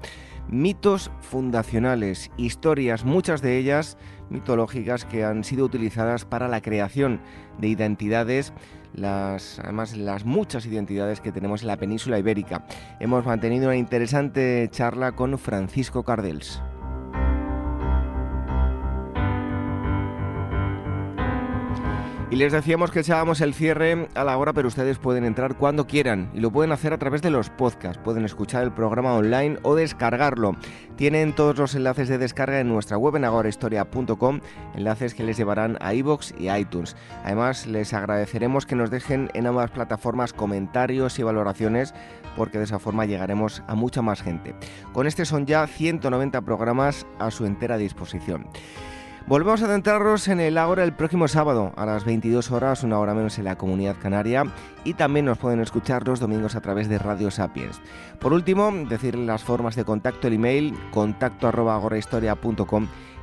[0.48, 3.98] Mitos fundacionales, historias, muchas de ellas
[4.30, 7.20] mitológicas que han sido utilizadas para la creación
[7.58, 8.54] de identidades
[8.94, 12.64] las, además las muchas identidades que tenemos en la península ibérica.
[13.00, 16.62] Hemos mantenido una interesante charla con Francisco Cardels.
[22.32, 25.86] Y les decíamos que echábamos el cierre a la hora, pero ustedes pueden entrar cuando
[25.86, 28.00] quieran y lo pueden hacer a través de los podcasts.
[28.02, 30.56] Pueden escuchar el programa online o descargarlo.
[30.96, 34.40] Tienen todos los enlaces de descarga en nuestra web en agorahistoria.com,
[34.74, 36.96] enlaces que les llevarán a iBox y iTunes.
[37.22, 41.92] Además, les agradeceremos que nos dejen en ambas plataformas comentarios y valoraciones
[42.34, 44.54] porque de esa forma llegaremos a mucha más gente.
[44.94, 48.48] Con este son ya 190 programas a su entera disposición.
[49.26, 53.14] Volvemos a centrarnos en el Ágora el próximo sábado a las 22 horas, una hora
[53.14, 54.44] menos en la comunidad canaria,
[54.84, 57.80] y también nos pueden escuchar los domingos a través de Radio Sapiens.
[58.18, 61.50] Por último, decirles las formas de contacto, el email contacto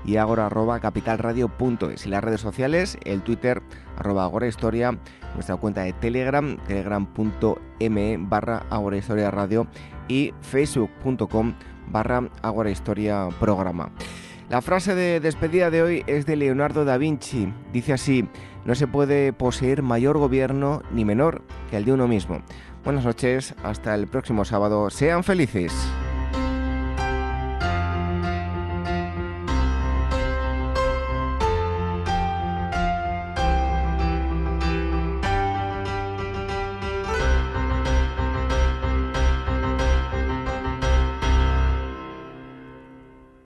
[0.06, 3.62] y agora arroba y las redes sociales, el Twitter
[3.98, 4.98] agorahistoria,
[5.34, 9.68] nuestra cuenta de Telegram, telegram.me barra agorahistoria radio
[10.08, 11.54] y facebook.com
[11.88, 13.92] barra agorahistoria programa.
[14.50, 17.54] La frase de despedida de hoy es de Leonardo da Vinci.
[17.72, 18.28] Dice así,
[18.66, 22.42] no se puede poseer mayor gobierno ni menor que el de uno mismo.
[22.84, 24.90] Buenas noches, hasta el próximo sábado.
[24.90, 25.72] Sean felices.